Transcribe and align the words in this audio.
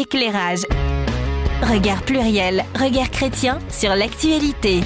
éclairage. 0.00 0.62
Regard 1.62 2.02
pluriel, 2.02 2.64
regard 2.74 3.10
chrétien 3.10 3.58
sur 3.68 3.94
l'actualité. 3.94 4.80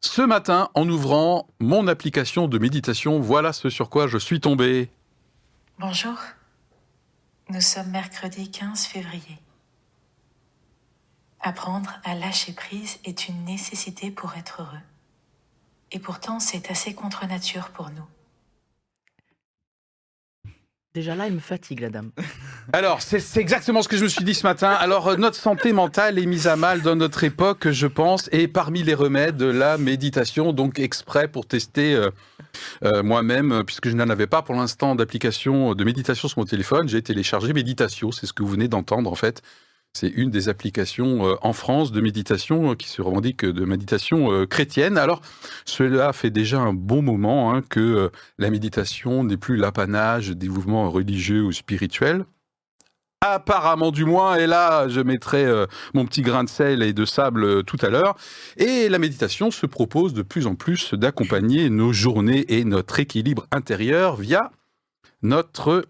Ce 0.00 0.22
matin, 0.22 0.70
en 0.74 0.88
ouvrant 0.88 1.48
mon 1.60 1.88
application 1.88 2.46
de 2.46 2.58
méditation, 2.58 3.20
voilà 3.20 3.52
ce 3.52 3.68
sur 3.68 3.90
quoi 3.90 4.06
je 4.06 4.18
suis 4.18 4.40
tombé. 4.40 4.90
Bonjour. 5.78 6.14
Nous 7.48 7.60
sommes 7.60 7.90
mercredi 7.90 8.50
15 8.50 8.86
février. 8.86 9.38
Apprendre 11.40 12.00
à 12.04 12.14
lâcher 12.14 12.52
prise 12.52 12.98
est 13.04 13.28
une 13.28 13.44
nécessité 13.44 14.12
pour 14.12 14.34
être 14.36 14.62
heureux. 14.62 14.84
Et 15.90 15.98
pourtant, 15.98 16.38
c'est 16.38 16.70
assez 16.70 16.94
contre 16.94 17.26
nature 17.26 17.70
pour 17.70 17.90
nous. 17.90 18.06
Déjà 20.94 21.14
là, 21.14 21.26
il 21.26 21.32
me 21.32 21.40
fatigue, 21.40 21.80
la 21.80 21.88
dame. 21.88 22.10
Alors, 22.74 23.00
c'est 23.00 23.38
exactement 23.38 23.80
ce 23.80 23.88
que 23.88 23.96
je 23.96 24.04
me 24.04 24.08
suis 24.08 24.24
dit 24.24 24.34
ce 24.34 24.46
matin. 24.46 24.68
Alors, 24.68 25.08
euh, 25.08 25.16
notre 25.16 25.36
santé 25.36 25.72
mentale 25.72 26.18
est 26.18 26.26
mise 26.26 26.46
à 26.46 26.56
mal 26.56 26.82
dans 26.82 26.96
notre 26.96 27.24
époque, 27.24 27.70
je 27.70 27.86
pense, 27.86 28.28
et 28.30 28.46
parmi 28.46 28.82
les 28.82 28.92
remèdes, 28.92 29.40
la 29.40 29.78
méditation, 29.78 30.52
donc 30.52 30.78
exprès 30.78 31.28
pour 31.28 31.46
tester 31.46 31.94
euh, 31.94 32.10
euh, 32.84 33.02
moi-même, 33.02 33.64
puisque 33.64 33.88
je 33.88 33.96
n'en 33.96 34.10
avais 34.10 34.26
pas 34.26 34.42
pour 34.42 34.54
l'instant 34.54 34.94
d'application 34.94 35.74
de 35.74 35.82
méditation 35.82 36.28
sur 36.28 36.38
mon 36.40 36.44
téléphone, 36.44 36.90
j'ai 36.90 37.00
téléchargé 37.00 37.54
Meditatio, 37.54 38.12
c'est 38.12 38.26
ce 38.26 38.34
que 38.34 38.42
vous 38.42 38.50
venez 38.50 38.68
d'entendre 38.68 39.10
en 39.10 39.14
fait. 39.14 39.40
C'est 39.94 40.08
une 40.08 40.30
des 40.30 40.48
applications 40.48 41.26
euh, 41.26 41.34
en 41.42 41.52
France 41.52 41.92
de 41.92 42.00
méditation 42.00 42.70
euh, 42.70 42.74
qui 42.74 42.88
se 42.88 43.02
revendique 43.02 43.44
de 43.44 43.64
méditation 43.66 44.32
euh, 44.32 44.46
chrétienne. 44.46 44.96
Alors, 44.96 45.20
cela 45.66 46.14
fait 46.14 46.30
déjà 46.30 46.60
un 46.60 46.72
bon 46.72 47.02
moment 47.02 47.52
hein, 47.52 47.60
que 47.60 48.10
la 48.38 48.50
méditation 48.50 49.22
n'est 49.22 49.36
plus 49.36 49.56
l'apanage 49.56 50.30
des 50.30 50.48
mouvements 50.48 50.90
religieux 50.90 51.42
ou 51.42 51.52
spirituels. 51.52 52.24
Apparemment 53.20 53.92
du 53.92 54.04
moins, 54.04 54.34
et 54.34 54.48
là 54.48 54.88
je 54.88 55.00
mettrai 55.00 55.46
mon 55.94 56.04
petit 56.06 56.22
grain 56.22 56.42
de 56.42 56.48
sel 56.48 56.82
et 56.82 56.92
de 56.92 57.04
sable 57.04 57.62
tout 57.62 57.76
à 57.80 57.88
l'heure. 57.88 58.16
Et 58.56 58.88
la 58.88 58.98
méditation 58.98 59.52
se 59.52 59.64
propose 59.66 60.12
de 60.12 60.22
plus 60.22 60.48
en 60.48 60.56
plus 60.56 60.94
d'accompagner 60.94 61.70
nos 61.70 61.92
journées 61.92 62.44
et 62.48 62.64
notre 62.64 62.98
équilibre 62.98 63.46
intérieur 63.52 64.16
via 64.16 64.50
notre 65.22 65.84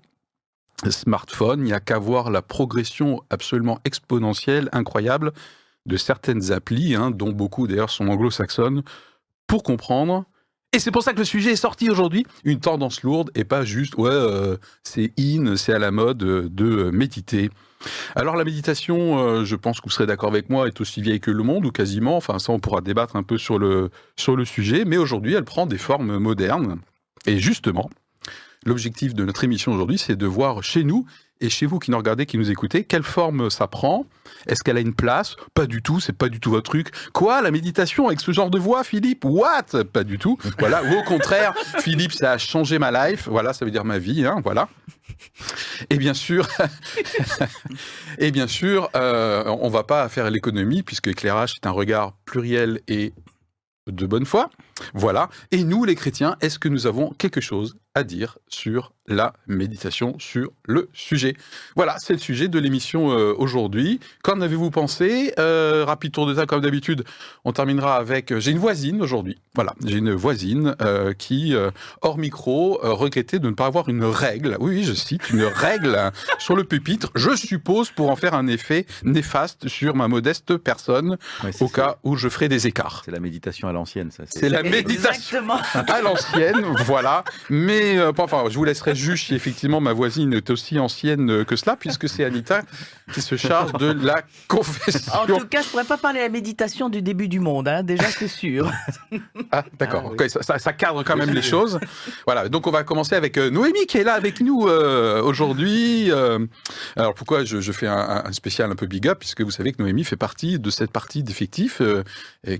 smartphone. 0.89 1.61
Il 1.61 1.67
n'y 1.67 1.73
a 1.73 1.81
qu'à 1.81 1.99
voir 1.99 2.31
la 2.31 2.43
progression 2.43 3.23
absolument 3.31 3.79
exponentielle, 3.85 4.69
incroyable 4.73 5.33
de 5.87 5.97
certaines 5.97 6.53
applis, 6.53 6.95
hein, 6.95 7.11
dont 7.11 7.33
beaucoup 7.33 7.67
d'ailleurs 7.67 7.91
sont 7.91 8.09
anglo-saxonnes, 8.09 8.83
pour 9.47 9.63
comprendre. 9.63 10.25
Et 10.75 10.79
c'est 10.79 10.91
pour 10.91 11.03
ça 11.03 11.13
que 11.13 11.19
le 11.19 11.25
sujet 11.25 11.53
est 11.53 11.57
sorti 11.57 11.91
aujourd'hui, 11.91 12.25
une 12.45 12.59
tendance 12.59 13.03
lourde 13.03 13.31
et 13.35 13.45
pas 13.45 13.63
juste, 13.63 13.95
ouais, 13.97 14.11
euh, 14.11 14.57
c'est 14.85 15.13
in, 15.19 15.57
c'est 15.57 15.75
à 15.75 15.79
la 15.79 15.91
mode 15.91 16.23
euh, 16.23 16.49
de 16.49 16.91
méditer. 16.91 17.51
Alors 18.17 18.37
la 18.37 18.45
méditation, 18.45 19.19
euh, 19.19 19.45
je 19.45 19.55
pense 19.55 19.81
que 19.81 19.85
vous 19.85 19.91
serez 19.91 20.07
d'accord 20.07 20.31
avec 20.31 20.49
moi, 20.49 20.69
est 20.69 20.81
aussi 20.81 21.03
vieille 21.03 21.21
que 21.21 21.31
le 21.31 21.43
monde, 21.43 21.67
ou 21.67 21.73
quasiment, 21.73 22.17
enfin 22.17 22.39
ça 22.39 22.53
on 22.53 22.59
pourra 22.59 22.81
débattre 22.81 23.17
un 23.17 23.23
peu 23.23 23.37
sur 23.37 23.59
le, 23.59 23.91
sur 24.17 24.35
le 24.35 24.47
sujet, 24.47 24.85
mais 24.87 24.97
aujourd'hui 24.97 25.35
elle 25.35 25.45
prend 25.45 25.67
des 25.67 25.77
formes 25.77 26.17
modernes. 26.17 26.81
Et 27.27 27.39
justement, 27.39 27.91
l'objectif 28.65 29.15
de 29.15 29.25
notre 29.25 29.45
émission 29.45 29.73
aujourd'hui, 29.73 29.99
c'est 29.99 30.17
de 30.17 30.27
voir 30.27 30.63
chez 30.63 30.85
nous 30.85 31.07
et 31.43 31.51
chez 31.51 31.67
vous 31.67 31.79
qui 31.81 31.91
nous 31.91 31.97
regardez, 31.97 32.25
qui 32.25 32.39
nous 32.39 32.51
écoutez, 32.51 32.85
quelle 32.85 33.03
forme 33.03 33.51
ça 33.51 33.67
prend 33.67 34.07
Est-ce 34.47 34.63
qu'elle 34.63 34.77
a 34.77 34.81
une 34.81 34.95
place? 34.95 35.35
Pas 35.55 35.67
du 35.67 35.83
tout, 35.83 35.99
c'est 35.99 36.13
pas 36.13 36.29
du 36.29 36.39
tout 36.39 36.51
votre 36.51 36.71
truc. 36.71 36.91
Quoi, 37.13 37.43
la 37.43 37.51
méditation 37.51 38.07
avec 38.07 38.21
ce 38.21 38.31
genre 38.31 38.49
de 38.49 38.59
voix, 38.59 38.85
Philippe? 38.85 39.25
What? 39.25 39.85
Pas 39.93 40.05
du 40.05 40.19
tout. 40.19 40.39
Voilà. 40.59 40.85
Ou 40.85 41.01
au 41.01 41.03
contraire, 41.03 41.55
Philippe, 41.81 42.13
ça 42.13 42.33
a 42.33 42.39
changé 42.39 42.79
ma 42.79 43.09
life. 43.09 43.27
Voilà, 43.29 43.53
ça 43.53 43.65
veut 43.65 43.73
dire 43.73 43.85
ma 43.85 43.99
vie. 43.99 44.25
Hein, 44.25 44.41
voilà. 44.45 44.69
Et 45.91 45.97
bien 45.97 46.15
sûr, 46.15 46.47
et 48.19 48.31
bien 48.31 48.47
sûr, 48.47 48.89
euh, 48.95 49.45
on 49.61 49.69
va 49.69 49.83
pas 49.83 50.09
faire 50.09 50.31
l'économie 50.31 50.83
puisque 50.83 51.09
éclairage 51.09 51.55
c'est 51.55 51.67
un 51.67 51.73
regard 51.73 52.15
pluriel 52.25 52.81
et 52.87 53.13
de 53.89 54.07
bonne 54.07 54.27
foi. 54.27 54.51
Voilà. 54.95 55.29
Et 55.51 55.65
nous, 55.65 55.85
les 55.85 55.95
chrétiens, 55.95 56.37
est-ce 56.41 56.59
que 56.59 56.69
nous 56.69 56.87
avons 56.87 57.11
quelque 57.19 57.41
chose 57.41 57.77
à 57.95 58.05
dire 58.05 58.39
sur 58.49 58.93
la 59.07 59.35
méditation, 59.47 60.17
sur 60.19 60.51
le 60.65 60.89
sujet? 60.93 61.35
Voilà, 61.77 61.97
c'est 61.99 62.13
le 62.15 62.19
sujet 62.19 62.49
de 62.49 62.59
l'émission 62.59 63.11
euh, 63.13 63.35
aujourd'hui. 63.37 64.01
Qu'en 64.23 64.41
avez-vous 64.41 64.71
pensé? 64.71 65.35
Euh, 65.39 65.85
Rapide 65.87 66.13
tour 66.13 66.27
de 66.27 66.35
table, 66.35 66.47
comme 66.47 66.61
d'habitude. 66.63 67.05
On 67.45 67.53
terminera 67.53 67.97
avec. 67.97 68.39
J'ai 68.39 68.53
une 68.53 68.59
voisine 68.59 69.03
aujourd'hui. 69.03 69.39
Voilà, 69.55 69.75
j'ai 69.85 69.99
une 69.99 70.13
voisine 70.15 70.75
euh, 70.81 71.13
qui, 71.13 71.55
euh, 71.55 71.71
hors 72.01 72.17
micro, 72.17 72.81
euh, 72.85 72.93
regrettait 72.93 73.39
de 73.39 73.49
ne 73.49 73.55
pas 73.55 73.67
avoir 73.67 73.89
une 73.91 74.05
règle. 74.05 74.57
Oui, 74.61 74.77
oui, 74.77 74.85
je 74.85 74.95
cite 74.95 75.29
une 75.31 75.43
règle 75.45 75.99
sur 76.39 76.57
le 76.57 76.65
pupitre. 76.65 77.11
Je 77.15 77.37
suppose 77.37 77.91
pour 77.91 78.09
en 78.11 78.17
faire 78.17 78.33
un 78.35 78.47
effet 78.47 78.87
néfaste 79.03 79.69
sur 79.69 79.95
ma 79.95 80.09
modeste 80.09 80.57
personne, 80.57 81.19
Ouais, 81.45 81.51
au 81.61 81.69
ça. 81.69 81.75
cas 81.75 81.97
où 82.05 82.17
je 82.17 82.29
ferai 82.29 82.49
des 82.49 82.67
écarts. 82.67 83.03
C'est 83.05 83.11
la 83.11 83.21
méditation 83.21 83.69
à 83.69 83.73
l'ancienne, 83.73 84.11
ça. 84.11 84.23
C'est 84.29 84.49
la 84.49 84.63
méditation 84.77 85.39
Exactement. 85.39 85.59
à 85.89 86.01
l'ancienne, 86.01 86.65
voilà. 86.87 87.25
Mais 87.51 87.97
euh, 87.99 88.13
enfin, 88.19 88.45
je 88.49 88.57
vous 88.57 88.65
laisserai 88.65 88.95
juge 88.95 89.25
si 89.27 89.35
effectivement 89.35 89.81
ma 89.81 89.93
voisine 89.93 90.33
est 90.33 90.51
aussi 90.51 90.79
ancienne 90.79 91.31
euh, 91.31 91.45
que 91.45 91.57
cela, 91.57 91.77
puisque 91.77 92.09
c'est 92.09 92.25
Anita 92.25 92.63
qui 93.13 93.21
se 93.21 93.37
charge 93.37 93.73
de 93.75 93.93
la 93.93 94.23
confession. 94.49 95.13
En 95.13 95.27
tout 95.27 95.47
cas, 95.47 95.63
je 95.63 95.69
pourrais 95.69 95.85
pas 95.85 95.97
parler 95.99 96.21
de 96.21 96.25
la 96.25 96.31
méditation 96.31 96.89
du 96.89 97.03
début 97.03 97.29
du 97.29 97.41
monde, 97.41 97.69
hein, 97.69 97.83
déjà 97.83 98.07
c'est 98.09 98.29
sûr. 98.29 98.71
Ah, 99.51 99.65
d'accord. 99.79 100.05
Ah, 100.07 100.15
oui. 100.19 100.31
Ça, 100.31 100.43
ça- 100.43 100.59
ça 100.59 100.73
cadre 100.73 101.03
quand 101.03 101.17
même 101.17 101.31
les 101.31 101.43
choses. 101.43 101.79
Voilà. 102.27 102.49
Donc, 102.49 102.67
on 102.67 102.71
va 102.71 102.85
commencer 102.85 103.15
avec 103.15 103.37
euh, 103.39 103.51
Noémie 103.51 103.87
qui 103.87 103.99
est 103.99 104.05
là 104.05 104.15
avec 104.15 104.41
nous 104.41 104.67
euh, 104.67 105.21
aujourd'hui. 105.23 106.11
Euh, 106.11 106.39
alors, 106.97 107.15
pourquoi 107.15 107.45
je, 107.45 107.61
je 107.61 107.73
fais 107.73 107.87
un, 107.87 108.23
un 108.25 108.33
spécial 108.33 108.71
un 108.71 108.75
peu 108.77 108.87
big 108.87 109.07
up 109.09 109.19
Puisque 109.21 109.43
vous 109.43 109.51
savez 109.51 109.73
que 109.73 109.83
Noémie 109.83 110.05
fait 110.05 110.17
partie 110.17 110.59
de 110.59 110.71
cette 110.71 110.91
partie 110.93 111.23
d'effectifs 111.23 111.81
euh, 111.83 112.03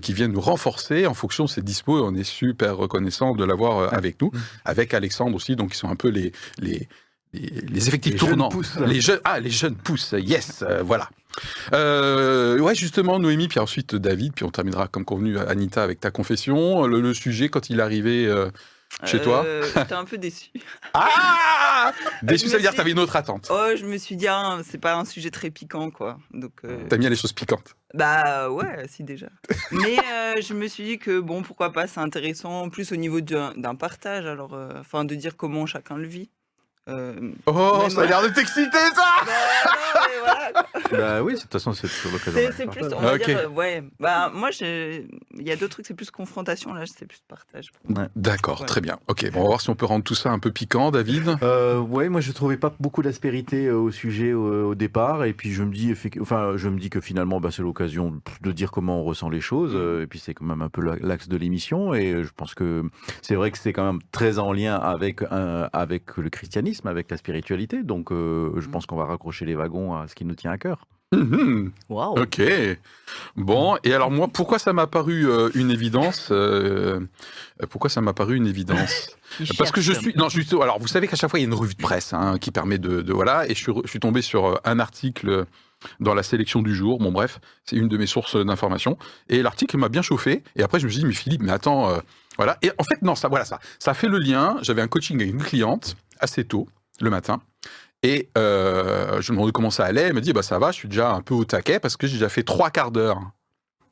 qui 0.01 0.13
vient 0.13 0.27
nous 0.27 0.41
renforcer 0.41 1.07
en 1.07 1.13
fonction 1.13 1.45
de 1.45 1.49
ses 1.49 1.61
dispos. 1.61 2.02
On 2.03 2.13
est 2.15 2.23
super 2.23 2.77
reconnaissant 2.77 3.33
de 3.35 3.43
l'avoir 3.45 3.77
euh, 3.79 3.87
avec 3.91 4.21
nous, 4.21 4.31
avec 4.65 4.93
Alexandre 4.93 5.35
aussi. 5.35 5.55
Donc, 5.55 5.73
ils 5.73 5.77
sont 5.77 5.89
un 5.89 5.95
peu 5.95 6.09
les 6.09 6.31
les 6.59 6.87
les, 7.33 7.49
les 7.61 7.87
effectifs 7.87 8.13
Les 8.13 8.19
jeunes 8.19 8.29
tournants. 8.29 8.49
pousses. 8.49 8.77
Les 8.85 9.01
jeunes, 9.01 9.19
ah, 9.23 9.39
les 9.39 9.49
jeunes 9.49 9.75
pousses. 9.75 10.13
Yes, 10.17 10.63
euh, 10.67 10.83
voilà. 10.83 11.09
Euh, 11.73 12.59
ouais, 12.59 12.75
justement, 12.75 13.17
Noémie, 13.19 13.47
puis 13.47 13.59
ensuite 13.59 13.95
David, 13.95 14.33
puis 14.33 14.45
on 14.45 14.51
terminera 14.51 14.87
comme 14.87 15.03
convenu, 15.05 15.37
Anita, 15.39 15.81
avec 15.83 15.99
ta 15.99 16.11
confession. 16.11 16.85
Le, 16.85 17.01
le 17.01 17.13
sujet, 17.13 17.49
quand 17.49 17.69
il 17.71 17.81
arrivait 17.81 18.25
euh, 18.27 18.49
chez 19.05 19.19
toi. 19.21 19.43
J'étais 19.75 19.93
un 19.93 20.05
peu 20.05 20.19
déçu. 20.19 20.51
Ah 20.93 21.91
Déçu, 22.21 22.45
je 22.45 22.51
ça 22.51 22.57
veut 22.57 22.61
dire 22.61 22.69
que 22.69 22.73
suis- 22.75 22.77
t'avais 22.77 22.91
une 22.91 22.99
autre 22.99 23.15
attente. 23.15 23.47
Oh, 23.51 23.69
je 23.75 23.85
me 23.85 23.97
suis 23.97 24.15
dit, 24.15 24.27
ah, 24.27 24.59
c'est 24.69 24.77
pas 24.79 24.95
un 24.95 25.05
sujet 25.05 25.31
très 25.31 25.49
piquant, 25.49 25.89
quoi. 25.89 26.19
Donc, 26.33 26.51
euh, 26.65 26.87
T'aimes 26.87 26.99
bien 26.99 27.09
les 27.09 27.15
choses 27.15 27.33
piquantes. 27.33 27.75
Bah 27.93 28.49
ouais, 28.49 28.87
si 28.87 29.03
déjà. 29.03 29.27
Mais 29.71 29.97
euh, 29.99 30.41
je 30.41 30.53
me 30.53 30.67
suis 30.67 30.83
dit 30.83 30.97
que 30.99 31.19
bon, 31.19 31.43
pourquoi 31.43 31.71
pas, 31.71 31.87
c'est 31.87 31.99
intéressant, 31.99 32.61
en 32.63 32.69
plus 32.69 32.91
au 32.91 32.95
niveau 32.95 33.21
d'un 33.21 33.75
partage, 33.75 34.25
alors, 34.25 34.53
euh, 34.55 34.73
enfin, 34.79 35.05
de 35.05 35.13
dire 35.15 35.37
comment 35.37 35.65
chacun 35.65 35.97
le 35.97 36.07
vit. 36.07 36.29
Euh, 36.89 37.31
Oh, 37.45 37.87
ça 37.89 38.01
a 38.01 38.05
l'air 38.05 38.21
de 38.21 38.27
t'exciter, 38.29 38.77
ça 38.95 39.05
bah, 39.25 39.31
non, 39.65 40.01
mais 40.07 40.12
voilà. 40.23 40.51
Bah 40.91 41.23
oui, 41.23 41.33
de 41.33 41.39
toute 41.39 41.51
façon, 41.51 41.73
c'est 41.73 41.87
toujours 41.87 42.11
l'occasion. 42.13 42.51
C'est 42.55 42.67
plus, 42.69 42.83
on 42.93 43.01
va 43.01 43.15
Ok. 43.15 43.25
dire, 43.25 43.39
euh, 43.39 43.47
ouais. 43.47 43.83
Bah, 43.99 44.31
moi, 44.33 44.51
j'ai- 44.51 45.07
il 45.37 45.47
y 45.47 45.51
a 45.51 45.55
d'autres 45.55 45.73
trucs, 45.73 45.87
c'est 45.87 45.93
plus 45.95 46.11
confrontation, 46.11 46.71
là, 46.73 46.83
c'est 46.85 47.07
plus 47.07 47.21
partage. 47.27 47.71
D'accord, 48.15 48.61
Ouais. 48.61 48.67
très 48.67 48.81
bien. 48.81 48.99
Ok, 49.07 49.29
bon, 49.31 49.39
on 49.39 49.41
va 49.43 49.47
voir 49.49 49.61
si 49.61 49.69
on 49.69 49.75
peut 49.75 49.85
rendre 49.85 50.03
tout 50.03 50.13
ça 50.15 50.29
un 50.31 50.39
peu 50.39 50.51
piquant, 50.51 50.91
David. 50.91 51.37
Euh, 51.41 51.79
ouais, 51.79 52.09
moi 52.09 52.21
je 52.21 52.31
trouvais 52.31 52.57
pas 52.57 52.73
beaucoup 52.79 53.01
d'aspérité 53.01 53.65
euh, 53.67 53.77
au 53.77 53.91
sujet 53.91 54.33
au, 54.33 54.69
au 54.69 54.75
départ, 54.75 55.23
et 55.25 55.33
puis 55.33 55.51
je 55.51 55.63
me 55.63 55.73
dis, 55.73 55.93
enfin, 56.21 56.53
je 56.57 56.69
me 56.69 56.77
dis 56.79 56.89
que 56.89 57.01
finalement, 57.01 57.39
bah, 57.39 57.49
c'est 57.51 57.61
l'occasion 57.63 58.21
de 58.41 58.51
dire 58.51 58.69
comment 58.71 58.99
on 59.01 59.03
ressent 59.03 59.29
les 59.29 59.41
choses, 59.41 59.73
euh, 59.75 60.03
et 60.03 60.07
puis 60.07 60.19
c'est 60.19 60.33
quand 60.33 60.45
même 60.45 60.61
un 60.61 60.69
peu 60.69 60.81
la- 60.81 60.95
l'axe 60.97 61.27
de 61.27 61.37
l'émission, 61.37 61.93
et 61.93 62.11
euh, 62.13 62.23
je 62.23 62.31
pense 62.35 62.53
que 62.53 62.83
c'est 63.21 63.35
vrai 63.35 63.49
que 63.51 63.57
c'est 63.57 63.73
quand 63.73 63.85
même 63.85 64.01
très 64.11 64.37
en 64.39 64.51
lien 64.53 64.75
avec 64.75 65.21
avec 65.73 66.17
le 66.17 66.29
christianisme, 66.29 66.87
avec 66.87 67.09
la 67.09 67.17
spiritualité, 67.17 67.83
donc 67.83 68.11
euh, 68.11 68.51
je 68.59 68.69
pense 68.69 68.85
qu'on 68.85 68.95
va 68.97 69.05
raccrocher 69.05 69.45
les 69.45 69.55
wagons 69.55 69.95
à 69.95 70.07
ce 70.13 70.15
qui 70.15 70.25
nous 70.25 70.35
tient 70.35 70.51
à 70.51 70.57
cœur. 70.59 70.85
Waouh. 71.89 72.19
Ok. 72.21 72.41
Bon, 73.35 73.77
et 73.83 73.93
alors 73.93 74.09
moi, 74.09 74.27
pourquoi 74.27 74.57
ça 74.59 74.73
m'a 74.73 74.87
paru 74.87 75.27
euh, 75.29 75.49
une 75.53 75.69
évidence 75.69 76.29
euh, 76.31 76.99
Pourquoi 77.69 77.89
ça 77.89 78.01
m'a 78.01 78.13
paru 78.13 78.35
une 78.35 78.47
évidence 78.47 79.11
Parce 79.57 79.71
que 79.71 79.81
je 79.81 79.93
suis. 79.93 80.13
Non, 80.15 80.29
juste. 80.29 80.53
Alors, 80.53 80.79
vous 80.79 80.87
savez 80.87 81.07
qu'à 81.07 81.15
chaque 81.15 81.29
fois, 81.29 81.39
il 81.39 81.43
y 81.43 81.45
a 81.45 81.47
une 81.49 81.53
revue 81.53 81.75
de 81.75 81.81
presse 81.81 82.13
hein, 82.13 82.37
qui 82.39 82.49
permet 82.51 82.77
de, 82.79 83.01
de- 83.01 83.13
Voilà. 83.13 83.45
Et 83.47 83.53
je 83.55 83.59
suis, 83.61 83.71
je 83.85 83.97
tombé 83.99 84.21
sur 84.23 84.45
euh, 84.45 84.55
un 84.65 84.79
article 84.79 85.45
dans 85.99 86.15
la 86.15 86.23
sélection 86.23 86.61
du 86.63 86.73
jour. 86.73 86.97
Bon, 86.99 87.11
bref, 87.11 87.39
c'est 87.65 87.75
une 87.75 87.89
de 87.89 87.97
mes 87.97 88.07
sources 88.07 88.35
d'information. 88.35 88.97
Et 89.29 89.43
l'article 89.43 89.77
m'a 89.77 89.89
bien 89.89 90.01
chauffé. 90.01 90.43
Et 90.55 90.63
après, 90.63 90.79
je 90.79 90.85
me 90.85 90.91
suis 90.91 91.01
dit, 91.01 91.05
mais 91.05 91.13
Philippe, 91.13 91.43
mais 91.43 91.51
attends. 91.51 91.89
euh, 91.91 91.97
voilà. 92.37 92.57
Et 92.63 92.71
en 92.79 92.83
fait, 92.83 93.01
non, 93.03 93.13
ça, 93.15 93.27
voilà, 93.27 93.45
ça. 93.45 93.59
Ça 93.77 93.93
fait 93.93 94.07
le 94.07 94.17
lien. 94.17 94.57
J'avais 94.63 94.81
un 94.81 94.87
coaching 94.87 95.17
avec 95.21 95.31
une 95.31 95.43
cliente 95.43 95.95
assez 96.19 96.43
tôt, 96.43 96.67
le 97.01 97.11
matin. 97.11 97.41
Et 98.03 98.29
euh, 98.37 99.21
je 99.21 99.31
me 99.31 99.37
demandais 99.37 99.51
comment 99.53 99.71
ça 99.71 99.85
allait. 99.85 100.01
Elle 100.01 100.13
me 100.13 100.21
dit, 100.21 100.33
bah 100.33 100.43
ça 100.43 100.59
va, 100.59 100.71
je 100.71 100.77
suis 100.77 100.87
déjà 100.89 101.11
un 101.13 101.21
peu 101.21 101.33
au 101.33 101.45
taquet 101.45 101.79
parce 101.79 101.95
que 101.97 102.05
j'ai 102.05 102.13
déjà 102.17 102.29
fait 102.29 102.43
trois 102.43 102.69
quarts 102.69 102.91
d'heure 102.91 103.19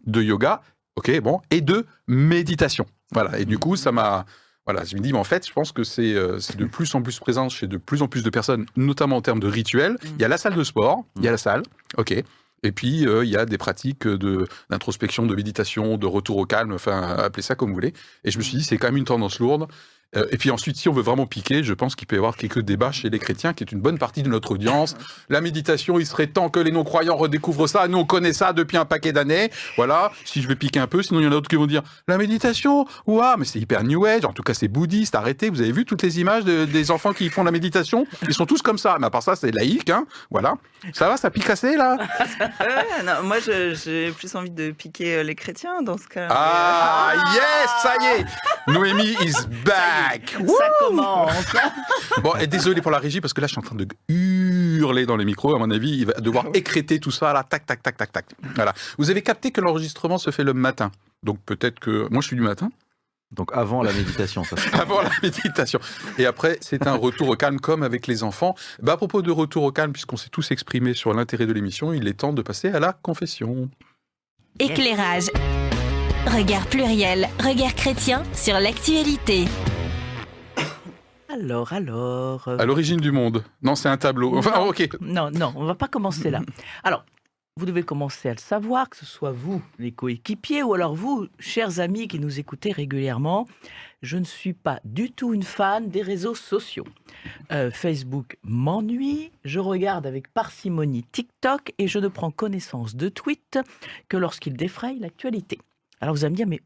de 0.06 0.22
yoga, 0.22 0.62
ok, 0.98 1.20
bon, 1.22 1.42
et 1.50 1.62
de 1.62 1.86
méditation. 2.08 2.86
Voilà. 3.14 3.40
Et 3.40 3.46
du 3.46 3.58
coup, 3.58 3.76
ça 3.76 3.92
m'a 3.92 4.26
Voilà, 4.66 4.84
je 4.84 4.96
me 4.96 5.02
dis, 5.02 5.12
mais 5.12 5.18
en 5.20 5.24
fait, 5.24 5.48
je 5.48 5.52
pense 5.54 5.72
que 5.72 5.84
c'est 5.84 6.14
euh, 6.14 6.38
de 6.58 6.66
plus 6.66 6.94
en 6.94 7.02
plus 7.02 7.20
présent 7.20 7.50
chez 7.50 7.68
de 7.68 7.78
plus 7.78 8.02
en 8.04 8.08
plus 8.08 8.22
de 8.24 8.30
personnes, 8.30 8.66
notamment 8.76 9.16
en 9.18 9.22
termes 9.22 9.40
de 9.40 9.48
rituels. 9.48 9.98
Il 10.04 10.22
y 10.22 10.26
a 10.26 10.28
la 10.28 10.38
salle 10.38 10.54
de 10.56 10.64
sport, 10.64 11.04
il 11.18 11.24
y 11.24 11.28
a 11.28 11.32
la 11.32 11.38
salle, 11.38 11.64
ok. 11.98 12.12
Et 12.64 12.72
puis, 12.72 13.08
euh, 13.08 13.26
il 13.26 13.32
y 13.32 13.38
a 13.38 13.46
des 13.46 13.58
pratiques 13.58 14.08
de- 14.08 14.46
d'introspection, 14.70 15.26
de 15.26 15.34
méditation, 15.36 15.98
de 15.98 16.06
retour 16.06 16.38
au 16.38 16.46
calme, 16.46 16.74
enfin, 16.74 17.02
appelez 17.18 17.42
ça 17.42 17.56
comme 17.56 17.70
vous 17.70 17.74
voulez. 17.76 17.94
Et 18.24 18.30
je 18.30 18.38
me 18.38 18.44
suis 18.44 18.58
dit, 18.58 18.64
c'est 18.64 18.78
quand 18.78 18.88
même 18.88 18.98
une 18.98 19.04
tendance 19.06 19.40
lourde. 19.40 19.66
Euh, 20.16 20.26
et 20.32 20.38
puis 20.38 20.52
ensuite, 20.52 20.76
si 20.78 20.90
on 20.90 20.94
veut 20.94 21.02
vraiment 21.02 21.26
piquer, 21.26 21.64
je 21.64 21.74
pense 21.74 21.96
qu'il 21.96 22.06
peut 22.08 22.16
y 22.16 22.20
avoir 22.20 22.36
quelques 22.36 22.60
débats 22.62 22.92
chez 22.92 23.10
les 23.10 23.18
chrétiens, 23.20 23.54
qui 23.54 23.64
est 23.64 23.72
une 23.72 23.80
bonne 23.80 23.98
partie 23.98 24.24
de 24.24 24.30
notre 24.30 24.52
audience. 24.52 24.96
La 25.30 25.40
méditation, 25.42 26.00
il 26.00 26.06
serait 26.06 26.28
temps 26.28 26.50
que 26.50 26.60
les 26.60 26.72
non-croyants 26.72 27.16
redécouvrent 27.16 27.68
ça. 27.68 27.88
Nous, 27.88 27.98
on 27.98 28.06
connaît 28.06 28.34
ça 28.34 28.52
depuis 28.52 28.76
un 28.78 28.84
paquet 28.86 29.14
d'années. 29.14 29.52
Voilà, 29.78 30.12
si 30.26 30.42
je 30.42 30.48
vais 30.50 30.56
piquer 30.56 30.80
un 30.80 30.88
peu, 30.88 31.02
sinon 31.02 31.20
il 31.20 31.24
y 31.24 31.26
en 31.28 31.30
a 31.30 31.32
d'autres 31.32 31.48
qui 31.50 31.56
vont 31.56 31.66
dire 31.68 31.82
la 32.08 32.18
méditation, 32.18 32.86
ouah, 33.08 33.36
mais 33.38 33.46
c'est 33.46 33.60
hyper 33.60 33.84
new 33.84 34.06
age. 34.06 34.26
En 34.26 34.34
tout 34.34 34.44
cas, 34.44 34.54
c'est 34.54 34.68
bouddhiste. 34.68 35.16
Arrêtez. 35.16 35.50
Vous 35.50 35.62
avez 35.62 35.72
vu 35.72 35.86
toutes 35.86 36.02
les 36.04 36.20
images 36.20 36.44
de- 36.44 36.66
des 36.66 36.92
enfants 36.92 37.14
qui 37.14 37.30
font 37.30 37.44
la 37.44 37.52
méditation? 37.52 38.06
Ils 38.28 38.34
sont 38.34 38.46
tous 38.46 38.62
comme 38.62 38.78
ça. 38.78 38.98
Mais 39.00 39.08
à 39.08 39.10
part 39.10 39.24
ça, 39.24 39.36
c'est 39.38 39.52
laïque, 39.52 39.90
hein. 39.90 40.06
Voilà. 40.30 40.56
Ça 40.94 41.08
va, 41.08 41.16
ça 41.18 41.30
pique 41.30 41.50
assez 41.50 41.78
là? 41.78 41.98
Ouais, 42.60 43.04
non, 43.06 43.24
moi, 43.24 43.38
j'ai 43.40 44.12
plus 44.12 44.36
envie 44.36 44.50
de 44.52 44.72
piquer 44.72 45.16
euh, 45.18 45.24
les 45.24 45.36
chrétiens 45.36 45.82
dans 45.82 45.98
ce 45.98 46.08
cas. 46.08 46.28
Ah 46.30 47.14
yes, 47.34 47.70
ça 47.82 47.94
y 48.02 48.06
est. 48.22 48.26
Noémie 48.72 49.16
is 49.24 49.34
back. 49.66 50.01
Ça 50.48 50.70
commence. 50.80 51.32
Bon, 52.24 52.36
et 52.36 52.46
désolé 52.48 52.82
pour 52.82 52.92
la 52.92 52.98
régie 53.00 53.22
parce 53.22 53.32
que 53.34 53.40
là, 53.42 53.48
je 53.48 53.54
suis 53.54 53.60
en 53.60 53.64
train 53.64 53.76
de 53.76 53.88
hurler 54.10 55.06
dans 55.06 55.16
les 55.16 55.24
micros. 55.26 55.56
À 55.56 55.60
mon 55.60 55.72
avis, 55.72 55.92
il 56.00 56.06
va 56.06 56.14
devoir 56.14 56.46
écréter 56.54 57.00
tout 57.00 57.12
ça 57.12 57.32
là, 57.34 57.44
tac, 57.44 57.66
tac, 57.66 57.82
tac, 57.82 57.96
tac, 57.98 58.12
tac. 58.12 58.26
Voilà. 58.56 58.74
Vous 58.98 59.10
avez 59.10 59.22
capté 59.22 59.52
que 59.52 59.62
l'enregistrement 59.62 60.18
se 60.18 60.30
fait 60.32 60.44
le 60.44 60.54
matin. 60.54 60.92
Donc 61.24 61.40
peut-être 61.46 61.80
que 61.80 62.08
moi, 62.12 62.22
je 62.22 62.28
suis 62.28 62.36
du 62.36 62.42
matin. 62.42 62.70
Donc 63.32 63.52
avant 63.54 63.82
la 63.82 63.94
méditation, 63.94 64.44
ça. 64.44 64.58
se- 64.58 64.76
avant 64.82 65.02
la 65.02 65.10
méditation. 65.24 65.80
Et 66.18 66.26
après, 66.26 66.58
c'est 66.60 66.86
un 66.86 66.96
retour 66.96 67.30
au 67.30 67.36
calme 67.38 67.60
comme 67.62 67.82
avec 67.82 68.08
les 68.08 68.24
enfants. 68.24 68.56
Bah, 68.82 68.94
à 68.94 68.98
propos 68.98 69.22
de 69.22 69.32
retour 69.32 69.64
au 69.64 69.72
calme, 69.72 69.94
puisqu'on 69.94 70.18
s'est 70.18 70.30
tous 70.30 70.52
exprimés 70.52 70.94
sur 70.94 71.14
l'intérêt 71.14 71.46
de 71.46 71.54
l'émission, 71.54 71.94
il 71.94 72.08
est 72.10 72.14
temps 72.20 72.34
de 72.34 72.42
passer 72.42 72.68
à 72.70 72.80
la 72.82 72.92
confession. 72.92 73.70
Éclairage. 74.60 75.28
Regard 76.28 76.68
pluriel, 76.68 77.30
regard 77.40 77.74
chrétien 77.74 78.22
sur 78.34 78.60
l'actualité. 78.60 79.46
Alors, 81.34 81.74
alors. 81.74 82.48
euh, 82.48 82.58
À 82.58 82.66
l'origine 82.66 83.00
du 83.00 83.12
monde. 83.12 83.44
Non, 83.62 83.76
c'est 83.76 83.90
un 83.90 83.98
tableau. 83.98 84.38
Enfin, 84.38 84.52
Non. 84.60 84.68
ok. 84.70 84.90
Non, 85.02 85.32
non, 85.32 85.54
on 85.56 85.66
va 85.66 85.76
pas 85.76 85.88
commencer 85.88 86.30
là. 86.30 86.42
Alors, 86.84 87.06
vous 87.58 87.66
devez 87.66 87.84
commencer 87.84 88.30
à 88.30 88.34
le 88.34 88.40
savoir, 88.40 88.90
que 88.90 88.98
ce 88.98 89.06
soit 89.06 89.32
vous, 89.32 89.62
les 89.78 89.92
coéquipiers, 89.92 90.64
ou 90.64 90.74
alors 90.74 90.96
vous, 90.96 91.28
chers 91.40 91.80
amis 91.80 92.08
qui 92.08 92.20
nous 92.20 92.40
écoutez 92.40 92.72
régulièrement. 92.72 93.48
Je 94.02 94.18
ne 94.18 94.24
suis 94.24 94.54
pas 94.54 94.80
du 94.84 95.12
tout 95.12 95.34
une 95.34 95.44
fan 95.44 95.90
des 95.90 96.02
réseaux 96.02 96.34
sociaux. 96.34 96.86
Euh, 97.52 97.70
Facebook 97.70 98.38
m'ennuie, 98.44 99.32
je 99.46 99.60
regarde 99.60 100.08
avec 100.08 100.34
parcimonie 100.34 101.04
TikTok 101.12 101.74
et 101.78 101.88
je 101.88 102.00
ne 102.00 102.08
prends 102.08 102.32
connaissance 102.32 102.96
de 102.96 103.10
tweets 103.10 103.60
que 104.10 104.18
lorsqu'ils 104.18 104.56
défrayent 104.58 104.98
l'actualité. 105.00 105.60
Alors 106.00 106.16
vous 106.16 106.24
allez 106.26 106.32
me 106.32 106.38
dire, 106.38 106.48
mais 106.48 106.62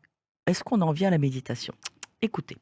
est-ce 0.48 0.64
qu'on 0.64 0.80
en 0.82 0.92
vient 0.94 1.10
à 1.10 1.12
la 1.12 1.18
méditation? 1.18 1.74
Écoutez. 2.22 2.56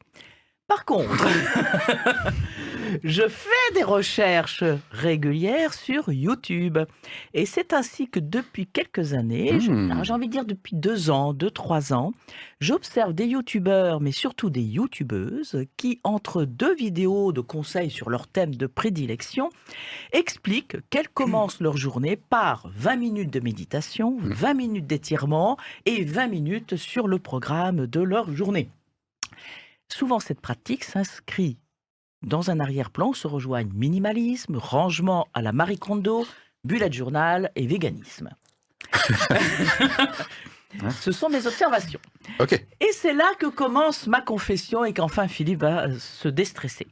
Par 0.68 0.86
contre, 0.86 1.27
je 3.04 3.27
fais 3.27 3.74
des 3.75 3.83
recherches 3.83 4.63
régulières 4.92 5.74
sur 5.74 6.12
YouTube. 6.12 6.80
Et 7.33 7.45
c'est 7.45 7.74
ainsi 7.74 8.07
que 8.07 8.19
depuis 8.19 8.65
quelques 8.65 9.13
années, 9.13 9.60
Hmm. 9.60 10.04
j'ai 10.04 10.13
envie 10.13 10.27
de 10.27 10.31
dire 10.31 10.45
depuis 10.45 10.75
deux 10.75 11.10
ans, 11.10 11.33
deux, 11.33 11.51
trois 11.51 11.94
ans, 11.94 12.13
j'observe 12.60 13.13
des 13.13 13.25
YouTubeurs, 13.25 14.00
mais 14.01 14.12
surtout 14.12 14.50
des 14.50 14.62
YouTubeuses, 14.63 15.65
qui, 15.77 16.00
entre 16.04 16.44
deux 16.45 16.74
vidéos 16.75 17.31
de 17.33 17.42
conseils 17.42 17.92
sur 17.92 18.10
leur 18.10 18.27
thème 18.27 18.56
de 18.56 18.65
prédilection, 18.68 19.50
expliquent 20.12 20.77
qu'elles 20.89 21.10
commencent 21.13 21.60
leur 21.60 21.77
journée 21.77 22.15
par 22.15 22.68
20 22.75 22.95
minutes 22.95 23.33
de 23.33 23.39
méditation, 23.42 24.18
20 24.21 24.54
minutes 24.54 24.88
d'étirement 24.88 25.57
et 25.86 26.04
20 26.06 26.27
minutes 26.27 26.75
sur 26.77 27.07
le 27.07 27.19
programme 27.19 27.86
de 27.86 28.00
leur 28.01 28.33
journée. 28.33 28.69
Souvent, 29.94 30.19
cette 30.19 30.42
pratique 30.42 30.84
s'inscrit 30.84 31.60
dans 32.24 32.50
un 32.50 32.60
arrière-plan 32.60 33.10
où 33.10 33.13
se 33.13 33.28
rejoignent 33.28 33.72
minimalisme, 33.75 34.57
rangement 34.57 35.28
à 35.36 35.44
la 35.44 35.51
Marie 35.51 35.78
Kondo, 35.78 36.25
bullet 36.63 36.92
journal 36.92 37.51
et 37.56 37.68
véganisme. 37.68 38.31
Ce 41.00 41.12
sont 41.12 41.30
mes 41.30 41.45
observations. 41.45 42.00
Ok. 42.40 42.54
Et 42.54 42.92
c'est 42.92 43.13
là 43.13 43.34
que 43.38 43.45
commence 43.45 44.07
ma 44.07 44.22
confession 44.22 44.84
et 44.84 44.94
qu'enfin 44.94 45.28
Philippe 45.28 45.60
va 45.60 45.84
euh, 45.84 46.00
se 46.00 46.28
déstresser. 46.28 46.88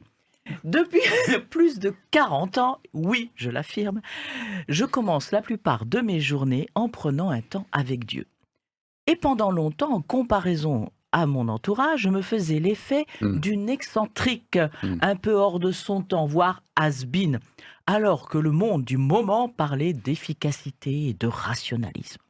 Depuis 0.62 1.00
plus 1.50 1.80
de 1.80 1.92
40 2.12 2.58
ans, 2.58 2.78
oui, 2.92 3.32
je 3.34 3.50
l'affirme, 3.50 4.00
je 4.68 4.84
commence 4.84 5.32
la 5.32 5.42
plupart 5.42 5.86
de 5.86 5.98
mes 5.98 6.20
journées 6.20 6.68
en 6.76 6.88
prenant 6.88 7.30
un 7.30 7.40
temps 7.40 7.66
avec 7.72 8.06
Dieu. 8.06 8.28
Et 9.08 9.16
pendant 9.16 9.50
longtemps, 9.50 9.92
en 9.92 10.02
comparaison 10.02 10.92
à 11.12 11.26
mon 11.26 11.48
entourage, 11.48 12.00
je 12.02 12.08
me 12.08 12.22
faisais 12.22 12.58
l'effet 12.58 13.06
Mm. 13.20 13.38
d'une 13.40 13.68
excentrique, 13.68 14.58
Mm. 14.82 14.98
un 15.02 15.16
peu 15.16 15.32
hors 15.34 15.58
de 15.60 15.70
son 15.72 16.02
temps, 16.02 16.26
voire 16.26 16.62
has-been, 16.76 17.38
alors 17.86 18.28
que 18.28 18.38
le 18.38 18.50
monde 18.50 18.84
du 18.84 18.96
moment 18.96 19.48
parlait 19.48 19.92
d'efficacité 19.92 21.08
et 21.08 21.14
de 21.14 21.26
rationalisme. 21.26 22.20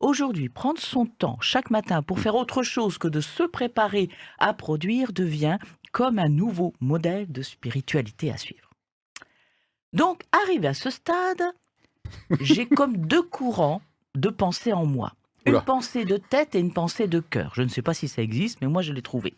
Aujourd'hui, 0.00 0.48
prendre 0.48 0.80
son 0.80 1.06
temps 1.06 1.38
chaque 1.40 1.70
matin 1.70 2.02
pour 2.02 2.20
faire 2.20 2.36
autre 2.36 2.62
chose 2.62 2.98
que 2.98 3.08
de 3.08 3.20
se 3.20 3.42
préparer 3.42 4.08
à 4.38 4.52
produire 4.54 5.12
devient 5.12 5.58
comme 5.92 6.18
un 6.18 6.28
nouveau 6.28 6.72
modèle 6.80 7.30
de 7.32 7.42
spiritualité 7.42 8.30
à 8.30 8.36
suivre. 8.36 8.70
Donc, 9.92 10.22
arrivé 10.32 10.68
à 10.68 10.74
ce 10.74 10.90
stade, 10.90 11.42
j'ai 12.40 12.66
comme 12.66 12.96
deux 12.96 13.22
courants 13.22 13.80
de 14.14 14.28
pensée 14.28 14.72
en 14.72 14.86
moi. 14.86 15.14
Une 15.46 15.60
pensée 15.60 16.04
de 16.04 16.16
tête 16.16 16.54
et 16.54 16.58
une 16.58 16.72
pensée 16.72 17.06
de 17.06 17.20
cœur. 17.20 17.52
Je 17.54 17.62
ne 17.62 17.68
sais 17.68 17.82
pas 17.82 17.94
si 17.94 18.08
ça 18.08 18.22
existe, 18.22 18.60
mais 18.60 18.66
moi 18.66 18.82
je 18.82 18.92
l'ai 18.92 19.02
trouvé. 19.02 19.34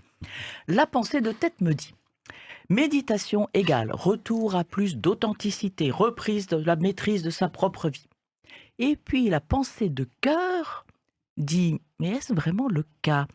La 0.66 0.86
pensée 0.86 1.20
de 1.20 1.32
tête 1.32 1.60
me 1.60 1.72
dit 1.72 1.94
méditation 2.68 3.48
égale 3.52 3.90
retour 3.92 4.54
à 4.54 4.64
plus 4.64 4.96
d'authenticité, 4.96 5.90
reprise 5.90 6.46
de 6.46 6.56
la 6.56 6.76
maîtrise 6.76 7.22
de 7.22 7.30
sa 7.30 7.48
propre 7.48 7.88
vie. 7.88 8.08
Et 8.78 8.96
puis 8.96 9.28
la 9.28 9.40
pensée 9.40 9.88
de 9.88 10.08
cœur 10.20 10.86
dit 11.36 11.80
mais 11.98 12.10
est-ce 12.10 12.32
vraiment 12.32 12.68
le 12.68 12.84
cas? 13.02 13.26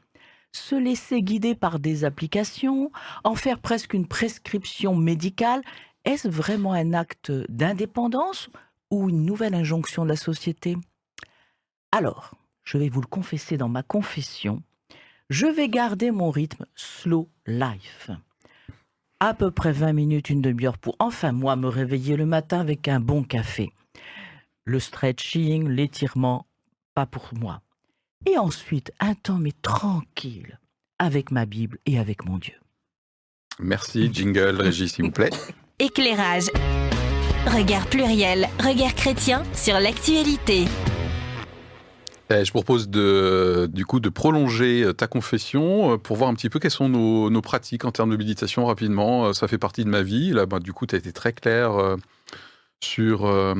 Se 0.51 0.75
laisser 0.75 1.21
guider 1.21 1.53
par 1.53 1.79
des 1.79 2.05
applications, 2.05 2.91
en 3.25 3.35
faire 3.35 3.59
presque 3.59 3.93
une 3.93 4.07
prescription 4.07 4.95
médicale, 4.95 5.61
est-ce 6.05 6.29
vraiment 6.29 6.71
un 6.71 6.93
acte 6.93 7.31
d'indépendance 7.49 8.49
ou 8.89 9.09
une 9.09 9.25
nouvelle 9.25 9.53
injonction 9.53 10.03
de 10.03 10.09
la 10.09 10.15
société? 10.15 10.77
Alors, 11.91 12.31
je 12.65 12.77
vais 12.77 12.89
vous 12.89 13.01
le 13.01 13.07
confesser 13.07 13.57
dans 13.57 13.69
ma 13.69 13.83
confession, 13.83 14.61
je 15.29 15.45
vais 15.45 15.69
garder 15.69 16.11
mon 16.11 16.29
rythme 16.29 16.65
slow 16.75 17.29
life. 17.47 18.11
À 19.19 19.33
peu 19.33 19.49
près 19.49 19.71
20 19.71 19.93
minutes, 19.93 20.29
une 20.29 20.41
demi-heure 20.41 20.77
pour 20.77 20.95
enfin 20.99 21.31
moi 21.31 21.55
me 21.55 21.67
réveiller 21.67 22.17
le 22.17 22.25
matin 22.25 22.59
avec 22.59 22.87
un 22.87 22.99
bon 22.99 23.23
café. 23.23 23.71
Le 24.65 24.79
stretching, 24.79 25.69
l'étirement, 25.69 26.45
pas 26.93 27.05
pour 27.05 27.29
moi. 27.33 27.61
Et 28.25 28.37
ensuite, 28.37 28.91
un 28.99 29.13
temps 29.13 29.37
mais 29.37 29.53
tranquille 29.61 30.59
avec 30.99 31.31
ma 31.31 31.45
Bible 31.45 31.77
et 31.85 31.99
avec 31.99 32.25
mon 32.25 32.37
Dieu. 32.37 32.55
Merci, 33.59 34.09
jingle, 34.11 34.61
Régis, 34.61 34.93
s'il 34.93 35.05
vous 35.05 35.11
plaît. 35.11 35.29
Éclairage. 35.79 36.47
Regard 37.45 37.85
pluriel, 37.87 38.49
regard 38.59 38.95
chrétien 38.95 39.43
sur 39.53 39.79
l'actualité. 39.79 40.65
Eh, 42.31 42.43
je 42.43 42.51
propose 42.51 42.89
de, 42.89 43.69
du 43.71 43.85
coup 43.85 43.99
de 43.99 44.09
prolonger 44.09 44.83
euh, 44.83 44.93
ta 44.93 45.05
confession 45.07 45.93
euh, 45.93 45.97
pour 45.97 46.17
voir 46.17 46.29
un 46.29 46.33
petit 46.33 46.49
peu 46.49 46.57
quelles 46.59 46.71
sont 46.71 46.89
nos, 46.89 47.29
nos 47.29 47.41
pratiques 47.41 47.85
en 47.85 47.91
termes 47.91 48.09
de 48.09 48.17
méditation 48.17 48.65
rapidement. 48.65 49.25
Euh, 49.27 49.33
Ça 49.33 49.47
fait 49.47 49.59
partie 49.59 49.83
de 49.85 49.89
ma 49.89 50.01
vie. 50.01 50.31
Là, 50.31 50.45
bah, 50.45 50.59
du 50.59 50.73
coup, 50.73 50.85
tu 50.87 50.95
as 50.95 50.97
été 50.97 51.11
très 51.13 51.33
clair 51.33 51.71
sur 52.83 53.25
euh, 53.25 53.53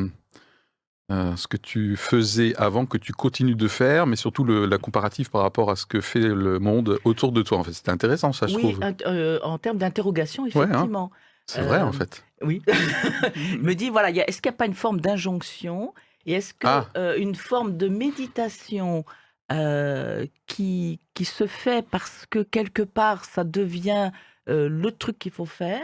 euh, 1.11 1.35
ce 1.35 1.47
que 1.47 1.57
tu 1.57 1.95
faisais 1.95 2.55
avant, 2.55 2.87
que 2.87 2.97
tu 2.97 3.13
continues 3.13 3.55
de 3.55 3.67
faire, 3.67 4.07
mais 4.07 4.15
surtout 4.15 4.43
le, 4.43 4.65
la 4.65 4.79
comparative 4.79 5.29
par 5.29 5.41
rapport 5.43 5.69
à 5.69 5.75
ce 5.75 5.85
que 5.85 6.01
fait 6.01 6.19
le 6.19 6.57
monde 6.59 6.97
autour 7.03 7.31
de 7.31 7.43
toi. 7.43 7.59
En 7.59 7.63
fait, 7.63 7.73
c'était 7.73 7.91
intéressant, 7.91 8.33
ça, 8.33 8.47
je 8.47 8.55
oui, 8.55 8.61
trouve. 8.73 8.79
euh, 9.05 9.39
en 9.43 9.59
termes 9.59 9.77
d'interrogation, 9.77 10.45
hein. 10.45 10.47
effectivement. 10.47 11.11
C'est 11.45 11.61
vrai, 11.61 11.81
en 11.81 11.91
fait. 11.91 12.25
Oui. 12.41 12.63
Il 13.35 13.61
me 13.61 13.75
dit, 13.75 13.91
voilà, 13.91 14.09
est-ce 14.09 14.41
qu'il 14.41 14.49
n'y 14.49 14.55
a 14.55 14.57
pas 14.57 14.65
une 14.65 14.73
forme 14.73 14.99
d'injonction 14.99 15.93
et 16.25 16.33
est-ce 16.33 16.53
que 16.53 16.67
Ah. 16.67 16.87
euh, 16.97 17.33
forme 17.35 17.77
de 17.77 17.87
méditation 17.87 19.05
euh, 19.51 20.25
qui, 20.47 20.99
qui 21.13 21.25
se 21.25 21.45
fait 21.47 21.85
parce 21.87 22.25
que 22.29 22.39
quelque 22.39 22.81
part 22.81 23.25
ça 23.25 23.43
devient 23.43 24.11
euh, 24.49 24.67
le 24.69 24.91
truc 24.91 25.19
qu'il 25.19 25.31
faut 25.31 25.45
faire, 25.45 25.81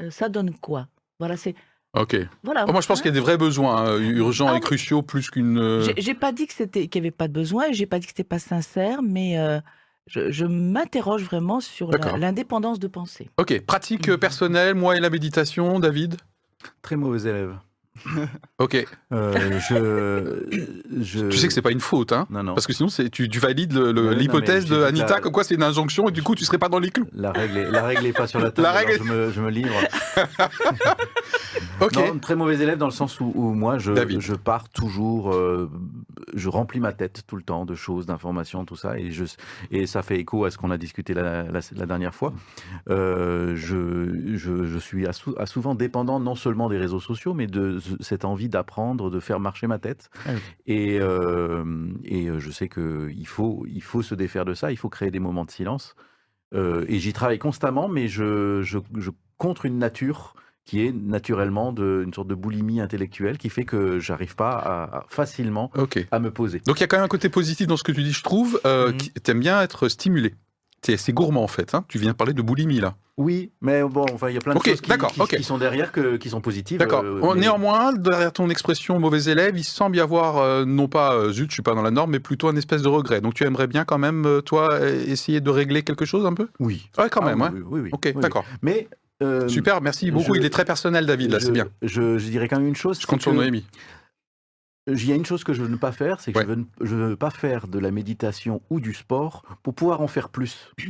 euh, 0.00 0.10
ça 0.10 0.28
donne 0.28 0.54
quoi? 0.54 0.88
Voilà, 1.18 1.36
c'est 1.36 1.54
Ok. 1.94 2.16
voilà. 2.44 2.66
Oh, 2.68 2.72
moi, 2.72 2.80
je 2.80 2.86
pense 2.86 2.98
hein. 2.98 3.02
qu'il 3.02 3.08
y 3.10 3.12
a 3.12 3.14
des 3.14 3.20
vrais 3.20 3.38
besoins 3.38 3.88
euh, 3.88 3.98
urgents 4.00 4.48
Ah 4.52 4.56
et 4.56 4.60
cruciaux 4.60 5.02
plus 5.02 5.30
qu'une. 5.30 5.58
euh, 5.58 5.90
J'ai- 5.96 6.14
pas 6.14 6.32
dit 6.32 6.46
que 6.46 6.52
c'était 6.52 6.86
qu'il 6.86 7.00
n'y 7.02 7.08
avait 7.08 7.16
pas 7.16 7.28
de 7.28 7.32
besoin, 7.32 7.68
et 7.68 7.72
j'ai 7.72 7.86
pas 7.86 7.98
dit 7.98 8.06
que 8.06 8.12
c'était 8.12 8.24
pas 8.24 8.38
sincère, 8.38 9.02
mais 9.02 9.38
euh, 9.38 9.58
je, 10.06 10.30
je 10.30 10.44
m'interroge 10.44 11.22
vraiment 11.24 11.60
sur 11.60 11.90
l'indépendance 11.92 12.78
de 12.78 12.88
pensée. 12.88 13.30
Ok, 13.38 13.60
pratique 13.66 14.08
euh, 14.10 14.18
personnelle, 14.18 14.74
moi 14.74 14.96
et 14.96 15.00
la 15.00 15.10
méditation, 15.10 15.80
David? 15.80 16.16
Très 16.82 16.96
mauvais 16.96 17.28
élève. 17.28 17.56
Ok, 18.58 18.86
Euh, 19.12 19.58
je, 19.68 21.02
je... 21.02 21.26
tu 21.28 21.36
sais 21.36 21.46
que 21.46 21.52
c'est 21.52 21.62
pas 21.62 21.70
une 21.70 21.80
faute, 21.80 22.12
hein 22.12 22.26
Non, 22.30 22.42
non. 22.42 22.54
Parce 22.54 22.66
que 22.66 22.72
sinon, 22.72 22.88
tu, 23.12 23.28
tu 23.28 23.38
valides 23.38 23.76
l'hypothèse 23.76 24.66
de 24.66 24.82
Anita 24.82 25.14
la- 25.14 25.20
comme 25.20 25.32
quoi 25.32 25.44
c'est 25.44 25.54
une 25.54 25.62
injonction 25.62 26.08
et 26.08 26.12
du 26.12 26.22
coup, 26.22 26.34
tu 26.34 26.44
serais 26.44 26.58
pas 26.58 26.68
dans 26.68 26.78
les 26.78 26.90
clous. 26.90 27.06
La 27.12 27.32
règle, 27.32 27.56
est, 27.58 27.70
la 27.70 27.82
règle 27.84 28.06
est 28.06 28.12
pas 28.12 28.26
sur 28.26 28.40
la 28.40 28.50
table. 28.52 28.62
La 28.66 28.72
règle 28.72 28.98
je, 28.98 29.02
me, 29.12 29.30
je 29.32 29.40
me 29.40 29.50
livre. 29.50 29.74
Ok. 31.80 31.94
Non, 31.94 32.18
très 32.18 32.34
mauvais 32.34 32.56
élève 32.60 32.76
dans 32.78 32.86
le 32.86 32.92
sens 32.92 33.20
où, 33.20 33.30
où 33.36 33.54
moi, 33.54 33.78
je, 33.78 33.92
je 34.18 34.34
pars 34.34 34.68
toujours, 34.68 35.32
euh, 35.32 35.70
je 36.34 36.48
remplis 36.48 36.80
ma 36.80 36.92
tête 36.92 37.22
tout 37.26 37.36
le 37.36 37.42
temps 37.42 37.64
de 37.64 37.74
choses, 37.76 38.04
d'informations, 38.06 38.64
tout 38.64 38.74
ça, 38.74 38.98
et, 38.98 39.12
je, 39.12 39.24
et 39.70 39.86
ça 39.86 40.02
fait 40.02 40.18
écho 40.18 40.44
à 40.44 40.50
ce 40.50 40.58
qu'on 40.58 40.72
a 40.72 40.76
discuté 40.78 41.14
la, 41.14 41.44
dernière 41.86 42.14
fois. 42.16 42.32
Euh, 42.90 43.54
je, 43.54 44.78
suis 44.80 45.06
à 45.06 45.12
sou- 45.12 45.34
à 45.38 45.46
souvent 45.46 45.76
dépendant 45.76 46.18
non 46.18 46.34
seulement 46.34 46.68
des 46.68 46.78
réseaux 46.78 47.00
sociaux, 47.00 47.32
mais 47.32 47.46
de 47.46 47.78
cette 48.00 48.24
envie 48.24 48.48
d'apprendre, 48.48 49.10
de 49.10 49.20
faire 49.20 49.40
marcher 49.40 49.66
ma 49.66 49.78
tête. 49.78 50.10
Ah 50.26 50.30
oui. 50.34 50.40
Et, 50.66 50.98
euh, 51.00 51.64
et 52.04 52.26
euh, 52.28 52.38
je 52.38 52.50
sais 52.50 52.68
qu'il 52.68 53.26
faut, 53.26 53.64
il 53.68 53.82
faut 53.82 54.02
se 54.02 54.14
défaire 54.14 54.44
de 54.44 54.54
ça, 54.54 54.70
il 54.72 54.76
faut 54.76 54.88
créer 54.88 55.10
des 55.10 55.20
moments 55.20 55.44
de 55.44 55.50
silence. 55.50 55.94
Euh, 56.54 56.84
et 56.88 56.98
j'y 56.98 57.12
travaille 57.12 57.38
constamment, 57.38 57.88
mais 57.88 58.08
je, 58.08 58.62
je, 58.62 58.78
je 58.96 59.10
contre 59.36 59.66
une 59.66 59.78
nature 59.78 60.34
qui 60.64 60.84
est 60.86 60.92
naturellement 60.92 61.72
de, 61.72 62.02
une 62.04 62.12
sorte 62.12 62.28
de 62.28 62.34
boulimie 62.34 62.80
intellectuelle 62.80 63.38
qui 63.38 63.48
fait 63.48 63.64
que 63.64 63.98
j'arrive 64.00 64.34
pas 64.36 64.50
à, 64.50 64.98
à- 64.98 65.06
facilement 65.08 65.70
Ok. 65.76 66.06
à 66.10 66.18
me 66.18 66.30
poser. 66.30 66.60
Donc 66.66 66.78
il 66.78 66.80
y 66.82 66.84
a 66.84 66.86
quand 66.86 66.96
même 66.98 67.04
un 67.04 67.08
côté 67.08 67.28
positif 67.30 67.66
dans 67.66 67.76
ce 67.78 67.82
que 67.84 67.92
tu 67.92 68.02
dis, 68.02 68.12
je 68.12 68.22
trouve. 68.22 68.60
Euh, 68.66 68.92
qui- 68.92 69.10
T'aimes 69.12 69.40
bien 69.40 69.62
être 69.62 69.88
stimulé. 69.88 70.34
Assez 70.86 71.12
gourmand 71.12 71.42
en 71.42 71.48
fait. 71.48 71.74
hein. 71.74 71.84
Tu 71.88 71.98
viens 71.98 72.12
de 72.12 72.16
parler 72.16 72.32
de 72.32 72.40
boulimie 72.42 72.80
là. 72.80 72.94
Oui, 73.18 73.50
mais 73.60 73.82
bon, 73.82 74.06
enfin, 74.14 74.28
il 74.30 74.34
y 74.34 74.36
a 74.36 74.40
plein 74.40 74.52
de 74.54 74.58
Ok, 74.58 74.68
choses 74.68 74.80
qui, 74.80 74.88
d'accord, 74.88 75.10
qui- 75.12 75.42
sont 75.42 75.58
derrière 75.58 75.90
que, 75.90 76.16
qui 76.16 76.30
sont 76.30 76.40
positives. 76.40 76.78
D'accord. 76.78 77.02
euh, 77.04 77.20
mais- 77.34 77.40
Néanmoins, 77.40 77.92
derrière 77.92 78.32
ton 78.32 78.48
expression 78.48 78.98
mauvais 79.00 79.24
élève, 79.24 79.58
il 79.58 79.64
semble 79.64 79.96
y 79.96 80.00
avoir, 80.00 80.38
euh, 80.38 80.64
non 80.64 80.86
pas 80.86 81.14
euh, 81.14 81.32
zut, 81.32 81.50
je 81.50 81.54
suis 81.54 81.62
pas 81.62 81.74
dans 81.74 81.82
la 81.82 81.90
norme, 81.90 82.12
mais 82.12 82.20
plutôt 82.20 82.46
un 82.48 82.54
espèce 82.56 82.80
de 82.82 82.88
regret. 82.88 83.20
Donc 83.20 83.34
tu 83.34 83.42
aimerais 83.44 83.66
bien 83.66 83.84
quand 83.84 83.98
même, 83.98 84.40
toi, 84.46 84.78
essayer 84.88 85.40
de 85.40 85.50
régler 85.50 85.82
quelque 85.82 86.04
chose 86.04 86.24
un 86.26 86.32
peu? 86.32 86.48
Oui. 86.60 86.88
Ouais, 86.96 87.08
quand 87.10 87.20
Ah, 87.22 87.34
même. 87.34 87.40
oui, 87.40 87.46
hein. 87.48 87.52
oui, 87.54 87.62
oui, 87.66 87.80
oui, 87.84 87.90
Ok, 87.92 88.12
oui, 88.14 88.22
d'accord. 88.22 88.44
Mais 88.62 88.88
Super, 89.48 89.80
merci 89.82 90.12
beaucoup. 90.12 90.32
je- 90.34 90.38
Il 90.38 90.44
est 90.46 90.50
très 90.50 90.64
personnel, 90.64 91.04
David, 91.04 91.32
là, 91.32 91.40
c'est 91.40 91.50
bien. 91.50 91.66
Je, 91.82 92.18
je 92.18 92.28
dirais 92.30 92.46
quand 92.46 92.58
même 92.58 92.68
une 92.68 92.76
chose. 92.76 93.00
Je 93.00 93.06
compte 93.06 93.18
c'est 93.18 93.24
sur 93.30 93.34
Noémie. 93.34 93.66
Il 94.88 95.06
y 95.06 95.12
a 95.12 95.14
une 95.14 95.26
chose 95.26 95.44
que 95.44 95.52
je 95.52 95.62
veux 95.62 95.68
ne 95.68 95.76
pas 95.76 95.92
faire, 95.92 96.20
c'est 96.20 96.32
que 96.32 96.38
Ouais. 96.38 96.44
je, 96.44 96.48
veux 96.48 96.96
ne, 96.96 97.06
veux 97.10 97.16
pas 97.16 97.30
faire 97.30 97.68
de 97.68 97.78
la 97.78 97.90
méditation 97.90 98.60
ou 98.70 98.80
du 98.80 98.94
sport 98.94 99.42
pour 99.62 99.74
pouvoir 99.74 100.00
en 100.00 100.08
faire 100.08 100.28
plus. 100.30 100.72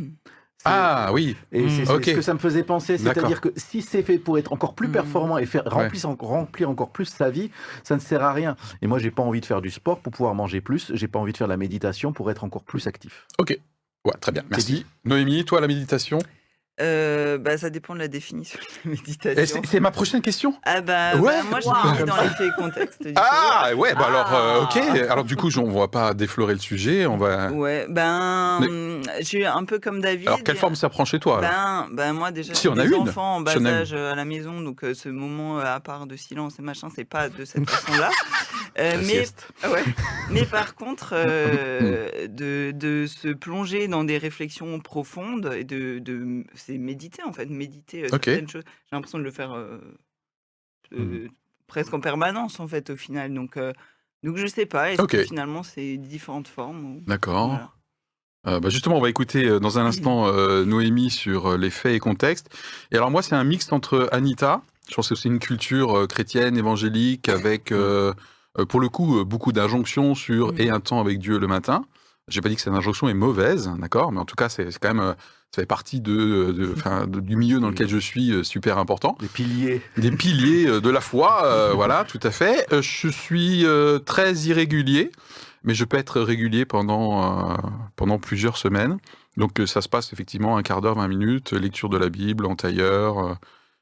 Ah 0.65 1.13
oui, 1.13 1.37
Et 1.53 1.69
c'est 1.71 1.89
Ok. 1.89 2.05
ce 2.07 2.15
que 2.15 2.21
ça 2.21 2.35
me 2.35 2.39
faisait 2.39 2.65
penser, 2.65 2.99
c'est-à-dire 2.99 3.41
que 3.41 3.49
si 3.57 3.81
c'est 3.81 4.03
fait 4.03 4.19
pour 4.19 4.39
être 4.39 4.53
encore 4.53 4.75
plus 4.75 4.89
Mm. 4.89 4.93
performant 4.93 5.39
et 5.39 5.47
faire 5.47 5.63
remplir, 5.65 6.05
en- 6.07 6.17
remplir 6.19 6.69
encore 6.69 6.91
plus 6.91 7.05
sa 7.07 7.31
vie, 7.31 7.51
ça 7.85 7.95
ne 7.95 8.01
sert 8.01 8.23
à 8.25 8.33
rien. 8.33 8.57
Et 8.83 8.89
moi, 8.89 8.99
j'ai 8.99 9.13
pas 9.13 9.23
envie 9.23 9.41
de 9.41 9.47
faire 9.47 9.63
du 9.63 9.71
sport 9.71 10.01
pour 10.01 10.13
pouvoir 10.13 10.35
manger 10.35 10.61
plus, 10.61 10.91
j'ai 10.95 11.07
pas 11.09 11.21
envie 11.21 11.33
de 11.33 11.37
faire 11.39 11.47
de 11.47 11.53
la 11.53 11.57
méditation 11.57 12.13
pour 12.13 12.29
être 12.31 12.43
encore 12.45 12.65
plus 12.65 12.87
actif. 12.89 13.27
ouais, 13.41 14.15
très 14.21 14.33
bien, 14.33 14.43
merci. 14.51 14.85
Noémie, 15.05 15.45
toi, 15.45 15.61
la 15.61 15.69
méditation? 15.69 16.19
Euh, 16.81 17.39
bah, 17.39 17.59
ça 17.59 17.71
dépend 17.71 17.95
de 17.95 17.99
la 17.99 18.09
définition 18.09 18.59
de 18.61 18.91
la 18.91 18.97
méditation. 18.97 19.63
C'est 19.69 19.81
ma 19.81 19.91
prochaine 19.91 20.23
question? 20.23 20.55
Ah 20.65 20.81
bah, 20.81 21.17
Ouais. 21.17 21.33
bah, 21.39 21.43
moi 21.51 21.61
je 21.61 21.67
Wow. 21.69 21.75
l'ai 21.95 22.01
mis 22.03 22.07
dans 22.07 22.17
les 22.45 22.51
contextes. 22.57 23.03
du 23.07 23.13
Ah 23.17 23.71
ouais, 23.77 23.95
bah 23.95 24.07
alors, 24.07 24.33
euh, 24.35 24.63
ok. 24.63 24.79
Ah. 25.09 25.13
Alors 25.13 25.25
du 25.25 25.35
coup, 25.37 25.49
on 25.59 25.71
va 25.79 25.89
pas 25.89 26.15
déflorer 26.15 26.53
le 26.55 26.61
sujet, 26.61 27.07
on 27.07 27.17
va... 27.17 27.51
Ouais, 27.51 27.87
ben, 27.89 28.61
Mais- 28.61 29.23
j'ai 29.25 29.45
un 29.45 29.65
peu 29.65 29.79
comme 29.81 30.01
David. 30.01 30.29
Alors 30.29 30.43
quelle 30.45 30.57
forme 30.57 30.77
ça 30.77 30.89
prend 30.89 31.05
chez 31.05 31.19
toi 31.19 31.41
Ben, 31.41 31.89
ben 31.93 32.13
moi 32.13 32.31
déjà 32.31 32.55
Si, 32.55 32.63
j'ai 32.63 32.69
on 32.69 32.79
a 32.79 32.85
des 32.87 32.89
une. 32.95 32.95
enfants 33.09 33.37
en 33.37 33.41
bas 33.41 33.53
Si, 33.53 33.59
une. 33.59 33.67
âge 33.67 33.93
à 33.93 34.15
la 34.15 34.25
maison, 34.25 34.61
donc 34.61 34.85
euh, 34.85 34.95
ce 34.95 35.09
moment 35.09 35.59
à 35.59 35.81
part 35.81 36.07
de 36.07 36.15
silence 36.17 36.59
et 36.59 36.63
machin, 36.63 36.89
c'est 36.95 37.05
pas 37.05 37.29
de 37.29 37.45
cette 37.45 37.69
façon-là. 37.71 38.11
Mais, 38.77 39.25
ouais. 39.69 39.85
mais 40.31 40.45
par 40.45 40.77
contre, 40.77 41.13
de, 42.29 42.71
de 42.73 43.07
se 43.07 43.29
plonger 43.29 43.89
dans 43.89 44.05
des 44.05 44.19
réflexions 44.19 44.79
profondes 44.81 45.53
et 45.57 45.65
de, 45.65 45.99
de 45.99 46.45
c'est 46.69 46.79
méditer 46.79 47.23
en 47.25 47.33
fait, 47.33 47.47
méditer 47.47 48.05
Ok. 48.13 48.25
certaines 48.25 48.49
choses. 48.49 48.63
J'ai 48.67 48.97
l'impression 48.97 49.19
de 49.19 49.25
le 49.25 49.31
faire 49.31 49.53
euh, 49.53 51.29
presque 51.67 51.93
en 51.95 52.01
permanence 52.01 52.61
en 52.61 52.69
fait 52.69 52.91
au 52.91 52.97
final. 52.97 53.33
Donc, 53.35 53.59
donc 54.23 54.37
je 54.37 54.47
sais 54.47 54.67
pas. 54.67 54.93
Est-ce 54.93 55.03
que 55.03 55.25
finalement 55.25 55.63
c'est 55.63 55.97
différentes 55.97 56.49
formes 56.49 57.01
D'accord. 57.07 57.49
Voilà. 57.49 57.71
Euh, 58.47 58.61
bah, 58.61 58.69
justement, 58.71 58.97
on 58.97 59.01
va 59.01 59.11
écouter 59.11 59.47
euh, 59.47 59.59
dans 59.59 59.79
un 59.79 59.85
instant 59.87 60.29
euh, 60.29 60.65
Noémie 60.65 61.11
sur 61.11 61.59
les 61.59 61.71
faits 61.71 61.95
et 61.95 61.99
contextes. 61.99 62.49
Et 62.93 62.97
alors 62.97 63.11
moi, 63.11 63.21
c'est 63.21 63.35
un 63.35 63.45
mix 63.45 63.73
entre 63.73 64.09
Anita, 64.13 64.63
je 64.89 64.95
pense 64.95 65.09
que 65.09 65.15
c'est 65.17 65.29
une 65.29 65.41
culture 65.41 66.07
chrétienne, 66.09 66.57
évangélique, 66.57 67.29
avec, 67.29 67.73
euh, 67.73 68.15
pour 68.69 68.81
le 68.81 68.89
coup, 68.89 69.25
beaucoup 69.25 69.53
d'injonctions 69.53 70.15
sur 70.15 70.53
Mm. 70.53 70.61
et 70.61 70.71
un 70.71 70.81
temps 70.81 71.01
avec 71.01 71.19
Dieu 71.19 71.39
le 71.39 71.47
matin. 71.47 71.85
J'ai 72.29 72.41
pas 72.41 72.49
dit 72.49 72.57
que 72.57 72.61
cette 72.63 72.73
injonction 72.73 73.09
est 73.09 73.15
mauvaise, 73.15 73.71
d'accord, 73.79 74.13
mais 74.13 74.21
en 74.21 74.25
tout 74.25 74.37
cas, 74.37 74.49
c'est 74.49 74.67
quand 74.79 74.89
même, 74.95 75.01
euh, 75.01 75.13
ça 75.55 75.63
fait 75.63 75.67
partie 75.67 76.01
de, 76.01 76.13
de- 76.53 77.07
de- 77.07 77.21
du 77.21 77.37
milieu 77.37 77.59
dans 77.61 77.71
lequel 77.71 77.89
je 77.89 77.97
suis 77.99 78.33
euh, 78.33 78.43
super 78.45 78.79
important 78.79 79.17
Les 79.21 79.29
piliers. 79.29 79.83
des 79.97 80.11
piliers 80.11 80.67
euh, 80.69 80.81
de 80.81 80.91
la 80.91 81.01
foi, 81.01 81.45
euh, 81.45 81.73
voilà, 81.75 82.05
tout 82.05 82.21
à 82.23 82.31
fait. 82.31 82.67
Je 82.71 83.09
suis 83.09 83.65
euh, 83.65 83.99
très 83.99 84.35
irrégulier, 84.35 85.11
mais 85.65 85.75
je 85.75 85.85
peux 85.85 85.97
être 85.97 86.21
régulier 86.21 86.65
pendant, 86.67 87.51
euh, 87.51 87.55
pendant 87.97 88.19
plusieurs 88.19 88.57
semaines. 88.59 88.99
Donc 89.37 89.61
ça 89.67 89.81
se 89.81 89.89
passe 89.89 90.13
effectivement 90.13 90.57
un 90.57 90.63
quart 90.63 90.81
d'heure, 90.81 90.97
20 90.97 91.09
minutes, 91.09 91.53
lecture 91.53 91.89
de 91.89 91.97
la 91.97 92.09
Bible 92.09 92.45
en 92.45 92.57
tailleur, 92.57 93.19
euh, 93.19 93.35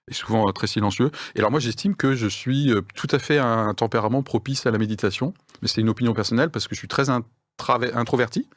et 0.08 0.14
souvent 0.14 0.52
très 0.52 0.66
silencieux. 0.68 1.10
Et 1.34 1.40
alors 1.40 1.50
moi 1.50 1.58
j'estime 1.58 1.96
que 1.96 2.14
je 2.14 2.28
suis 2.28 2.70
tout 2.94 3.08
à 3.10 3.18
fait 3.18 3.38
un 3.38 3.74
tempérament 3.74 4.22
propice 4.22 4.64
à 4.66 4.70
la 4.70 4.78
méditation, 4.78 5.34
mais 5.62 5.68
c'est 5.68 5.80
une 5.80 5.88
opinion 5.88 6.12
personnelle 6.14 6.50
parce 6.50 6.68
que 6.68 6.74
je 6.76 6.78
suis 6.78 6.86
très 6.88 7.10
introverti. 7.94 8.48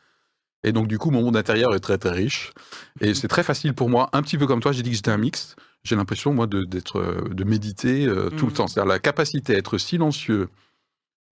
Et 0.63 0.71
donc, 0.73 0.87
du 0.87 0.97
coup, 0.97 1.09
mon 1.11 1.21
monde 1.21 1.37
intérieur 1.37 1.73
est 1.73 1.79
très, 1.79 1.97
très 1.97 2.11
riche. 2.11 2.51
Et 2.99 3.13
c'est 3.13 3.29
très 3.29 3.43
facile 3.43 3.73
pour 3.73 3.89
moi, 3.89 4.09
un 4.13 4.21
petit 4.21 4.37
peu 4.37 4.45
comme 4.45 4.59
toi, 4.59 4.71
j'ai 4.73 4.83
dit 4.83 4.89
que 4.89 4.95
j'étais 4.97 5.11
un 5.11 5.17
mix. 5.17 5.55
J'ai 5.83 5.95
l'impression, 5.95 6.33
moi, 6.33 6.47
de, 6.47 6.63
d'être, 6.65 6.99
euh, 6.99 7.29
de 7.29 7.43
méditer 7.45 8.05
euh, 8.05 8.29
tout 8.29 8.45
le 8.45 8.51
Mhm. 8.51 8.57
temps. 8.57 8.67
C'est-à-dire 8.67 8.89
la 8.89 8.99
capacité 8.99 9.55
à 9.55 9.57
être 9.57 9.77
silencieux 9.77 10.49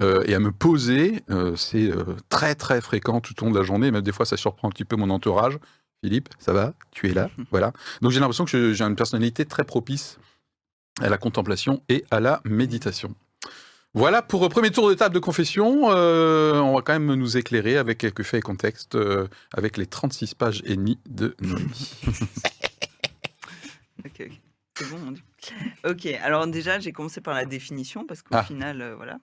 euh, 0.02 0.24
et 0.26 0.34
à 0.36 0.40
me 0.40 0.52
poser, 0.52 1.24
euh, 1.30 1.56
c'est 1.58 1.92
très, 2.30 2.56
très 2.56 2.80
fréquent 2.80 3.20
tout 3.20 3.34
au 3.42 3.46
long 3.48 3.52
de 3.52 3.58
la 3.58 3.64
journée. 3.66 3.92
Même 3.92 4.02
des 4.02 4.12
fois, 4.14 4.26
ça 4.26 4.38
surprend 4.38 4.70
un 4.70 4.72
petit 4.72 4.86
peu 4.86 4.96
mon 4.96 5.10
entourage. 5.10 5.58
Philippe, 6.04 6.30
ça 6.40 6.54
va? 6.54 6.74
Tu 6.92 7.10
es 7.10 7.14
là? 7.14 7.30
Voilà. 7.52 7.74
Donc, 8.02 8.12
j'ai 8.12 8.20
l'impression 8.22 8.46
que 8.46 8.72
j'ai 8.74 8.84
une 8.86 8.96
personnalité 8.96 9.44
très 9.46 9.64
propice 9.66 10.20
à 11.02 11.10
la 11.10 11.18
contemplation 11.18 11.82
et 11.90 12.06
à 12.12 12.20
la 12.22 12.40
méditation. 12.46 13.14
Voilà 13.94 14.22
pour 14.22 14.44
le 14.44 14.50
premier 14.50 14.70
tour 14.70 14.89
de 14.89 14.94
table 14.94 15.15
de 15.15 15.20
confession. 15.20 15.89
Euh, 15.91 16.60
on 16.60 16.75
va 16.75 16.82
quand 16.82 16.94
même 16.94 17.13
nous 17.15 17.38
éclairer 17.38 17.77
avec 17.77 17.98
quelques 17.98 18.24
faits 18.24 18.39
et 18.39 18.41
contextes 18.41 18.96
euh, 18.96 19.27
avec 19.53 19.77
les 19.77 19.88
36 19.88 20.36
pages 20.36 20.62
et 20.65 20.75
demie 20.75 21.00
de 21.10 21.36
Noémie. 21.41 21.91
Ok. 24.06 24.29
C'est 24.77 24.89
bon, 24.91 25.00
mon 25.00 25.12
Dieu. 25.12 25.24
Ok, 25.84 26.06
alors 26.06 26.46
déjà, 26.48 26.79
j'ai 26.79 26.91
commencé 26.91 27.20
par 27.20 27.34
la 27.34 27.46
définition, 27.46 28.06
parce 28.06 28.22
qu'au 28.22 28.36
Ah. 28.36 28.44
final, 28.44 28.82
euh, 28.82 28.96
voilà. 28.96 29.17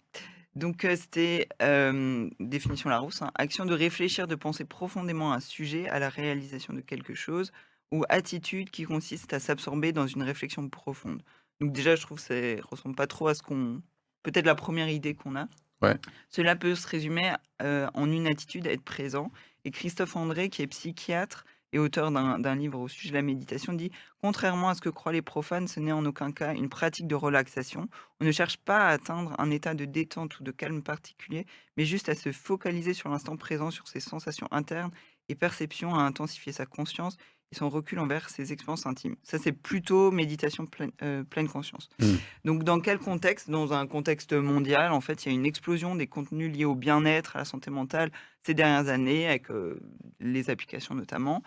Donc, 0.57 0.85
euh, 0.85 0.97
c'était 0.97 1.49
euh, 1.63 2.29
définition 2.41 2.91
Larousse 2.91 3.23
hein, 3.23 3.31
action 3.37 3.65
de 3.65 3.73
réfléchir, 3.75 4.27
de 4.27 4.35
penser 4.35 4.65
profondément 4.65 5.33
à 5.33 5.37
un 5.37 5.41
sujet, 5.41 5.89
à 5.89 6.01
la 6.01 6.09
réalisation 6.09 6.75
de 6.75 6.81
quelque 6.81 7.15
chose, 7.15 7.53
ou 7.93 8.05
attitude 8.09 8.71
qui 8.71 8.83
consiste 8.83 9.33
à 9.33 9.39
s'absorber 9.39 9.93
dans 9.93 10.09
une 10.09 10.23
réflexion 10.25 10.69
profonde. 10.69 11.23
Donc, 11.61 11.73
déjà, 11.73 11.95
je 11.95 12.03
trouve 12.03 12.19
que 12.19 12.57
ça 12.57 12.63
ressemble 12.69 12.97
pas 12.97 13.07
trop 13.07 13.29
à 13.29 13.35
ce 13.35 13.43
qu'on. 13.43 13.81
Peut-être 14.25 14.47
la 14.47 14.57
première 14.57 14.89
idée 14.89 15.15
qu'on 15.15 15.37
a. 15.37 15.47
Ouais. 15.83 15.97
Cela 16.29 16.57
peut 16.57 16.75
se 16.75 16.89
résumer 16.89 17.33
euh, 17.63 17.89
en 17.95 18.11
une 18.11 18.27
attitude 18.27 18.67
à 18.67 18.73
être 18.73 18.83
présent. 18.83 19.31
Et 19.65 19.71
Christophe 19.71 20.17
André, 20.17 20.49
qui 20.49 20.63
est 20.63 20.67
psychiatre 20.67 21.45
et 21.73 21.79
auteur 21.79 22.11
d'un 22.11 22.39
d'un 22.39 22.55
livre 22.55 22.81
au 22.81 22.89
sujet 22.89 23.11
de 23.11 23.15
la 23.15 23.23
méditation, 23.23 23.73
dit 23.73 23.91
Contrairement 24.21 24.71
à 24.71 24.75
ce 24.75 24.81
que 24.81 24.89
croient 24.89 25.13
les 25.13 25.23
profanes, 25.23 25.69
ce 25.69 25.81
n'est 25.81 25.93
en 25.93 26.05
aucun 26.07 26.33
cas 26.33 26.55
une 26.55 26.69
pratique 26.69 27.07
de 27.07 27.15
relaxation. 27.15 27.89
On 28.21 28.25
ne 28.25 28.33
cherche 28.33 28.57
pas 28.57 28.87
à 28.87 28.89
atteindre 28.89 29.35
un 29.39 29.51
état 29.51 29.75
de 29.75 29.85
détente 29.85 30.41
ou 30.41 30.45
de 30.45 30.51
calme 30.51 30.83
particulier, 30.83 31.47
mais 31.77 31.85
juste 31.85 32.09
à 32.09 32.15
se 32.15 32.33
focaliser 32.33 32.95
sur 32.95 33.11
l'instant 33.11 33.37
présent, 33.37 33.71
sur 33.71 33.89
ses 33.89 34.01
sensations 34.01 34.49
internes 34.51 34.93
et 35.29 35.35
perceptions, 35.35 35.95
à 35.95 36.03
intensifier 36.03 36.53
sa 36.53 36.65
conscience 36.67 37.17
et 37.53 37.57
son 37.57 37.69
recul 37.69 37.99
envers 37.99 38.31
ses 38.31 38.53
expériences 38.53 38.87
intimes. 38.87 39.17
Ça, 39.23 39.39
c'est 39.39 39.53
plutôt 39.53 40.11
méditation 40.11 40.67
pleine, 40.67 40.93
euh, 41.03 41.25
pleine 41.25 41.49
conscience. 41.49 41.89
Mm. 42.01 42.15
Donc, 42.45 42.65
dans 42.65 42.81
quel 42.81 42.99
contexte? 42.99 43.51
Dans 43.51 43.73
un 43.73 43.87
contexte 43.87 44.33
mondial, 44.33 44.93
en 44.93 45.01
fait, 45.01 45.25
il 45.25 45.29
y 45.29 45.33
a 45.33 45.35
une 45.35 45.47
explosion 45.47 45.95
des 45.95 46.07
contenus 46.07 46.55
liés 46.55 46.65
au 46.65 46.75
bien-être, 46.75 47.37
à 47.37 47.41
la 47.41 47.45
santé 47.45 47.71
mentale 47.71 48.11
ces 48.43 48.55
dernières 48.55 48.89
années, 48.89 49.29
avec 49.29 49.51
euh, 49.51 49.81
les 50.21 50.51
applications 50.51 50.95
notamment. 50.95 51.43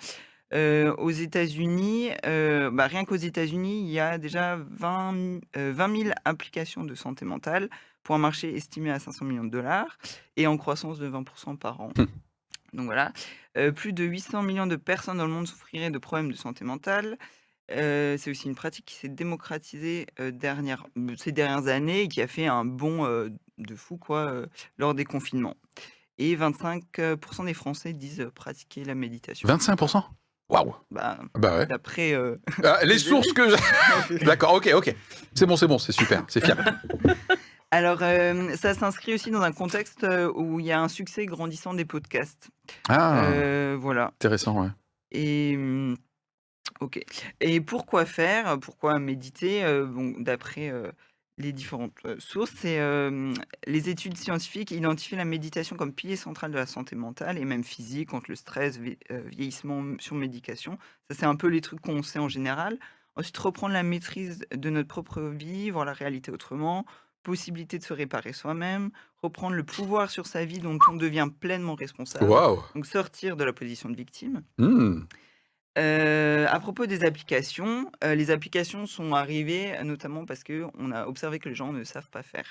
Euh, 0.54 0.96
aux 0.96 1.12
États-Unis, 1.12 2.12
bah, 2.24 2.88
rien 2.88 3.04
qu'aux 3.06 3.16
États-Unis, 3.16 3.82
il 3.82 3.89
y 3.89 4.00
a 4.00 4.18
déjà 4.18 4.58
20, 4.72 5.42
euh, 5.58 5.74
20 5.75 5.98
000 6.04 6.10
applications 6.25 6.84
de 6.84 6.96
santé 6.96 7.25
mentale 7.25 7.70
pour 8.04 8.16
un 8.16 8.20
marché 8.20 8.56
estimé 8.56 8.92
à 8.92 9.00
500 9.00 9.25
millions 9.25 9.44
de 9.44 9.50
dollars 9.50 9.98
et 10.38 10.48
en 10.48 10.58
croissance 10.58 11.00
de 11.00 11.10
20% 11.10 11.58
par 11.58 11.82
an. 11.82 11.89
Hmm. 11.98 12.06
Donc 12.74 12.86
voilà. 12.86 13.12
Euh, 13.57 13.71
plus 13.71 13.93
de 13.93 14.03
800 14.03 14.43
millions 14.43 14.67
de 14.67 14.75
personnes 14.75 15.17
dans 15.17 15.25
le 15.25 15.31
monde 15.31 15.47
souffriraient 15.47 15.89
de 15.91 15.97
problèmes 15.97 16.31
de 16.31 16.36
santé 16.38 16.63
mentale. 16.65 17.17
Euh, 17.71 18.17
c'est 18.17 18.29
aussi 18.31 18.47
une 18.47 18.55
pratique 18.55 18.86
qui 18.86 18.95
s'est 18.95 19.09
démocratisée 19.09 20.07
euh, 20.19 20.31
dernière- 20.31 20.86
ces 21.17 21.31
dernières 21.33 21.67
années 21.67 22.03
et 22.03 22.07
qui 22.07 22.21
a 22.21 22.27
fait 22.27 22.45
un 22.47 22.63
bond 22.63 23.05
euh, 23.05 23.29
de 23.57 23.75
fou 23.75 23.97
quoi, 23.97 24.19
euh, 24.31 24.45
lors 24.77 24.93
des 24.93 25.03
confinements. 25.05 25.55
Et 26.17 26.36
25% 26.36 27.45
des 27.45 27.53
Français 27.53 27.93
disent 27.93 28.21
euh, 28.21 28.31
pratiquer 28.31 28.83
la 28.86 28.95
méditation. 28.95 29.47
25% 29.50 30.03
Waouh 30.50 30.74
Bah, 30.91 31.19
Bah 31.36 31.57
ouais. 31.57 31.65
D'après. 31.65 32.13
euh, 32.13 32.38
Ah, 32.63 32.79
les 32.86 32.97
sources 33.00 33.33
que 33.33 33.50
j'ai. 33.50 34.15
D'accord, 34.25 34.53
ok, 34.53 34.69
ok. 34.74 34.95
C'est 35.36 35.45
bon, 35.45 35.57
c'est 35.57 35.67
bon, 35.67 35.77
c'est 35.77 35.91
super, 35.91 36.24
c'est 36.29 36.43
fiable. 36.43 36.63
Alors, 37.71 38.01
euh, 38.01 38.55
ça 38.55 38.74
s'inscrit 38.74 39.13
aussi 39.13 39.29
dans 39.29 39.41
un 39.41 39.51
contexte 39.51 40.03
euh, 40.05 40.31
où 40.33 40.59
il 40.59 40.65
y 40.65 40.71
a 40.71 40.79
un 40.79 40.88
succès 40.88 41.25
grandissant 41.25 41.74
des 41.74 41.86
podcasts. 41.86 42.50
Ah, 42.88 43.25
Euh, 43.25 43.77
voilà. 43.79 44.07
intéressant, 44.15 44.62
ouais. 44.62 44.69
Et 45.12 45.53
hum, 45.57 45.97
ok. 46.79 47.00
Et 47.41 47.59
pourquoi 47.62 48.05
faire 48.05 48.57
Pourquoi 48.59 49.00
méditer 49.00 49.63
Euh, 49.65 49.86
Bon, 49.86 50.13
d'après 50.17 50.71
les 51.38 51.51
différentes 51.53 51.93
sources, 52.19 52.53
c'est 52.57 52.79
les 53.67 53.89
études 53.89 54.17
scientifiques 54.17 54.71
identifient 54.71 55.17
la 55.17 55.25
méditation 55.25 55.75
comme 55.75 55.93
pilier 55.93 56.15
central 56.15 56.51
de 56.51 56.57
la 56.57 56.65
santé 56.65 56.95
mentale 56.95 57.38
et 57.38 57.45
même 57.45 57.63
physique 57.63 58.09
contre 58.09 58.29
le 58.29 58.36
stress, 58.36 58.77
vie- 58.77 58.97
vieillissement, 59.09 59.83
sur 60.00 60.15
médication. 60.15 60.77
Ça, 61.12 61.17
c'est 61.19 61.25
un 61.25 61.36
peu 61.36 61.47
les 61.47 61.62
trucs 61.62 61.81
qu'on 61.81 62.01
sait 62.01 62.19
en 62.19 62.29
général. 62.29 62.79
Ensuite, 63.15 63.38
reprendre 63.38 63.74
la 63.74 63.83
maîtrise 63.83 64.45
de 64.51 64.69
notre 64.69 64.88
propre 64.88 65.21
vie, 65.21 65.69
voir 65.69 65.86
la 65.86 65.93
réalité 65.93 66.31
autrement, 66.31 66.86
possibilité 67.27 67.77
de 67.77 67.84
se 67.84 67.91
réparer 67.91 68.31
soi-même, 68.31 68.89
reprendre 69.22 69.53
le 69.53 69.63
pouvoir 69.63 70.10
sur 70.10 70.25
sa 70.27 70.46
vie 70.46 70.60
dont 70.60 70.79
on 70.89 70.96
devient 70.96 71.27
pleinement 71.41 71.75
responsable. 71.75 72.25
Donc 72.74 72.86
sortir 72.86 73.36
de 73.36 73.43
la 73.43 73.51
position 73.51 73.89
de 73.89 73.98
victime. 73.98 74.43
Hmm. 74.57 75.01
Euh, 75.77 76.48
à 76.50 76.60
propos 76.62 76.86
des 76.86 77.03
applications, 77.03 77.91
euh, 78.05 78.15
les 78.15 78.31
applications 78.31 78.86
sont 78.86 79.12
arrivées 79.13 79.74
notamment 79.84 80.25
parce 80.25 80.46
qu'on 80.46 80.91
a 80.91 81.05
observé 81.05 81.39
que 81.39 81.50
les 81.50 81.55
gens 81.55 81.74
ne 81.74 81.84
savent 81.84 82.10
pas 82.10 82.24
faire. 82.24 82.48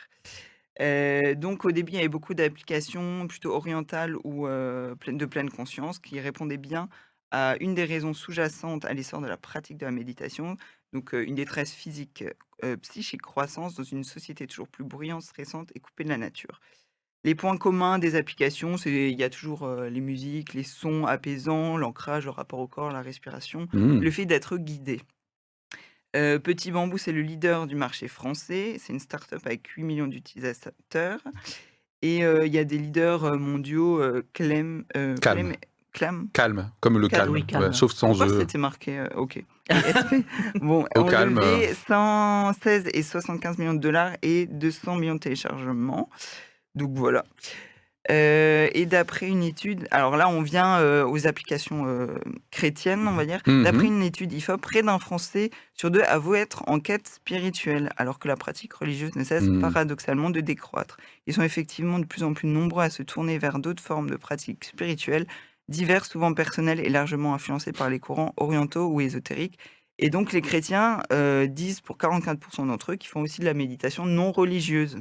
Euh, 0.83 1.35
donc 1.35 1.65
au 1.65 1.73
début, 1.73 1.93
il 1.93 1.97
y 1.97 1.99
avait 2.01 2.09
beaucoup 2.09 2.35
d'applications 2.35 3.27
plutôt 3.27 3.55
orientales 3.55 4.15
ou 4.25 4.47
de 4.47 5.25
pleine 5.25 5.49
conscience 5.49 5.99
qui 5.99 6.21
répondaient 6.21 6.59
bien 6.59 6.91
à 7.31 7.57
une 7.61 7.75
des 7.75 7.85
raisons 7.85 8.13
sous-jacentes 8.13 8.85
à 8.85 8.93
l'essor 8.93 9.23
de 9.23 9.27
la 9.27 9.39
pratique 9.39 9.79
de 9.79 9.87
la 9.87 9.91
méditation, 9.91 10.59
donc 10.97 11.13
une 11.13 11.35
détresse 11.35 11.73
physique, 11.73 12.25
psychique 12.83 13.23
croissance 13.23 13.75
dans 13.75 13.83
une 13.85 14.05
société 14.05 14.47
toujours 14.47 14.69
plus 14.69 14.85
bruyante, 14.85 15.23
stressante 15.23 15.71
et 15.75 15.81
coupée 15.81 16.05
de 16.05 16.09
la 16.09 16.19
nature. 16.19 16.61
Les 17.25 17.35
points 17.35 17.57
communs 17.57 17.99
des 17.99 18.15
applications, 18.15 18.77
c'est 18.77 19.11
il 19.11 19.19
y 19.19 19.25
a 19.25 19.31
toujours 19.31 19.69
les 19.69 20.01
musiques, 20.01 20.55
les 20.55 20.63
sons 20.63 21.05
apaisants, 21.07 21.77
l'ancrage, 21.77 22.25
le 22.25 22.31
rapport 22.31 22.61
au 22.61 22.69
corps, 22.69 22.91
la 22.93 23.03
respiration, 23.03 23.69
le 23.73 24.11
fait 24.11 24.27
d'être 24.27 24.57
guidé. 24.59 25.01
Euh, 26.17 26.39
Petit 26.39 26.71
Bambou, 26.71 26.97
c'est 26.99 27.13
le 27.13 27.21
leader 27.21 27.67
du 27.67 27.75
marché 27.77 28.09
français. 28.09 28.77
C'est 28.79 28.93
une 28.93 29.01
start-up 29.01 29.43
avec 29.45 29.67
8 29.69 29.83
millions 29.83 30.07
d'utilisateurs. 30.07 31.21
Et 32.03 32.25
euh, 32.25 32.47
il 32.47 32.55
y 32.55 32.59
a 32.59 32.65
des 32.65 32.79
leaders 32.79 33.39
mondiaux, 33.39 34.01
euh, 34.01 34.23
Clem, 34.33 34.85
Calme. 35.21 35.55
Clem-. 35.93 36.29
Calme, 36.33 36.71
comme 36.81 36.99
le 36.99 37.09
Calme, 37.09 37.21
calme. 37.23 37.33
oui, 37.35 37.45
calme. 37.47 37.65
ouais, 37.65 37.73
sauf 37.73 37.93
sans 37.93 38.23
eux. 38.23 38.41
c'était 38.41 38.59
marqué 38.59 39.07
Ok. 39.15 39.43
Bon, 40.61 40.85
Au 40.97 41.01
on 41.01 41.05
calme, 41.05 41.41
levé 41.41 41.75
116 41.89 42.89
et 42.95 43.03
75 43.03 43.59
millions 43.59 43.75
de 43.75 43.81
dollars 43.81 44.13
et 44.23 44.47
200 44.47 44.97
millions 44.97 45.15
de 45.15 45.21
téléchargements. 45.21 46.09
Donc 46.75 46.91
voilà. 46.95 47.25
Euh, 48.09 48.69
et 48.73 48.87
d'après 48.87 49.27
une 49.27 49.43
étude, 49.43 49.89
alors 49.91 50.17
là 50.17 50.29
on 50.29 50.41
vient 50.41 50.79
euh, 50.79 51.05
aux 51.05 51.27
applications 51.27 51.87
euh, 51.89 52.07
chrétiennes, 52.53 53.09
on 53.09 53.15
va 53.15 53.27
dire. 53.27 53.41
Mhm. 53.47 53.65
D'après 53.65 53.87
une 53.87 54.03
étude 54.03 54.33
IFOP, 54.33 54.61
près 54.61 54.83
d'un 54.83 55.01
Français 55.01 55.51
sur 55.75 55.91
deux 55.91 56.03
avoue 56.03 56.37
être 56.37 56.63
en 56.69 56.79
quête 56.79 57.09
spirituelle, 57.09 57.91
alors 57.97 58.21
que 58.21 58.29
la 58.29 58.37
pratique 58.37 58.75
religieuse 58.75 59.17
ne 59.17 59.25
cesse 59.25 59.45
Mhm. 59.45 59.61
paradoxalement 59.61 60.31
de 60.31 60.41
décroître. 60.41 60.99
Ils 61.27 61.35
sont 61.35 61.43
effectivement 61.43 61.99
de 61.99 62.05
plus 62.07 62.23
en 62.23 62.33
plus 62.33 62.47
nombreux 62.47 62.85
à 62.85 62.91
se 62.91 63.03
tourner 63.03 63.39
vers 63.39 63.59
d'autres 63.59 63.83
formes 63.83 64.09
de 64.09 64.17
pratiques 64.17 64.65
spirituelles, 64.65 65.27
diverses, 65.69 66.11
souvent 66.11 66.33
personnelles 66.35 66.81
et 66.81 66.89
largement 66.89 67.35
influencées 67.35 67.73
par 67.73 67.91
les 67.91 67.99
courants 67.99 68.33
orientaux 68.37 68.87
ou 68.89 69.01
ésotériques. 69.01 69.59
Et 69.99 70.11
donc 70.11 70.33
les 70.33 70.43
chrétiens 70.43 71.01
euh, 71.13 71.47
disent 71.47 71.81
pour 71.81 71.97
44% 71.97 72.67
d'entre 72.67 72.93
eux 72.93 72.97
qu'ils 72.97 73.09
font 73.11 73.23
aussi 73.23 73.41
de 73.41 73.47
la 73.47 73.55
méditation 73.55 74.05
non 74.07 74.31
religieuse. 74.33 74.99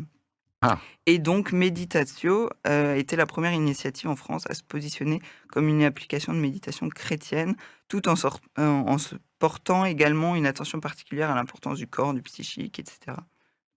Ah. 0.62 0.80
Et 1.06 1.20
donc 1.20 1.52
Meditatio 1.52 2.50
euh, 2.66 2.96
était 2.96 3.18
la 3.18 3.26
première 3.26 3.52
initiative 3.54 4.10
en 4.10 4.16
France 4.16 4.46
à 4.50 4.54
se 4.56 4.64
positionner 4.64 5.22
comme 5.50 5.68
une 5.68 5.84
application 5.84 6.34
de 6.34 6.40
méditation 6.40 6.90
chrétienne, 6.90 7.56
tout 7.88 8.08
en, 8.08 8.16
sort- 8.16 8.40
euh, 8.58 8.68
en 8.68 8.98
se 8.98 9.16
portant 9.38 9.86
également 9.86 10.36
une 10.36 10.46
attention 10.48 10.80
particulière 10.80 11.30
à 11.30 11.36
l'importance 11.36 11.78
du 11.78 11.88
corps, 11.88 12.14
du 12.14 12.22
psychique, 12.24 12.80
etc. 12.80 13.00
Donc, 13.08 13.16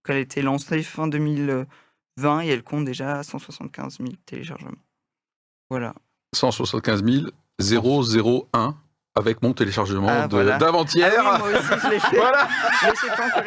elle 0.07 0.15
a 0.15 0.19
été 0.19 0.41
lancée 0.41 0.81
fin 0.81 1.07
2020 1.07 2.41
et 2.41 2.47
elle 2.47 2.63
compte 2.63 2.85
déjà 2.85 3.21
175 3.21 3.97
000 3.99 4.09
téléchargements. 4.25 4.71
Voilà. 5.69 5.93
175 6.33 7.31
001 7.59 8.75
avec 9.15 9.41
mon 9.41 9.53
téléchargement 9.53 10.07
Ah, 10.09 10.27
voilà. 10.29 10.57
d'avant-hier. 10.57 11.11
Ah 11.25 11.39
oui, 11.43 11.51
moi 11.51 11.59
aussi 11.59 11.81
je 11.83 11.89
l'ai 11.89 11.99
fait, 11.99 12.15
voilà, 12.17 12.47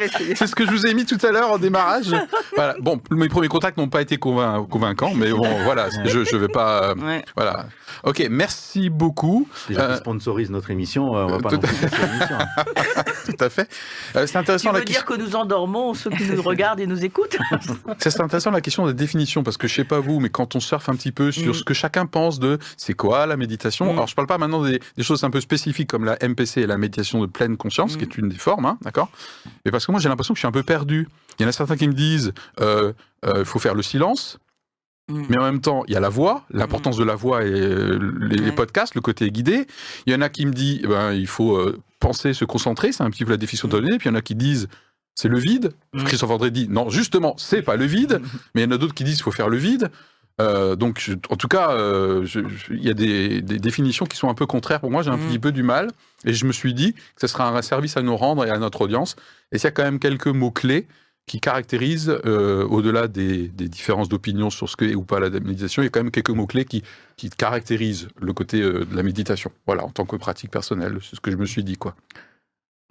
essayé. 0.01 0.35
c'est 0.35 0.45
ce 0.47 0.55
que 0.55 0.65
je 0.65 0.71
vous 0.71 0.85
ai 0.85 0.93
mis 0.93 1.05
tout 1.05 1.17
à 1.25 1.31
l'heure 1.31 1.51
en 1.51 1.57
démarrage. 1.57 2.13
Voilà. 2.55 2.75
Bon, 2.79 3.01
mes 3.11 3.29
premiers 3.29 3.47
contacts 3.47 3.77
n'ont 3.77 3.87
pas 3.89 4.01
été 4.01 4.17
convain- 4.17 4.65
convaincants, 4.69 5.13
mais 5.15 5.31
bon, 5.31 5.47
voilà, 5.63 5.87
je 5.89 6.19
ne 6.19 6.37
vais 6.37 6.47
pas. 6.49 6.89
euh, 6.91 6.95
Ouais. 6.95 7.23
voilà. 7.35 7.65
Ok, 8.03 8.25
merci 8.29 8.89
beaucoup. 8.89 9.47
Déjà 9.69 9.81
Euh, 9.83 9.87
qu'ils 9.89 9.97
sponsorisent 9.97 10.49
notre 10.51 10.69
émission, 10.69 11.15
euh, 11.15 11.23
on 11.23 11.27
va 11.27 11.39
pas 11.39 11.49
tout- 11.49 11.55
non 11.55 11.61
l'émission. 11.63 12.37
Tout 13.25 13.37
à 13.39 13.49
fait. 13.49 13.69
Euh, 14.17 14.25
c'est 14.27 14.33
Tu 14.33 14.37
intéressant 14.37 14.71
la 14.73 14.79
veux 14.79 14.85
question. 14.85 15.01
dire 15.01 15.05
que 15.17 15.21
nous 15.21 15.35
endormons 15.37 15.93
ceux 15.93 16.09
qui 16.09 16.25
nous 16.25 16.41
regardent 16.41 16.81
et 16.81 16.87
nous 16.87 17.05
écoutent 17.05 17.37
C'est 17.99 18.19
intéressant 18.19 18.51
la 18.51 18.59
question 18.59 18.83
de 18.83 18.89
la 18.89 18.93
définition 18.93 19.43
parce 19.43 19.55
que 19.55 19.67
je 19.69 19.75
sais 19.75 19.83
pas 19.85 19.99
vous, 20.01 20.19
mais 20.19 20.29
quand 20.29 20.55
on 20.57 20.59
surfe 20.59 20.89
un 20.89 20.95
petit 20.95 21.13
peu 21.13 21.31
sur 21.31 21.51
Mm. 21.51 21.55
ce 21.55 21.63
que 21.63 21.73
chacun 21.73 22.05
pense 22.05 22.37
de 22.39 22.59
c'est 22.75 22.93
quoi 22.93 23.25
la 23.25 23.37
méditation. 23.37 23.85
Mm. 23.85 23.89
Alors 23.91 24.07
je 24.07 24.15
parle 24.15 24.27
pas 24.27 24.37
maintenant 24.37 24.61
des, 24.61 24.81
des 24.97 25.03
choses 25.03 25.23
un 25.23 25.29
peu 25.29 25.39
spécifiques 25.39 25.52
comme 25.87 26.05
la 26.05 26.17
MPC 26.21 26.61
et 26.61 26.67
la 26.67 26.77
méditation 26.77 27.21
de 27.21 27.27
pleine 27.27 27.57
conscience, 27.57 27.95
Mm. 27.95 27.97
qui 27.97 28.03
est 28.03 28.17
une 28.17 28.29
des 28.29 28.37
formes, 28.37 28.65
hein, 28.65 28.77
d'accord? 28.81 29.09
Mais 29.65 29.71
parce 29.71 29.85
que 29.85 29.91
moi 29.91 29.99
j'ai 30.01 30.09
l'impression 30.09 30.33
que 30.33 30.37
je 30.37 30.41
suis 30.41 30.47
un 30.47 30.51
peu 30.51 30.63
perdu. 30.63 31.07
Il 31.39 31.43
y 31.43 31.45
en 31.45 31.49
a 31.49 31.51
certains 31.51 31.75
qui 31.77 31.87
me 31.87 31.93
disent 31.93 32.33
euh, 32.59 32.93
euh, 33.25 33.43
faut 33.45 33.59
faire 33.59 33.75
le 33.75 33.81
silence. 33.83 34.37
Mm. 35.09 35.23
Mais 35.29 35.37
en 35.37 35.43
même 35.43 35.61
temps, 35.61 35.83
il 35.87 35.93
y 35.93 35.97
a 35.97 35.99
la 35.99 36.09
voix, 36.09 36.45
l'importance 36.51 36.97
de 36.97 37.03
la 37.03 37.15
voix 37.15 37.43
et 37.43 37.51
euh, 37.51 37.99
les, 38.21 38.51
podcasts, 38.51 38.95
le 38.95 39.01
côté 39.01 39.29
guidé. 39.31 39.67
Il 40.05 40.13
y 40.13 40.15
en 40.15 40.21
a 40.21 40.29
qui 40.29 40.45
me 40.45 40.53
disent, 40.53 40.81
eh 40.83 40.87
ben, 40.87 41.11
il 41.11 41.27
faut 41.27 41.59
penser, 41.99 42.33
se 42.33 42.45
concentrer, 42.45 42.91
c'est 42.91 43.03
un 43.03 43.09
petit 43.09 43.25
peu 43.25 43.31
la 43.31 43.37
définition 43.37 43.67
Mm. 43.67 43.71
donnée. 43.71 43.97
Puis 43.97 44.07
il 44.09 44.11
y 44.11 44.15
en 44.15 44.17
a 44.17 44.21
qui 44.21 44.35
disent, 44.35 44.67
c'est 45.15 45.27
le 45.29 45.37
vide. 45.39 45.73
Mm. 45.93 46.03
Christophe 46.05 46.31
André 46.31 46.51
dit, 46.51 46.67
non, 46.69 46.89
justement, 46.89 47.35
c'est 47.37 47.61
pas 47.61 47.75
le 47.75 47.85
vide. 47.85 48.21
Mais 48.55 48.61
il 48.61 48.65
y 48.65 48.67
en 48.67 48.71
a 48.71 48.77
d'autres 48.77 48.93
qui 48.95 49.03
disent, 49.03 49.19
il 49.19 49.23
faut 49.23 49.31
faire 49.31 49.49
le 49.49 49.57
vide. 49.57 49.91
Euh, 50.41 50.75
donc, 50.75 51.11
en 51.29 51.35
tout 51.35 51.47
cas, 51.47 51.71
euh, 51.71 52.25
il 52.71 52.83
y 52.83 52.89
a 52.89 52.93
des, 52.93 53.41
des 53.41 53.59
définitions 53.59 54.05
qui 54.05 54.17
sont 54.17 54.29
un 54.29 54.33
peu 54.33 54.45
contraires. 54.47 54.79
Pour 54.79 54.89
moi, 54.91 55.03
j'ai 55.03 55.11
un 55.11 55.17
Mm. 55.17 55.27
petit 55.27 55.39
peu 55.39 55.51
du 55.51 55.63
mal. 55.63 55.89
Et 56.25 56.33
je 56.33 56.45
me 56.45 56.51
suis 56.51 56.73
dit 56.73 56.93
que 56.93 56.99
ce 57.21 57.27
sera 57.27 57.49
un 57.55 57.61
service 57.61 57.97
à 57.97 58.01
nous 58.01 58.15
rendre 58.17 58.45
et 58.45 58.49
à 58.49 58.57
notre 58.57 58.81
audience. 58.81 59.15
Et 59.51 59.57
s'il 59.57 59.65
y 59.65 59.67
a 59.67 59.71
quand 59.71 59.83
même 59.83 59.99
quelques 59.99 60.27
mots-clés 60.27 60.87
qui 61.27 61.39
caractérisent, 61.39 62.17
euh, 62.25 62.65
au-delà 62.65 63.07
des, 63.07 63.47
des 63.47 63.69
différences 63.69 64.09
d'opinion 64.09 64.49
sur 64.49 64.67
ce 64.69 64.75
qu'est 64.75 64.95
ou 64.95 65.03
pas 65.03 65.19
la 65.19 65.29
méditation, 65.29 65.81
il 65.81 65.85
y 65.85 65.87
a 65.87 65.89
quand 65.89 66.01
même 66.03 66.11
quelques 66.11 66.31
mots-clés 66.31 66.65
qui, 66.65 66.83
qui 67.15 67.29
caractérisent 67.29 68.07
le 68.19 68.33
côté 68.33 68.59
de 68.59 68.87
la 68.93 69.03
méditation. 69.03 69.51
Voilà, 69.67 69.85
en 69.85 69.89
tant 69.89 70.05
que 70.05 70.15
pratique 70.17 70.51
personnelle, 70.51 70.97
c'est 71.01 71.15
ce 71.15 71.21
que 71.21 71.31
je 71.31 71.37
me 71.37 71.45
suis 71.45 71.63
dit. 71.63 71.77
quoi. 71.77 71.95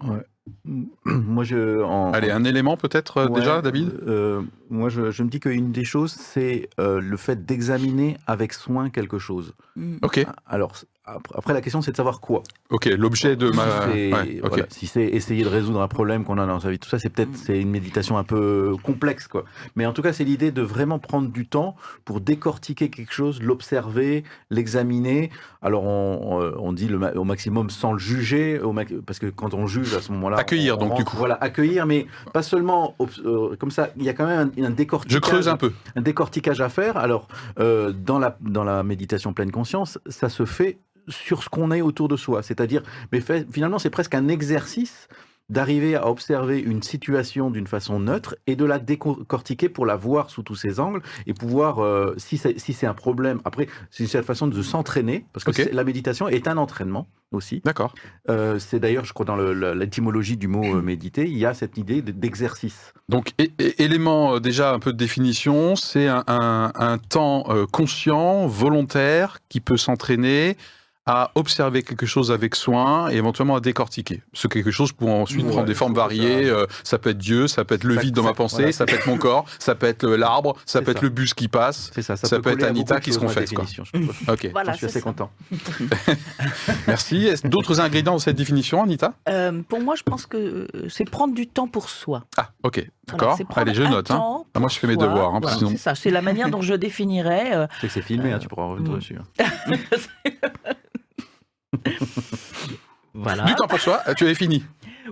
Moi, 1.05 1.43
je. 1.43 1.81
En, 1.81 2.11
Allez, 2.11 2.31
un 2.31 2.43
élément 2.43 2.75
peut-être 2.77 3.17
euh, 3.17 3.27
Ouais, 3.27 3.39
déjà, 3.39 3.61
David 3.61 3.91
euh, 4.07 4.41
Moi, 4.69 4.89
je, 4.89 5.11
je 5.11 5.23
me 5.23 5.29
dis 5.29 5.39
qu'une 5.39 5.71
des 5.71 5.85
choses, 5.85 6.11
c'est 6.11 6.69
euh, 6.79 6.99
le 6.99 7.17
fait 7.17 7.45
d'examiner 7.45 8.17
avec 8.27 8.53
soin 8.53 8.89
quelque 8.89 9.19
chose. 9.19 9.53
Mm. 9.75 9.97
Ok, 10.01 10.25
Alors, 10.45 10.75
après, 11.05 11.53
la 11.53 11.61
question, 11.61 11.81
c'est 11.81 11.91
de 11.91 11.97
savoir 11.97 12.19
quoi. 12.21 12.43
ok, 12.69 12.85
l'objet 12.85 13.35
de 13.35 13.51
Si 13.51 13.57
ma... 13.57 13.81
c'est 13.91 14.13
ouais, 14.13 14.39
ok. 14.41 14.47
voilà, 14.49 14.65
si 14.69 14.87
c'est 14.87 15.03
essayer 15.03 15.43
de 15.43 15.49
résoudre 15.49 15.81
un 15.81 15.87
problème 15.89 16.23
qu'on 16.23 16.37
a 16.37 16.45
dans 16.45 16.59
sa 16.61 16.69
vie, 16.69 16.79
tout 16.79 16.87
ça, 16.89 16.97
c'est 16.99 17.09
peut-être 17.09 17.35
c'est 17.35 17.59
une 17.59 17.69
méditation 17.69 18.17
un 18.17 18.23
peu 18.23 18.75
complexe, 18.83 19.27
quoi. 19.27 19.43
Mais 19.75 19.85
en 19.85 19.91
tout 19.93 20.01
cas, 20.01 20.13
c'est 20.13 20.23
l'idée 20.23 20.51
de 20.51 20.61
vraiment 20.61 20.99
prendre 20.99 21.29
du 21.29 21.45
temps 21.45 21.75
pour 22.05 22.21
décortiquer 22.21 22.89
quelque 22.89 23.13
chose, 23.13 23.41
l'observer, 23.41 24.23
l'examiner. 24.49 25.29
Alors, 25.61 25.83
on, 25.83 26.39
on- 26.39 26.53
on 26.67 26.73
dit 26.73 26.87
le, 26.87 26.97
au 27.17 27.23
maximum 27.25 27.69
sans 27.69 27.91
le 27.93 27.99
juger, 27.99 28.59
au 28.59 28.71
ma- 28.71 28.83
parce 29.05 29.19
que 29.19 29.27
quand 29.27 29.53
on 29.53 29.67
juge 29.67 29.93
à 29.95 30.01
ce 30.01 30.11
moment-là, 30.13 30.37
Accueillir, 30.37 30.77
on 30.77 30.87
donc, 30.87 30.95
du 30.97 31.03
coup. 31.05 31.17
voilà, 31.17 31.35
accueillir, 31.35 31.85
mais 31.85 32.07
pas 32.31 32.43
seulement 32.43 32.95
euh, 33.25 33.55
comme 33.57 33.71
ça. 33.71 33.89
Il 33.97 34.03
y 34.03 34.09
a 34.09 34.13
quand 34.13 34.25
même 34.25 34.51
un, 34.57 34.63
un 34.63 34.69
Je 34.69 34.73
décortiquage 34.73 35.21
creuse 35.21 35.47
un 35.49 35.57
peu. 35.57 35.73
un 35.95 36.01
décortiquage 36.01 36.61
à 36.61 36.69
faire. 36.69 36.97
Alors, 36.97 37.27
euh, 37.59 37.91
dans, 37.91 38.19
la, 38.19 38.37
dans 38.41 38.63
la 38.63 38.83
méditation 38.83 39.33
pleine 39.33 39.51
conscience, 39.51 39.99
ça 40.07 40.29
se 40.29 40.45
fait 40.45 40.77
sur 41.07 41.43
ce 41.43 41.49
qu'on 41.49 41.71
est 41.71 41.81
autour 41.81 42.07
de 42.07 42.17
soi. 42.17 42.43
C'est-à-dire, 42.43 42.83
mais 43.11 43.19
fait- 43.21 43.47
finalement, 43.51 43.79
c'est 43.79 43.89
presque 43.89 44.15
un 44.15 44.27
exercice 44.27 45.07
d'arriver 45.49 45.95
à 45.95 46.07
observer 46.09 46.59
une 46.59 46.81
situation 46.81 47.51
d'une 47.51 47.67
façon 47.67 47.99
neutre 47.99 48.35
et 48.47 48.55
de 48.55 48.63
la 48.63 48.79
décortiquer 48.79 49.67
pour 49.67 49.85
la 49.85 49.97
voir 49.97 50.29
sous 50.29 50.41
tous 50.41 50.55
ses 50.55 50.79
angles 50.79 51.01
et 51.27 51.33
pouvoir, 51.33 51.79
euh, 51.83 52.13
si 52.17 52.37
c'est 52.37 52.57
si 52.57 52.85
un 52.85 52.93
problème, 52.93 53.41
après, 53.43 53.67
c'est 53.91 54.05
une 54.11 54.23
façon 54.23 54.47
de 54.47 54.61
s'entraîner, 54.61 55.25
parce 55.33 55.43
que 55.43 55.69
la 55.75 55.83
méditation 55.83 56.29
est 56.29 56.47
un 56.47 56.55
entraînement 56.55 57.07
aussi. 57.33 57.61
D'accord. 57.65 57.93
Euh, 58.29 58.57
c'est 58.57 58.79
d'ailleurs, 58.79 59.03
je 59.03 59.11
crois, 59.11 59.25
dans 59.25 59.35
l'étymologie 59.35 60.37
du 60.37 60.47
mot 60.47 60.63
euh, 60.77 60.81
méditer, 60.93 61.27
il 61.29 61.37
y 61.37 61.45
a 61.45 61.53
cette 61.53 61.77
idée 61.77 62.01
de- 62.01 62.11
d'exercice. 62.13 62.93
Donc, 63.09 63.33
élément 63.77 64.39
déjà 64.39 64.73
un 64.73 64.79
peu 64.79 64.93
de 64.93 64.97
définition, 64.97 65.75
c'est 65.75 66.07
un, 66.07 66.23
un- 66.27 66.71
un 66.75 66.97
temps 66.97 67.43
conscient, 67.71 68.47
volontaire, 68.47 69.39
qui 69.49 69.59
peut 69.59 69.77
s'entraîner 69.77 70.55
à 71.05 71.31
observer 71.35 71.83
quelque 71.83 72.05
chose 72.05 72.31
avec 72.31 72.55
soin 72.55 73.09
et 73.11 73.15
éventuellement 73.15 73.55
à 73.57 73.59
décortiquer. 73.59 74.21
Ce 74.31 74.47
quelque 74.47 74.71
chose 74.71 74.93
pour 74.93 75.09
ensuite 75.09 75.43
Ouais, 75.45 75.51
prendre 75.51 75.65
des 75.65 75.73
je 75.73 75.77
formes 75.77 75.95
ça- 75.95 76.01
variées. 76.01 76.49
euh, 76.49 76.65
ça 76.83 76.97
peut 76.97 77.09
être 77.09 77.17
Dieu, 77.17 77.47
ça 77.47 77.65
peut 77.65 77.75
être 77.75 77.83
le 77.83 77.95
Ça- 77.95 78.01
vide 78.01 78.15
dans 78.15 78.21
ça- 78.23 78.27
ma 78.29 78.33
pensée, 78.33 78.55
voilà. 78.57 78.71
ça 78.71 78.85
peut 78.85 78.95
être 78.95 79.07
mon 79.07 79.17
corps, 79.17 79.45
ça 79.59 79.75
peut 79.75 79.85
être 79.87 80.07
l'arbre, 80.07 80.55
ça 80.65 80.81
peut 80.81 80.91
être 80.91 81.01
le 81.01 81.09
bus 81.09 81.33
qui 81.33 81.49
passe. 81.49 81.91
C'est 81.93 82.01
ça, 82.01 82.15
Ça 82.15 82.39
peut 82.39 82.51
être 82.51 82.63
Anita 82.63 83.01
qui 83.01 83.11
se 83.11 83.19
confesse, 83.19 83.51
quoi. 83.51 83.65
définition, 83.65 83.83
je 83.85 83.91
trouve. 84.01 84.15
Ok, 84.29 84.49
Voilà, 84.53 84.71
J'en 84.71 84.77
suis 84.77 84.79
c'est 84.81 84.85
assez 84.85 84.99
ça. 84.99 85.03
content. 85.03 85.29
merci. 86.87 87.29
D'autres 87.43 87.81
ingrédients 87.81 88.13
dans 88.13 88.19
cette 88.19 88.37
définition, 88.37 88.81
Anita? 88.83 89.13
Euh, 89.29 89.61
pour 89.67 89.81
moi, 89.81 89.95
je 89.95 90.03
pense 90.03 90.25
que 90.25 90.37
euh, 90.37 90.67
c'est 90.89 91.03
prendre 91.09 91.33
du 91.33 91.47
temps 91.47 91.67
pour 91.67 91.89
soi. 91.89 92.23
Ah, 92.37 92.49
ok, 92.63 92.75
Voilà, 93.09 93.35
d'accord. 93.35 93.47
prendre 93.49 93.67
Allez, 93.69 93.73
je 93.73 93.83
note. 93.83 94.09
hein. 94.11 94.43
Ah, 94.53 94.59
moi, 94.59 94.69
je 94.69 94.79
fais 94.79 94.87
mes 94.87 94.93
soi. 94.95 95.03
devoirs, 95.07 95.35
hein, 95.35 95.39
Voilà, 95.41 95.57
sinon- 95.57 95.69
C'est 95.71 95.77
ça, 95.77 95.95
c'est 95.95 96.11
la 96.11 96.21
manière 96.21 96.49
dont 96.49 96.61
je 96.61 96.73
définirais. 96.75 97.53
euh, 97.55 97.67
Je 97.75 97.81
sais 97.81 97.87
que 97.87 97.93
c'est 97.93 98.01
filmé, 98.01 98.31
hein, 98.31 98.39
tu 98.39 98.47
pourras 98.47 98.67
revenir 98.67 98.93
dessus. 98.93 99.17
Du 103.45 103.55
temps 103.55 103.67
pour 103.67 103.79
soi, 103.79 104.01
tu 104.15 104.23
avais 104.23 104.35
fini. 104.35 104.63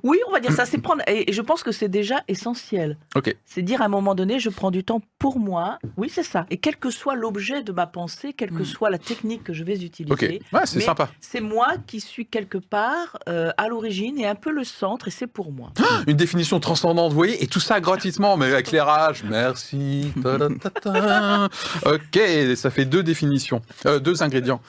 Oui, 0.04 0.20
on 0.28 0.32
va 0.32 0.40
dire 0.40 0.52
ça, 0.52 0.66
c'est 0.66 0.78
prendre. 0.78 1.02
Et 1.08 1.32
je 1.32 1.42
pense 1.42 1.64
que 1.64 1.72
c'est 1.72 1.88
déjà 1.90 2.22
essentiel. 2.28 2.98
Ok. 3.16 3.36
C'est 3.46 3.62
dire 3.62 3.82
à 3.82 3.86
un 3.86 3.90
moment 3.90 4.16
donné, 4.16 4.40
je 4.40 4.50
prends 4.50 4.72
du 4.72 4.84
temps 4.84 5.02
pour 5.20 5.40
moi. 5.40 5.80
Oui, 5.98 6.10
c'est 6.14 6.24
ça. 6.24 6.46
Et 6.50 6.58
quel 6.58 6.78
que 6.78 6.90
soit 6.90 7.16
l'objet 7.16 7.64
de 7.64 7.72
ma 7.72 7.88
pensée, 7.88 8.34
quelle 8.34 8.52
que 8.52 8.62
Mm. 8.64 8.66
soit 8.66 8.90
la 8.90 8.98
technique 8.98 9.44
que 9.44 9.54
je 9.54 9.64
vais 9.64 9.78
utiliser, 9.84 10.12
Ok, 10.14 10.22
ouais, 10.54 10.62
c'est 10.66 10.80
sympa. 10.82 11.10
c'est 11.20 11.42
moi 11.42 11.74
qui 11.88 12.00
suis 12.00 12.26
quelque 12.26 12.58
part 12.58 13.18
euh, 13.30 13.52
à 13.58 13.68
l'origine 13.68 14.18
et 14.20 14.26
un 14.28 14.36
peu 14.36 14.52
le 14.52 14.64
centre, 14.64 15.08
et 15.08 15.12
c'est 15.12 15.28
pour 15.28 15.52
moi. 15.52 15.72
Une 16.08 16.18
définition 16.18 16.60
transcendante, 16.60 17.12
vous 17.12 17.18
voyez, 17.18 17.44
et 17.44 17.48
tout 17.48 17.60
ça 17.60 17.80
gratuitement, 17.80 18.38
mais 18.38 18.52
éclairage, 18.60 19.24
merci. 19.24 20.12
Ok, 21.86 22.20
ça 22.56 22.70
fait 22.70 22.86
deux 22.86 23.04
définitions, 23.04 23.62
euh, 23.86 24.00
deux 24.00 24.24
ingrédients. 24.24 24.62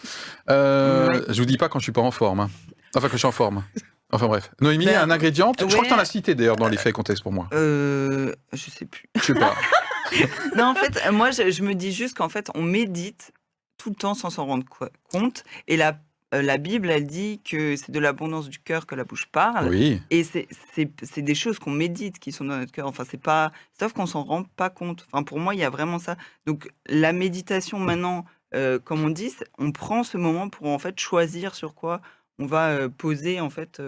Euh, 0.50 1.08
Ouais. 1.12 1.20
Je 1.28 1.40
vous 1.40 1.46
dis 1.46 1.56
pas 1.56 1.68
quand 1.68 1.78
je 1.78 1.84
suis 1.84 1.92
pas 1.92 2.00
en 2.00 2.10
forme. 2.10 2.40
hein. 2.40 2.50
Enfin, 2.94 3.06
que 3.08 3.12
je 3.14 3.18
suis 3.18 3.26
en 3.26 3.32
forme. 3.32 3.62
Enfin 4.12 4.26
bref. 4.28 4.50
Noémie, 4.60 4.84
Ben, 4.86 5.00
un 5.00 5.10
ingrédient 5.10 5.52
Je 5.58 5.64
crois 5.64 5.82
que 5.82 5.88
tu 5.88 5.94
en 5.94 5.98
as 5.98 6.04
cité 6.04 6.34
d'ailleurs 6.34 6.56
dans 6.56 6.68
les 6.68 6.76
faits 6.76 6.92
contexte 6.94 7.22
pour 7.22 7.32
moi. 7.32 7.48
Euh, 7.52 8.34
je 8.52 8.70
sais 8.70 8.84
plus. 8.84 9.04
Je 9.16 9.22
sais 9.22 9.34
pas. 9.34 9.54
Non, 10.56 10.64
en 10.66 10.74
fait, 10.74 11.10
moi, 11.10 11.30
je, 11.30 11.50
je 11.50 11.62
me 11.62 11.74
dis 11.74 11.90
juste 11.90 12.14
qu'en 12.18 12.28
fait, 12.28 12.50
on 12.54 12.62
médite 12.62 13.32
tout 13.78 13.88
le 13.88 13.94
temps 13.96 14.12
sans 14.12 14.28
s'en 14.28 14.44
rendre 14.44 14.64
co- 14.68 14.88
compte. 15.10 15.42
Et 15.68 15.78
la, 15.78 15.98
euh, 16.34 16.42
la 16.42 16.58
Bible, 16.58 16.90
elle 16.90 17.06
dit 17.06 17.40
que 17.50 17.76
c'est 17.76 17.90
de 17.90 17.98
l'abondance 17.98 18.50
du 18.50 18.58
cœur 18.58 18.84
que 18.84 18.94
la 18.94 19.04
bouche 19.04 19.24
parle. 19.32 19.68
Oui. 19.70 20.02
Et 20.10 20.22
c'est- 20.22 20.48
des 21.16 21.34
choses 21.34 21.58
qu'on 21.58 21.70
médite, 21.70 22.18
qui 22.18 22.30
sont 22.30 22.44
dans 22.44 22.58
notre 22.58 22.72
cœur. 22.72 22.86
Enfin, 22.88 23.04
c'est 23.10 23.16
pas. 23.20 23.52
Sauf 23.80 23.94
qu'on 23.94 24.04
s'en 24.04 24.22
rend 24.22 24.42
pas 24.44 24.68
compte. 24.68 25.06
Enfin, 25.10 25.22
pour 25.22 25.38
moi, 25.40 25.54
il 25.54 25.60
y 25.60 25.64
a 25.64 25.70
vraiment 25.70 25.98
ça. 25.98 26.16
Donc, 26.44 26.68
la 26.86 27.14
méditation, 27.14 27.78
maintenant, 27.78 28.26
euh, 28.54 28.78
comme 28.78 29.02
on 29.02 29.08
dit, 29.08 29.32
on 29.58 29.72
prend 29.72 30.04
ce 30.04 30.18
moment 30.18 30.50
pour 30.50 30.66
en 30.66 30.78
fait 30.78 31.00
choisir 31.00 31.54
sur 31.54 31.74
quoi 31.74 32.02
on 32.38 32.46
va 32.46 32.88
poser 32.88 33.40
en 33.40 33.50
fait 33.50 33.80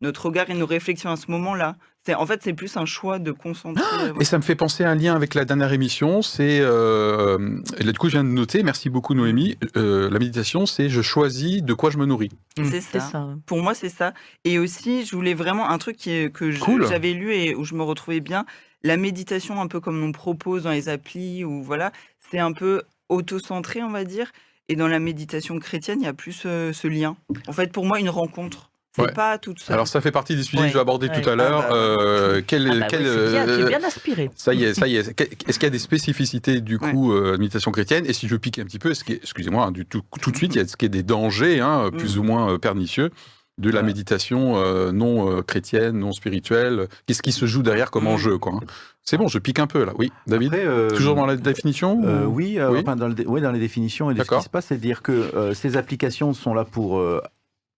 notre 0.00 0.26
regard 0.26 0.48
et 0.50 0.54
nos 0.54 0.66
réflexions 0.66 1.10
à 1.10 1.16
ce 1.16 1.30
moment-là. 1.30 1.76
C'est 2.06 2.14
en 2.14 2.24
fait, 2.24 2.40
c'est 2.42 2.54
plus 2.54 2.76
un 2.78 2.86
choix 2.86 3.18
de 3.18 3.32
concentrer. 3.32 3.82
euh, 4.00 4.14
Et 4.20 4.24
ça 4.24 4.38
me 4.38 4.42
fait 4.42 4.54
penser 4.54 4.82
à 4.84 4.90
un 4.90 4.94
lien 4.94 5.14
avec 5.14 5.34
la 5.34 5.44
dernière 5.44 5.72
émission. 5.72 6.22
C'est 6.22 6.60
euh, 6.62 7.60
et 7.78 7.82
là 7.82 7.92
du 7.92 7.98
coup 7.98 8.06
je 8.08 8.12
viens 8.12 8.24
de 8.24 8.28
noter. 8.30 8.62
Merci 8.62 8.88
beaucoup 8.88 9.14
Noémie. 9.14 9.58
Euh, 9.76 10.08
la 10.08 10.18
méditation, 10.18 10.64
c'est 10.64 10.88
je 10.88 11.02
choisis 11.02 11.62
de 11.62 11.74
quoi 11.74 11.90
je 11.90 11.98
me 11.98 12.06
nourris. 12.06 12.30
c'est 12.56 12.64
C'est 12.80 12.80
ça. 12.80 13.00
ça. 13.00 13.28
Pour 13.44 13.60
moi, 13.62 13.74
c'est 13.74 13.88
ça. 13.90 14.14
Et 14.44 14.58
aussi, 14.58 15.04
je 15.04 15.14
voulais 15.16 15.34
vraiment 15.34 15.68
un 15.68 15.76
truc 15.78 15.96
qui 15.96 16.10
est- 16.10 16.32
que 16.32 16.56
Cool. 16.60 16.86
j'avais 16.88 17.12
lu 17.12 17.34
et 17.34 17.54
où 17.54 17.64
je 17.64 17.74
me 17.74 17.82
retrouvais 17.82 18.20
bien. 18.20 18.46
La 18.84 18.96
méditation, 18.96 19.60
un 19.60 19.66
peu 19.66 19.80
comme 19.80 20.02
on 20.02 20.12
propose 20.12 20.62
dans 20.62 20.70
les 20.70 20.88
applis, 20.88 21.44
ou 21.44 21.62
voilà, 21.64 21.90
c'est 22.30 22.38
un 22.38 22.52
peu 22.52 22.82
auto-centré, 23.08 23.82
on 23.82 23.90
va 23.90 24.04
dire. 24.04 24.30
Et 24.68 24.76
dans 24.76 24.88
la 24.88 24.98
méditation 24.98 25.58
chrétienne, 25.58 25.98
il 26.00 26.04
y 26.04 26.08
a 26.08 26.12
plus 26.12 26.42
euh, 26.44 26.72
ce 26.72 26.88
lien. 26.88 27.16
En 27.46 27.52
fait, 27.52 27.72
pour 27.72 27.84
moi, 27.86 27.98
une 28.00 28.10
rencontre. 28.10 28.70
C'est 28.96 29.02
Ouais. 29.02 29.12
pas 29.12 29.38
toute 29.38 29.60
seule. 29.60 29.74
Alors 29.74 29.86
ça 29.86 30.00
fait 30.00 30.10
partie 30.10 30.34
des 30.34 30.42
sujets 30.42 30.58
Ouais. 30.62 30.66
que 30.66 30.72
je 30.72 30.74
vais 30.74 30.80
aborder 30.80 31.08
Ouais. 31.08 31.20
tout 31.20 31.28
à 31.30 31.36
l'heure. 31.36 31.62
Ah 31.66 31.68
bah, 31.70 31.74
Euh, 31.76 32.42
quel, 32.44 32.68
Ah 32.68 32.78
bah 32.80 32.86
quel, 32.88 33.02
oui, 33.02 33.06
c'est 33.14 33.30
bien, 33.30 33.44
tu 33.44 33.50
es 33.50 33.62
euh, 33.62 33.66
bien 33.68 33.84
inspiré. 33.84 34.30
Ça 34.34 34.54
y 34.54 34.64
est, 34.64 34.74
ça 34.74 34.88
y 34.88 34.96
est. 34.96 35.20
Est-ce 35.20 35.58
qu'il 35.58 35.62
y 35.62 35.66
a 35.66 35.70
des 35.70 35.78
spécificités 35.78 36.60
du 36.60 36.78
coup 36.78 37.12
euh, 37.12 37.32
de 37.32 37.36
méditation 37.36 37.70
chrétienne? 37.70 38.04
Et 38.06 38.12
si 38.12 38.26
je 38.26 38.34
pique 38.34 38.58
un 38.58 38.64
petit 38.64 38.80
peu, 38.80 38.90
est-ce 38.90 39.04
excusez-moi, 39.12 39.66
hein, 39.66 39.72
tout, 39.88 40.02
tout 40.20 40.30
de 40.32 40.36
suite, 40.36 40.54
il 40.54 40.56
y 40.56 40.60
a- 40.60 40.64
est-ce 40.64 40.76
qu'il 40.76 40.86
y 40.86 40.90
a 40.90 40.92
des 40.92 41.02
dangers, 41.04 41.60
hein, 41.60 41.90
plus 41.96 42.16
Mm. 42.16 42.18
ou 42.18 42.22
moins 42.24 42.52
euh, 42.54 42.58
pernicieux, 42.58 43.10
de 43.58 43.70
la 43.70 43.80
Ouais. 43.80 43.86
méditation 43.86 44.56
euh, 44.56 44.92
non 44.92 45.30
euh, 45.30 45.42
chrétienne, 45.42 45.98
non 45.98 46.12
spirituelle 46.12 46.88
Qu'est-ce 47.06 47.22
qui 47.22 47.32
se 47.32 47.46
joue 47.46 47.62
derrière 47.62 47.90
comme 47.90 48.04
Mm. 48.04 48.08
enjeu 48.08 48.38
quoi 48.38 48.54
hein? 48.54 48.60
C'est 49.02 49.16
bon, 49.16 49.26
je 49.28 49.38
pique 49.38 49.58
un 49.58 49.66
peu 49.66 49.84
là. 49.84 49.92
Oui, 49.98 50.12
David. 50.26 50.52
Après, 50.54 50.66
euh, 50.66 50.90
Toujours 50.90 51.14
dans 51.14 51.24
la 51.26 51.36
définition 51.36 51.94
ou- 51.98 52.26
oui, 52.26 52.58
Oui. 52.60 52.78
enfin, 52.80 52.94
dans, 52.94 53.08
le 53.08 53.14
les 53.14 53.58
définitions 53.58 54.10
et 54.10 54.16
ce 54.16 54.22
qui 54.22 54.42
se 54.42 54.48
passe, 54.50 54.66
c'est 54.66 54.76
de 54.76 54.80
dire 54.82 55.02
que 55.02 55.52
ces 55.54 55.76
applications 55.78 56.32
sont 56.34 56.52
là 56.54 56.64
pour 56.64 57.02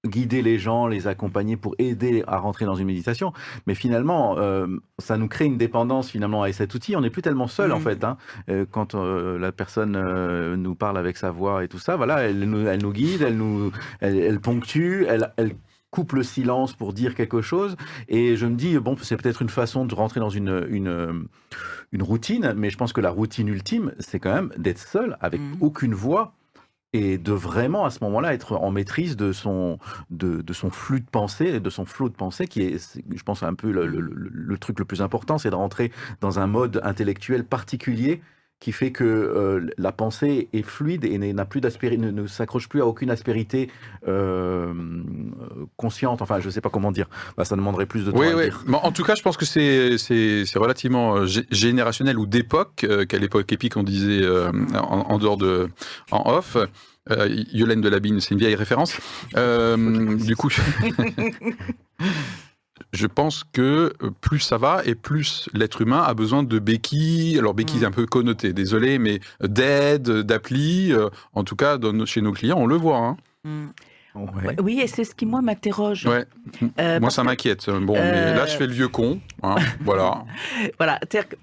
guider 0.06 0.40
les 0.40 0.58
gens, 0.58 0.86
les 0.86 1.06
accompagner, 1.06 1.56
pour 1.56 1.74
aider 1.78 2.24
à 2.26 2.38
rentrer 2.38 2.64
dans 2.64 2.74
une 2.74 2.86
méditation. 2.86 3.32
Mais 3.66 3.74
finalement, 3.74 4.36
euh, 4.38 4.66
ça 4.98 5.18
nous 5.18 5.28
crée 5.28 5.44
une 5.44 5.58
dépendance 5.58 6.08
finalement 6.10 6.42
à 6.42 6.50
cet 6.52 6.74
outil. 6.74 6.96
On 6.96 7.02
n'est 7.02 7.10
plus 7.10 7.20
tellement 7.22 7.48
seul 7.48 7.70
en 7.70 7.76
Mhm. 7.76 7.82
fait. 7.84 8.02
hein. 8.04 8.16
Euh, 8.48 8.64
quand 8.70 8.94
euh, 8.94 9.38
la 9.38 9.52
personne 9.52 9.92
nous 10.56 10.74
parle 10.74 10.96
avec 10.96 11.16
sa 11.18 11.30
voix 11.30 11.62
et 11.64 11.68
tout 11.68 11.78
ça, 11.78 11.96
voilà, 11.96 12.22
elle 12.22 12.40
nous, 12.40 12.66
elle 12.66 12.82
nous 12.82 12.92
guide, 12.92 13.20
elle 13.22 13.36
nous, 13.36 13.70
elle, 14.00 14.16
elle 14.18 14.40
ponctue, 14.40 15.04
elle, 15.06 15.32
elle 15.36 15.52
coupe 15.90 16.12
le 16.12 16.22
silence 16.22 16.72
pour 16.72 16.92
dire 16.92 17.14
quelque 17.14 17.42
chose. 17.42 17.76
Et 18.08 18.36
je 18.36 18.46
me 18.46 18.54
dis, 18.54 18.78
bon, 18.78 18.96
c'est 19.02 19.16
peut-être 19.16 19.42
une 19.42 19.48
façon 19.48 19.84
de 19.84 19.94
rentrer 19.94 20.20
dans 20.20 20.30
une, 20.30 20.66
une, 20.68 21.26
une 21.92 22.02
routine, 22.02 22.52
mais 22.56 22.70
je 22.70 22.76
pense 22.76 22.92
que 22.92 23.00
la 23.00 23.10
routine 23.10 23.48
ultime, 23.48 23.92
c'est 23.98 24.20
quand 24.20 24.32
même 24.32 24.50
d'être 24.56 24.78
seul, 24.78 25.16
avec 25.20 25.40
Mhm. 25.40 25.56
aucune 25.60 25.94
voix, 25.94 26.34
et 26.92 27.18
de 27.18 27.32
vraiment, 27.32 27.84
à 27.84 27.90
ce 27.90 28.02
moment-là, 28.02 28.34
être 28.34 28.56
en 28.56 28.72
maîtrise 28.72 29.16
de 29.16 29.30
son, 29.32 29.78
de, 30.10 30.42
de 30.42 30.52
son 30.52 30.70
flux 30.70 31.00
de 31.00 31.08
pensée, 31.08 31.60
de 31.60 31.70
son 31.70 31.84
flot 31.86 32.08
de 32.08 32.14
pensée, 32.14 32.48
qui 32.48 32.62
est, 32.62 32.98
je 33.14 33.22
pense, 33.22 33.44
un 33.44 33.54
peu 33.54 33.70
le- 33.70 33.86
le- 33.86 34.00
le 34.00 34.58
truc 34.58 34.78
le 34.80 34.84
plus 34.84 35.00
important, 35.00 35.38
c'est 35.38 35.50
de 35.50 35.54
rentrer 35.54 35.92
dans 36.20 36.40
un 36.40 36.48
mode 36.48 36.80
intellectuel 36.82 37.44
particulier 37.44 38.20
qui 38.60 38.72
fait 38.72 38.92
que 38.92 39.04
euh, 39.04 39.66
la 39.78 39.90
pensée 39.90 40.48
est 40.52 40.62
fluide 40.62 41.04
et 41.06 41.16
n'a 41.32 41.44
plus 41.46 41.62
ne, 41.96 42.10
ne 42.10 42.26
s'accroche 42.26 42.68
plus 42.68 42.82
à 42.82 42.86
aucune 42.86 43.10
aspérité 43.10 43.70
euh, 44.06 44.72
consciente. 45.76 46.20
Enfin, 46.22 46.40
je 46.40 46.46
ne 46.46 46.50
sais 46.50 46.60
pas 46.60 46.68
comment 46.70 46.92
dire. 46.92 47.08
Bah, 47.36 47.44
ça 47.46 47.56
demanderait 47.56 47.86
plus 47.86 48.04
de 48.04 48.10
temps 48.12 48.18
Oui, 48.18 48.28
à 48.28 48.36
oui. 48.36 48.44
dire. 48.44 48.62
Mais 48.66 48.76
en 48.76 48.92
tout 48.92 49.02
cas, 49.02 49.14
je 49.14 49.22
pense 49.22 49.36
que 49.38 49.46
c'est 49.46 49.96
relativement 50.58 51.16
euh, 51.16 51.24
gé- 51.24 51.46
générationnel 51.50 52.18
ou 52.18 52.26
d'époque, 52.26 52.84
euh, 52.84 53.06
qu'à 53.06 53.18
l'époque 53.18 53.50
épique 53.50 53.76
on 53.76 53.82
disait 53.82 54.22
euh, 54.22 54.52
en, 54.74 55.06
en 55.08 55.18
dehors 55.18 55.36
de 55.38 55.68
en 56.10 56.30
off. 56.34 56.56
Euh, 57.10 57.28
Yolaine 57.52 57.80
de 57.80 57.88
Labine, 57.88 58.20
c'est 58.20 58.32
une 58.34 58.38
vieille 58.40 58.54
référence. 58.54 58.96
Euh, 59.34 60.16
du 60.16 60.36
coup, 60.36 60.50
je... 63.00 63.06
pense 63.06 63.44
que 63.52 63.92
euh, 64.02 64.10
plus 64.20 64.40
ça 64.40 64.56
va 64.58 64.82
et 64.84 64.94
plus 64.94 65.48
l'être 65.54 65.80
humain 65.80 66.02
a 66.02 66.14
besoin 66.14 66.42
de 66.42 66.58
béquilles. 66.58 67.38
Alors 67.38 67.54
béquilles 67.54 67.80
Mm. 67.82 67.84
un 67.84 67.90
peu 67.90 68.06
connoté, 68.06 68.52
désolé, 68.52 68.98
mais 68.98 69.20
d'aide, 69.42 70.08
d'appli. 70.22 70.92
euh, 70.92 71.08
en 71.34 71.44
tout 71.44 71.56
cas, 71.56 71.78
dans 71.78 71.92
nos- 71.92 72.06
chez 72.06 72.20
nos 72.20 72.32
clients, 72.32 72.58
on 72.58 72.66
le 72.66 72.76
voit. 72.76 72.98
hein. 72.98 73.16
Mm. 73.44 73.66
Ouais. 74.16 74.56
Oui, 74.60 74.80
et 74.82 74.88
c'est 74.88 75.04
ce 75.04 75.14
qui, 75.14 75.24
moi, 75.24 75.40
m'interroge. 75.40 76.04
Ouais. 76.04 76.24
Euh, 76.80 76.98
Moi, 76.98 77.10
ça 77.10 77.22
que- 77.22 77.26
m'inquiète. 77.28 77.70
Bon, 77.70 77.94
mais 77.94 78.34
là, 78.34 78.44
je 78.44 78.56
fais 78.56 78.66
le 78.66 78.72
vieux 78.72 78.88
con. 78.88 79.20
hein, 79.44 79.54
voilà. 79.84 80.24
Voilà, 80.78 80.98
c'est-à-dire 81.02 81.28
que, 81.28 81.36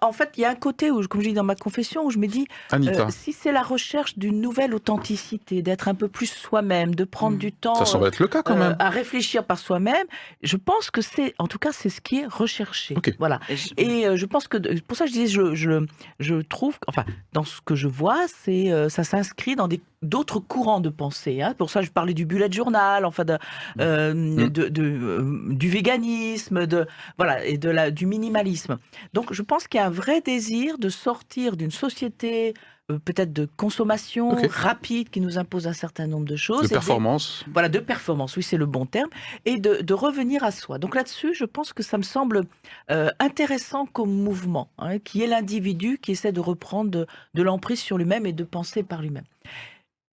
en- 0.00 0.12
fait, 0.12 0.30
il 0.36 0.40
y 0.40 0.44
a 0.44 0.50
un 0.50 0.54
côté 0.54 0.90
où, 0.90 1.02
comme 1.08 1.20
je 1.20 1.28
dis 1.28 1.34
dans 1.34 1.42
ma 1.44 1.54
confession, 1.54 2.04
où 2.06 2.10
je 2.10 2.18
me 2.18 2.26
dis, 2.26 2.46
Anita. 2.70 3.06
euh, 3.06 3.10
si 3.10 3.32
c'est 3.32 3.52
la 3.52 3.62
recherche 3.62 4.18
d'une 4.18 4.40
nouvelle 4.40 4.74
authenticité, 4.74 5.62
d'être 5.62 5.88
un 5.88 5.94
peu 5.94 6.08
plus 6.08 6.26
soi-même, 6.26 6.94
de 6.94 7.04
prendre 7.04 7.36
du 7.38 7.52
temps 7.52 7.74
Ça 7.74 7.84
semble 7.84 8.06
être 8.08 8.18
le 8.20 8.28
cas 8.28 8.42
quand 8.42 8.56
euh, 8.58 8.72
à 8.78 8.90
réfléchir 8.90 9.44
par 9.44 9.58
soi-même, 9.58 10.06
je 10.42 10.56
pense 10.56 10.90
que 10.90 11.00
c'est, 11.02 11.34
en 11.38 11.46
tout 11.48 11.58
cas, 11.58 11.70
c'est 11.72 11.88
ce 11.90 12.00
qui 12.00 12.20
est 12.20 12.26
recherché. 12.26 12.94
Voilà. 13.18 13.40
Et 13.48 13.56
je- 13.56 13.68
Et 13.76 14.06
euh, 14.06 14.16
je 14.16 14.26
pense 14.26 14.48
que, 14.48 14.56
pour 14.80 14.96
ça, 14.96 15.06
je 15.06 15.12
disais, 15.12 15.26
je, 15.26 15.54
je, 15.54 15.84
je 16.20 16.36
trouve, 16.36 16.78
enfin, 16.86 17.04
dans 17.32 17.44
ce 17.44 17.60
que 17.64 17.74
je 17.74 17.88
vois, 17.88 18.26
c'est, 18.28 18.72
euh, 18.72 18.88
ça 18.88 19.04
s'inscrit 19.04 19.56
dans 19.56 19.68
des 19.68 19.80
d'autres 20.04 20.38
courants 20.40 20.80
de 20.80 20.88
pensée. 20.90 21.42
Hein. 21.42 21.54
Pour 21.58 21.70
ça, 21.70 21.82
je 21.82 21.90
parlais 21.90 22.14
du 22.14 22.26
bullet 22.26 22.50
journal, 22.52 23.04
enfin 23.04 23.24
de, 23.24 23.38
euh, 23.80 24.14
Mm. 24.14 24.48
de- 24.50 24.68
de, 24.68 24.82
euh, 24.82 25.42
du 25.54 25.68
véganisme, 25.68 26.66
de 26.66 26.86
voilà 27.18 27.44
et 27.44 27.58
de 27.58 27.70
la 27.70 27.90
du 27.90 28.06
minimalisme. 28.06 28.78
Donc, 29.12 29.32
je 29.32 29.42
pense 29.42 29.66
qu'il 29.66 29.78
y 29.78 29.82
a 29.82 29.86
un 29.86 29.90
vrai 29.90 30.20
désir 30.20 30.78
de 30.78 30.88
sortir 30.88 31.56
d'une 31.56 31.70
société 31.70 32.54
euh, 32.90 32.98
peut-être 33.02 33.32
de 33.32 33.48
consommation 33.56 34.36
rapide 34.50 35.08
qui 35.08 35.22
nous 35.22 35.38
impose 35.38 35.66
un 35.66 35.72
certain 35.72 36.06
nombre 36.06 36.26
de 36.26 36.36
choses. 36.36 36.64
De 36.64 36.66
des- 36.68 36.74
performance. 36.74 37.42
voilà, 37.50 37.70
de 37.70 37.78
performance, 37.78 38.36
oui, 38.36 38.42
c'est 38.42 38.58
le 38.58 38.66
bon 38.66 38.84
terme, 38.84 39.08
et 39.46 39.58
de, 39.58 39.80
de 39.80 39.94
revenir 39.94 40.44
à 40.44 40.50
soi. 40.50 40.76
Donc 40.78 40.94
là-dessus, 40.94 41.32
je 41.32 41.46
pense 41.46 41.72
que 41.72 41.82
ça 41.82 41.96
me 41.96 42.02
semble 42.02 42.42
euh, 42.90 43.08
intéressant 43.20 43.86
comme 43.86 44.12
mouvement, 44.12 44.68
hein, 44.76 44.98
qui 44.98 45.22
est 45.22 45.26
l'individu 45.26 45.96
qui 45.96 46.12
essaie 46.12 46.30
de 46.32 46.40
reprendre 46.40 46.90
de, 46.90 47.06
de 47.32 47.42
l'emprise 47.42 47.80
sur 47.80 47.96
lui-même 47.96 48.26
et 48.26 48.34
de 48.34 48.44
penser 48.44 48.82
par 48.82 49.00
lui-même. 49.00 49.24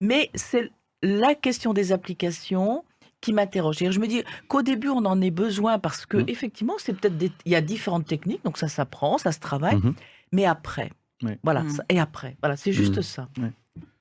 Mais 0.01 0.29
c'est 0.35 0.69
la 1.03 1.33
question 1.35 1.73
des 1.73 1.91
applications 1.93 2.83
qui 3.21 3.33
m'interroge. 3.33 3.77
Je 3.79 3.99
me 3.99 4.07
dis 4.07 4.23
qu'au 4.47 4.63
début, 4.63 4.89
on 4.89 5.05
en 5.05 5.21
ait 5.21 5.29
besoin 5.31 5.77
parce 5.79 6.05
que, 6.07 6.17
Mhm. 6.17 6.25
effectivement, 6.27 6.73
c'est 6.79 6.93
peut-être 6.93 7.17
des- 7.17 7.31
il 7.45 7.51
y 7.51 7.55
a 7.55 7.61
différentes 7.61 8.07
techniques, 8.07 8.43
donc 8.43 8.57
ça 8.57 8.67
s'apprend, 8.67 9.17
ça 9.19 9.31
se 9.31 9.39
travaille, 9.39 9.75
Mhm. 9.77 9.93
mais 10.31 10.45
après. 10.45 10.91
Oui. 11.23 11.33
Voilà, 11.43 11.63
ça- 11.69 11.83
et 11.89 11.99
après. 11.99 12.35
Voilà, 12.41 12.57
c'est 12.57 12.71
juste 12.73 13.01
ça. 13.03 13.29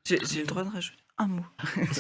J'ai 0.07 0.19
j'ai 0.25 0.41
le 0.41 0.47
droit 0.47 0.65
de 0.65 0.71
rajouter 0.71 0.97
un 1.19 1.27
mot. 1.27 1.45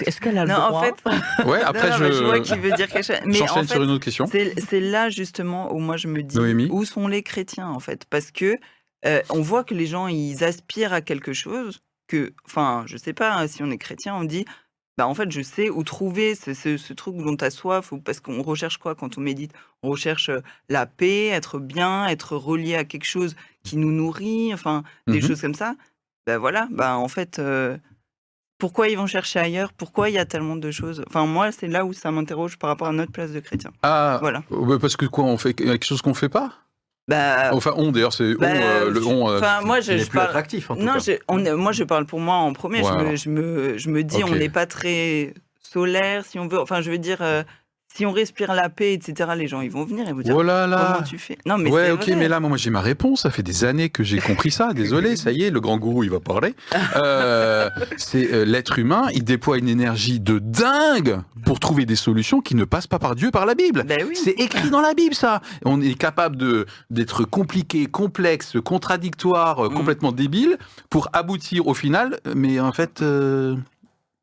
Est-ce 0.06 0.18
qu'elle 0.18 0.38
a 0.38 0.46
le 0.46 0.50
Non, 0.50 0.56
en 0.56 0.68
droit 0.70 0.84
fait, 0.86 0.94
Ouais, 1.46 1.60
après 1.62 1.90
non, 1.90 1.98
non, 1.98 2.04
mais 2.08 2.12
je 2.14 2.24
vois 2.24 2.36
je. 2.36 2.40
qu'il 2.42 2.58
veut 2.60 2.72
dire 2.72 2.88
quelque 2.88 3.04
chose. 3.04 3.16
Mais 3.26 3.42
en 3.42 3.46
J'enchaîne 3.46 3.66
fait, 3.68 3.74
sur 3.74 3.82
une 3.82 3.90
autre 3.90 4.04
question. 4.04 4.26
C'est 4.26 4.58
c'est 4.58 4.80
là 4.80 5.10
justement 5.10 5.70
où 5.74 5.78
moi 5.78 5.98
je 5.98 6.08
me 6.08 6.22
dis 6.22 6.36
Noémie 6.36 6.68
où 6.72 6.86
sont 6.86 7.06
les 7.06 7.22
chrétiens 7.22 7.68
en 7.68 7.80
fait? 7.80 8.06
Parce 8.08 8.30
que 8.30 8.56
euh, 9.04 9.20
on 9.28 9.42
voit 9.42 9.62
que 9.64 9.74
les 9.74 9.84
gens 9.86 10.06
ils 10.08 10.42
aspirent 10.42 10.94
à 10.94 11.02
quelque 11.02 11.34
chose 11.34 11.80
que 12.11 12.33
enfin 12.46 12.85
je 12.87 12.96
sais 12.96 13.12
pas 13.14 13.35
hein, 13.37 13.46
si 13.49 13.62
on 13.62 13.70
est 13.70 13.79
chrétien 13.79 14.14
on 14.14 14.25
dit 14.25 14.44
bah 14.99 15.07
en 15.07 15.14
fait 15.14 15.31
je 15.31 15.40
sais 15.42 15.70
où 15.70 15.83
trouver 15.85 16.35
ce, 16.35 16.53
ce- 16.53 16.77
ce 16.77 16.92
truc 16.92 17.16
dont 17.16 17.37
tu 17.37 17.44
as 17.44 17.51
soif 17.51 17.92
ou 17.92 17.99
parce 17.99 18.20
qu'on 18.20 18.42
recherche 18.42 18.77
quoi 18.79 18.94
quand 18.94 19.16
on 19.16 19.20
médite? 19.23 19.53
On 19.83 19.90
recherche 19.90 20.31
la 20.68 20.85
paix 20.87 21.29
être 21.29 21.59
bien 21.59 22.07
être 22.09 22.37
relié 22.37 22.75
à 22.75 22.85
quelque 22.85 23.07
chose 23.07 23.35
qui 23.62 23.77
nous 23.77 23.92
nourrit 23.92 24.53
enfin 24.53 24.83
des 25.07 25.20
Mhm. 25.20 25.27
choses 25.29 25.40
comme 25.40 25.55
ça 25.55 25.75
ben 26.27 26.37
voilà 26.38 26.68
bah 26.70 26.96
en 26.96 27.09
fait 27.09 27.38
euh, 27.38 27.79
pourquoi 28.59 28.88
ils 28.90 28.96
vont 28.99 29.07
chercher 29.07 29.38
ailleurs? 29.38 29.73
Pourquoi 29.73 30.11
il 30.11 30.14
y 30.16 30.18
a 30.18 30.27
tellement 30.27 30.57
de 30.57 30.70
choses? 30.70 31.03
Enfin, 31.07 31.25
moi, 31.25 31.51
c'est 31.51 31.66
là 31.66 31.87
où 31.87 31.94
ça 31.94 32.11
m'interroge 32.11 32.59
par 32.59 32.68
rapport 32.68 32.88
à 32.88 32.92
notre 32.92 33.11
place 33.11 33.33
de 33.33 33.40
chrétien. 33.40 33.70
Ah, 33.83 34.18
Voilà. 34.20 34.42
ouais, 34.51 34.79
parce 34.79 34.96
que 34.99 35.07
quoi, 35.07 35.25
on 35.25 35.38
fait 35.38 35.55
quelque 35.55 35.87
chose 35.87 36.03
qu'on 36.03 36.12
fait 36.12 36.29
pas? 36.29 36.53
Bah, 37.11 37.51
Enfin, 37.53 37.73
on 37.77 37.90
d'ailleurs, 37.92 38.12
c'est 38.12 38.35
on, 38.37 38.38
bah, 38.40 38.46
euh, 38.53 38.90
le 38.90 39.05
on. 39.05 39.29
euh, 39.29 39.38
Enfin, 39.38 39.61
moi, 39.62 39.81
je, 39.81 39.99
je 39.99 40.05
plus 40.05 40.16
parle. 40.16 40.29
attractif 40.29 40.70
en 40.70 40.77
tout 40.77 40.83
Non, 40.83 40.94
cas. 40.94 40.99
je, 41.01 41.12
on 41.29 41.44
est- 41.44 41.53
moi, 41.55 41.73
je 41.73 41.83
parle 41.85 42.07
pour 42.07 42.20
moi 42.20 42.37
en 42.37 42.53
premier. 42.53 42.85
Je, 42.85 42.92
me, 42.92 43.16
je, 43.16 43.29
me, 43.29 43.79
je 43.79 43.88
me 43.90 44.03
dis, 44.05 44.23
on 44.25 44.35
n'est 44.35 44.49
pas 44.49 44.66
très 44.66 45.35
solaire, 45.61 46.25
si 46.25 46.38
on 46.38 46.46
veut. 46.46 46.61
Enfin, 46.61 46.81
je 46.83 46.90
veux 46.90 46.99
dire, 46.99 47.18
euh, 47.20 47.42
si 47.94 48.07
on 48.07 48.12
respire 48.12 48.55
la 48.55 48.68
paix, 48.68 48.92
etc., 48.94 49.31
les 49.37 49.48
gens, 49.48 49.61
ils 49.61 49.70
vont 49.70 49.85
venir 49.85 50.09
et 50.09 50.12
vous 50.12 50.22
dire 50.22 50.35
Oh 50.37 50.42
là 50.42 50.66
là 50.66 50.92
comment 50.94 51.07
tu 51.07 51.18
fais? 51.18 51.37
Non, 51.44 51.59
mais 51.59 51.70
ouais, 51.70 51.90
ok, 51.90 52.05
vrai. 52.05 52.16
mais 52.16 52.29
là, 52.29 52.38
moi, 52.40 52.57
j'ai 52.57 52.70
ma 52.70 52.81
réponse. 52.81 53.22
Ça 53.22 53.31
fait 53.31 53.42
des 53.42 53.64
années 53.64 53.90
que 53.90 54.05
j'ai 54.05 54.18
compris 54.18 54.50
ça. 54.50 54.72
Désolé, 54.72 55.16
ça 55.24 55.33
y 55.33 55.42
est, 55.42 55.50
le 55.50 55.61
grand 55.61 55.76
gourou, 55.79 56.05
il 56.05 56.11
va 56.11 56.20
parler. 56.20 56.55
Euh, 56.96 57.68
c'est 57.96 58.33
euh, 58.33 58.44
l'être 58.44 58.79
humain, 58.79 59.09
il 59.12 59.24
déploie 59.24 59.59
une 59.59 59.68
énergie 59.68 60.20
de 60.20 60.38
dingue 60.38 61.20
pour 61.44 61.59
trouver 61.61 61.85
des 61.87 61.96
solutions 61.96 62.40
qui 62.40 62.55
ne 62.55 62.64
passent 62.64 62.87
pas 62.87 62.98
par 62.98 63.14
Dieu, 63.16 63.31
par 63.31 63.44
la 63.46 63.55
Bible. 63.55 63.83
Ben 63.87 64.05
oui. 64.09 64.14
C'est 64.16 64.38
écrit 64.38 64.70
dans 64.70 64.81
la 64.81 64.94
Bible, 64.94 65.14
ça. 65.14 65.40
On 65.64 65.81
est 65.81 65.94
capable 65.94 66.37
de 66.37 66.66
d'être 66.90 67.24
compliqué, 67.24 67.87
complexe, 67.87 68.57
contradictoire, 68.64 69.64
Mm. 69.70 69.74
complètement 69.74 70.12
débile 70.12 70.57
pour 70.90 71.09
aboutir 71.12 71.66
au 71.66 71.74
final. 71.74 72.20
Mais 72.35 72.61
en 72.61 72.72
fait, 72.72 73.03
euh, 73.03 73.57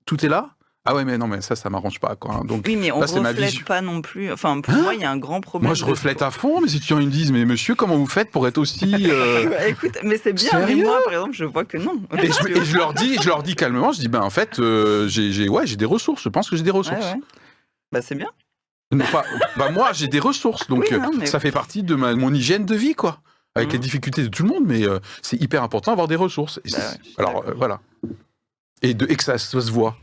tout 0.06 0.26
est 0.26 0.30
là. 0.30 0.50
Ah 0.90 0.96
ouais, 0.96 1.04
mais 1.04 1.18
non, 1.18 1.28
mais 1.28 1.42
ça, 1.42 1.58
ça 1.58 1.70
m'arrange 1.70 2.00
pas, 2.00 2.16
quoi. 2.16 2.42
Donc, 2.46 2.64
Oui, 2.66 2.78
mais 2.78 2.92
on 2.92 3.00
ma 3.00 3.06
reflète 3.06 3.66
pas 3.66 3.82
non 3.82 4.02
plus. 4.02 4.32
Enfin, 4.32 4.62
pour 4.62 4.74
Hein 4.74 4.82
moi, 4.84 4.94
il 4.94 5.02
y 5.02 5.04
a 5.04 5.12
un 5.12 5.18
grand 5.18 5.42
problème. 5.42 5.68
moi, 5.68 5.76
je 5.76 5.84
reflète 5.84 6.22
à 6.22 6.32
fond. 6.32 6.62
Mais 6.62 6.70
si 6.70 6.80
tu 6.80 6.96
me 6.96 7.04
dis, 7.06 7.30
mais 7.34 7.44
monsieur, 7.44 7.76
comment 7.76 7.98
vous 7.98 8.08
faites 8.08 8.32
pour 8.32 8.48
être 8.48 8.58
aussi 8.58 8.96
euh, 9.10 9.50
Bah, 9.50 9.68
écoute, 9.68 9.98
mais 10.04 10.18
c'est 10.18 10.32
bien. 10.32 10.50
Mais 10.66 10.76
moi, 10.76 11.00
par 11.04 11.14
exemple, 11.14 11.34
je 11.36 11.44
vois 11.44 11.66
que 11.66 11.78
non. 11.78 12.02
Et 12.18 12.32
je, 12.32 12.48
et 12.62 12.64
je 12.66 12.78
leur 12.78 12.94
dis, 12.94 13.18
je 13.22 13.28
leur 13.28 13.44
dis 13.44 13.56
calmement, 13.56 13.92
je 13.92 14.00
dis 14.00 14.08
ben 14.08 14.22
en 14.22 14.30
fait, 14.30 14.60
euh, 14.60 15.10
j'ai, 15.10 15.32
j'ai- 15.34 15.50
ouais, 15.50 15.68
j'ai 15.68 15.76
des 15.76 15.86
ressources. 15.86 16.24
Je 16.24 16.30
pense 16.30 16.50
que 16.50 16.56
j'ai 16.56 16.64
des 16.64 16.72
ressources. 16.72 17.06
ouais. 17.06 17.20
Bah, 17.92 18.02
c'est 18.02 18.16
bien. 18.16 18.30
Non, 18.94 19.04
pas- 19.12 19.26
bah 19.58 19.70
moi, 19.72 19.92
j'ai 19.92 20.08
des 20.08 20.20
ressources, 20.20 20.68
donc 20.68 20.88
Oui, 20.90 20.98
non, 20.98 21.10
euh, 21.10 21.18
mais- 21.20 21.26
ça 21.26 21.42
fait 21.42 21.52
partie 21.52 21.84
de 21.84 21.96
ma, 21.96 22.16
mon 22.16 22.34
hygiène 22.34 22.66
de 22.66 22.76
vie, 22.76 22.96
quoi. 22.96 23.20
Avec 23.56 23.74
les 23.74 23.80
difficultés 23.80 24.22
de 24.22 24.28
tout 24.28 24.44
le 24.44 24.50
monde, 24.50 24.64
mais 24.68 24.88
euh, 24.88 25.00
c'est 25.24 25.42
hyper 25.42 25.64
important 25.64 25.92
d'avoir 25.92 26.08
des 26.08 26.16
ressources. 26.16 26.62
Et 26.64 26.70
Bah 26.72 26.78
alors 27.18 27.44
euh, 27.48 27.54
voilà. 27.58 27.82
Et, 28.84 28.94
de, 28.94 29.06
et 29.12 29.16
que 29.16 29.24
ça, 29.24 29.38
ça 29.40 29.60
se 29.60 29.72
voit. 29.72 29.98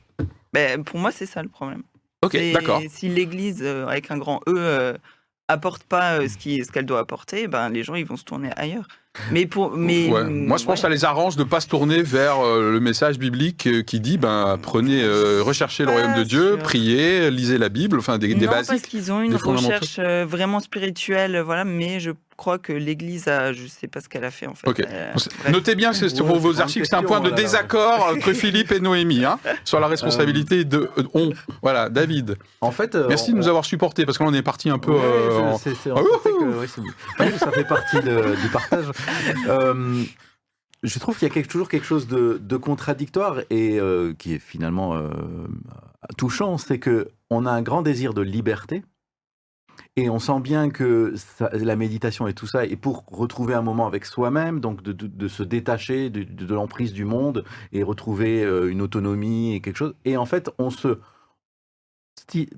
Ben, 0.54 0.84
pour 0.84 0.98
moi, 0.98 1.10
c'est 1.12 1.26
ça 1.26 1.42
le 1.42 1.48
problème. 1.48 1.82
Ok, 2.22 2.36
d'accord. 2.52 2.80
Si 2.88 3.08
l'Église, 3.08 3.60
euh, 3.62 3.86
avec 3.86 4.10
un 4.10 4.16
grand 4.16 4.40
E, 4.48 4.54
euh, 4.56 4.96
apporte 5.48 5.82
pas 5.84 6.14
euh, 6.20 6.28
ce 6.28 6.38
qui- 6.38 6.64
ce 6.64 6.72
qu'elle 6.72 6.86
doit 6.86 7.00
apporter, 7.00 7.48
ben, 7.48 7.68
les 7.68 7.82
gens 7.82 7.96
ils 7.96 8.06
vont 8.06 8.16
se 8.16 8.24
tourner 8.24 8.50
ailleurs. 8.56 8.86
Mais 9.30 9.46
pour, 9.46 9.76
mais 9.76 10.08
Ouais. 10.10 10.24
Moi, 10.24 10.58
je 10.58 10.64
pense 10.64 10.74
que 10.74 10.80
ça 10.80 10.88
les 10.88 11.04
arrange 11.04 11.36
de 11.36 11.44
pas 11.44 11.60
se 11.60 11.68
tourner 11.68 12.02
vers 12.02 12.40
euh, 12.44 12.72
le 12.72 12.80
message 12.80 13.18
biblique 13.18 13.66
euh, 13.66 13.82
qui 13.82 14.00
dit 14.00 14.18
ben 14.18 14.58
prenez, 14.60 15.02
euh, 15.02 15.40
recherchez 15.42 15.84
le 15.84 15.92
royaume 15.92 16.14
de 16.14 16.24
Dieu, 16.24 16.54
sûr. 16.54 16.62
priez, 16.62 17.30
lisez 17.30 17.58
la 17.58 17.68
Bible, 17.68 17.98
enfin 17.98 18.18
des, 18.18 18.34
des 18.34 18.46
non, 18.46 18.52
parce 18.52 18.68
basiques. 18.68 18.88
qu'ils 18.88 19.12
ont 19.12 19.20
une 19.22 19.30
des 19.30 19.36
recherche 19.36 19.96
euh, 19.98 20.26
vraiment 20.28 20.60
spirituelle, 20.60 21.38
voilà. 21.40 21.64
Mais 21.64 22.00
je 22.00 22.10
crois 22.36 22.58
que 22.58 22.72
l'Église 22.72 23.28
a, 23.28 23.52
je 23.52 23.64
sais 23.68 23.86
pas 23.86 24.00
ce 24.00 24.08
qu'elle 24.08 24.24
a 24.24 24.32
fait 24.32 24.48
en 24.48 24.54
fait. 24.54 24.68
Euh. 24.80 25.12
Notez 25.52 25.76
bien 25.76 25.92
c'est 25.92 26.06
Ouais, 26.12 26.18
pour 26.26 26.34
c'est 26.36 26.42
vos 26.42 26.60
archives, 26.60 26.84
c'est 26.84 26.96
un 26.96 27.04
point 27.04 27.20
de 27.20 27.28
voilà. 27.28 27.40
désaccord 27.40 28.08
entre 28.16 28.32
Philippe 28.32 28.72
et 28.72 28.80
Noémie 28.80 29.24
hein, 29.24 29.38
sur 29.64 29.78
la 29.78 29.86
responsabilité 29.86 30.64
de 30.64 30.90
euh, 30.98 31.02
on. 31.14 31.30
Voilà, 31.62 31.88
David. 31.88 32.36
En 32.60 32.72
fait, 32.72 32.96
euh, 32.96 33.06
Merci 33.08 33.30
de 33.30 33.36
on- 33.36 33.38
nous 33.38 33.48
avoir 33.48 33.64
supportés 33.64 34.04
parce 34.04 34.18
qu'on 34.18 34.34
est 34.34 34.42
parti 34.42 34.68
un 34.70 34.78
peu. 34.78 34.90
En- 34.92 34.96
Ah, 34.96 35.56
que- 35.58 36.60
oui, 37.20 37.32
ça 37.38 37.52
fait 37.52 37.64
partie 37.64 38.00
de- 38.00 38.34
du 38.42 38.48
partage. 38.52 38.86
Euh, 39.48 40.04
je 40.82 40.98
trouve 40.98 41.18
qu'il 41.18 41.28
y 41.28 41.38
a 41.38 41.42
toujours 41.44 41.68
quelque 41.68 41.86
chose 41.86 42.06
de, 42.06 42.56
contradictoire 42.56 43.40
et 43.50 43.78
euh, 43.80 44.14
qui 44.14 44.34
est 44.34 44.38
finalement 44.38 44.94
euh, 44.94 45.08
touchant, 46.16 46.58
c'est 46.58 46.78
que 46.78 47.08
on 47.30 47.46
a 47.46 47.50
un 47.50 47.62
grand 47.62 47.82
désir 47.82 48.14
de 48.14 48.22
liberté. 48.22 48.82
Et 49.96 50.08
on 50.08 50.18
sent 50.18 50.40
bien 50.40 50.70
que 50.70 51.14
la 51.52 51.76
méditation 51.76 52.28
et 52.28 52.34
tout 52.34 52.46
ça 52.46 52.64
est 52.64 52.76
pour 52.76 53.04
retrouver 53.08 53.54
un 53.54 53.62
moment 53.62 53.86
avec 53.86 54.04
soi-même, 54.04 54.60
donc 54.60 54.82
de, 54.82 55.28
se 55.28 55.42
détacher 55.42 56.10
de, 56.10 56.54
l'emprise 56.54 56.92
du 56.92 57.04
monde 57.04 57.44
et 57.72 57.82
retrouver 57.82 58.42
une 58.42 58.82
autonomie 58.82 59.54
et 59.54 59.60
quelque 59.60 59.76
chose. 59.76 59.94
Et 60.04 60.16
en 60.16 60.26
fait, 60.26 60.50
on 60.58 60.70
se 60.70 60.98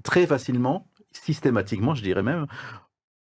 très 0.02 0.26
facilement, 0.26 0.88
systématiquement, 1.12 1.94
je 1.94 2.02
dirais 2.02 2.22
même, 2.22 2.46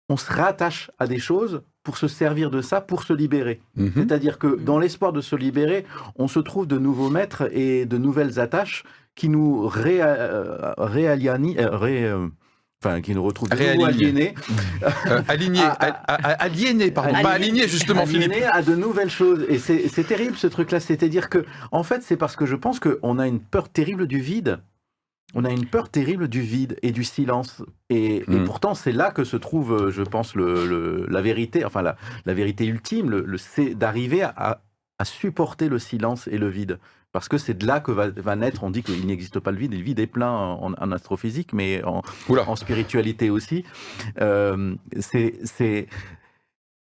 on 0.10 0.17
se 0.17 0.32
rattache 0.32 0.91
à 0.99 1.08
des 1.08 1.19
choses 1.19 1.63
pour 1.88 1.97
se 1.97 2.10
servir 2.10 2.50
de 2.52 2.62
ça, 2.62 2.82
pour 2.82 3.02
se 3.04 3.13
libérer. 3.13 3.62
Mhm. 3.78 3.91
C'est-à-dire 3.95 4.39
que 4.39 4.60
dans 4.60 4.78
l'espoir 4.78 5.13
de 5.13 5.21
se 5.21 5.38
libérer, 5.38 5.86
on 6.17 6.28
se 6.28 6.39
trouve 6.39 6.67
de 6.67 6.78
nouveaux 6.78 7.10
maîtres 7.10 7.47
et 7.54 7.86
de 7.86 7.97
nouvelles 7.97 8.41
attaches 8.41 8.84
qui 9.15 9.30
nous 9.30 9.65
ré, 9.69 10.00
euh, 10.02 10.73
réaliani- 10.78 11.58
euh, 11.58 11.78
ré- 11.78 12.04
euh, 12.04 12.28
enfin, 12.84 13.00
qui 13.00 13.15
nous 13.15 13.26
Réalignés. 13.50 13.86
aliénés, 13.86 14.34
Euh, 15.08 15.21
aligné, 15.30 15.62
Ah, 15.63 15.78
a- 15.80 16.13
a- 16.13 16.28
a- 16.32 16.43
aliéné, 16.43 16.91
pardon, 16.91 17.13
pas 17.13 17.19
Aliéné. 17.19 17.36
aligné 17.36 17.67
justement, 17.69 18.06
Philippe. 18.06 18.32
aliénés 18.34 18.45
à 18.52 18.62
de 18.62 18.76
nouvelles 18.76 19.10
choses. 19.10 19.45
Et 19.47 19.58
c'est 19.58 19.88
c'est 19.88 20.04
terrible 20.04 20.36
ce 20.36 20.47
truc-là. 20.47 20.82
C'est-à-dire 20.82 21.30
que, 21.30 21.45
en 21.71 21.84
fait, 21.84 22.04
c'est 22.04 22.17
parce 22.17 22.36
que 22.36 22.45
je 22.45 22.58
pense 22.58 22.82
qu'on 22.82 23.17
a 23.17 23.28
une 23.28 23.39
peur 23.39 23.69
terrible 23.69 24.08
du 24.08 24.19
vide. 24.19 24.60
On 25.34 25.44
a 25.44 25.52
une 25.52 25.66
peur 25.66 25.90
terrible 25.90 26.28
du 26.30 26.42
vide 26.42 26.78
et 26.82 26.92
du 26.92 27.04
silence. 27.04 27.62
Et, 27.90 28.18
et 28.18 28.40
Mm. 28.40 28.46
pourtant, 28.46 28.74
c'est 28.74 28.92
là 28.94 29.12
que 29.12 29.24
se 29.24 29.36
trouve, 29.38 29.74
euh, 29.74 29.92
je 29.92 30.04
pense, 30.04 30.36
le, 30.36 30.66
le- 30.68 31.06
la 31.10 31.22
vérité, 31.22 31.66
enfin 31.66 31.82
la, 31.82 31.98
la 32.26 32.34
vérité 32.34 32.66
ultime, 32.66 33.10
le, 33.10 33.38
c'est 33.38 33.76
d'arriver 33.76 34.24
à, 34.24 34.62
à 35.00 35.06
supporter 35.06 35.68
le 35.70 35.80
silence 35.80 36.28
et 36.28 36.38
le 36.38 36.48
vide. 36.48 36.80
Parce 37.12 37.30
que 37.30 37.38
c'est 37.38 37.54
de 37.56 37.66
là 37.66 37.80
que 37.80 37.92
va, 37.92 38.10
va 38.10 38.36
naître, 38.36 38.63
on 38.63 38.70
dit 38.70 38.84
qu'il 38.84 39.06
n'existe 39.06 39.40
pas 39.40 39.52
le 39.52 39.58
vide, 39.58 39.74
et 39.74 39.78
le 39.78 39.84
vide 39.84 40.00
est 40.00 40.08
plein 40.08 40.30
en, 40.32 40.74
en 40.74 40.92
astrophysique, 40.92 41.52
mais 41.54 41.84
en, 41.84 42.02
spiritualité 42.56 43.30
aussi. 43.30 43.63
Euh, 44.22 44.76
c'est. 45.00 45.88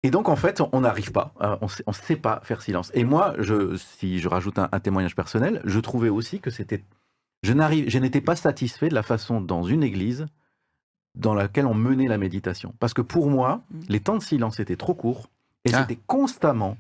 Et 0.03 0.11
donc, 0.11 0.29
en 0.29 0.37
fait, 0.37 0.61
on 0.73 0.81
n'arrive 0.83 1.11
pas, 1.11 1.33
euh, 1.41 1.57
on 1.63 1.91
ne 1.91 1.95
sait 1.95 2.17
pas 2.17 2.41
faire 2.45 2.63
silence. 2.63 2.93
Et 2.95 3.03
moi, 3.03 3.35
je, 3.39 3.77
si 3.77 4.19
je 4.21 4.29
rajoute 4.29 4.59
un, 4.59 4.69
un 4.71 4.79
témoignage 4.81 5.17
personnel, 5.17 5.61
je 5.65 5.81
trouvais 5.81 6.11
aussi 6.11 6.39
que 6.41 6.51
c'était... 6.51 6.85
Je, 7.42 7.53
n'arrive, 7.53 7.88
je 7.88 7.99
n'étais 7.99 8.20
pas 8.20 8.37
satisfait 8.37 8.88
de 8.88 8.94
la 8.94 9.03
façon 9.03 9.40
dans 9.40 9.62
une 9.62 9.83
église 9.83 10.27
dans 11.14 11.35
laquelle 11.35 11.66
on 11.66 11.75
menait 11.75 12.09
la 12.09 12.18
méditation. 12.18 12.75
Parce 12.79 12.92
que 12.94 13.03
pour 13.03 13.31
moi, 13.31 13.62
Mm. 13.70 13.81
les 13.88 14.01
temps 14.01 14.16
de 14.18 14.22
silence 14.22 14.61
étaient 14.61 14.77
trop 14.77 14.94
courts 14.94 15.31
et 15.64 15.70
Ah. 15.72 15.79
j'étais 15.81 16.01
constamment 16.07 16.77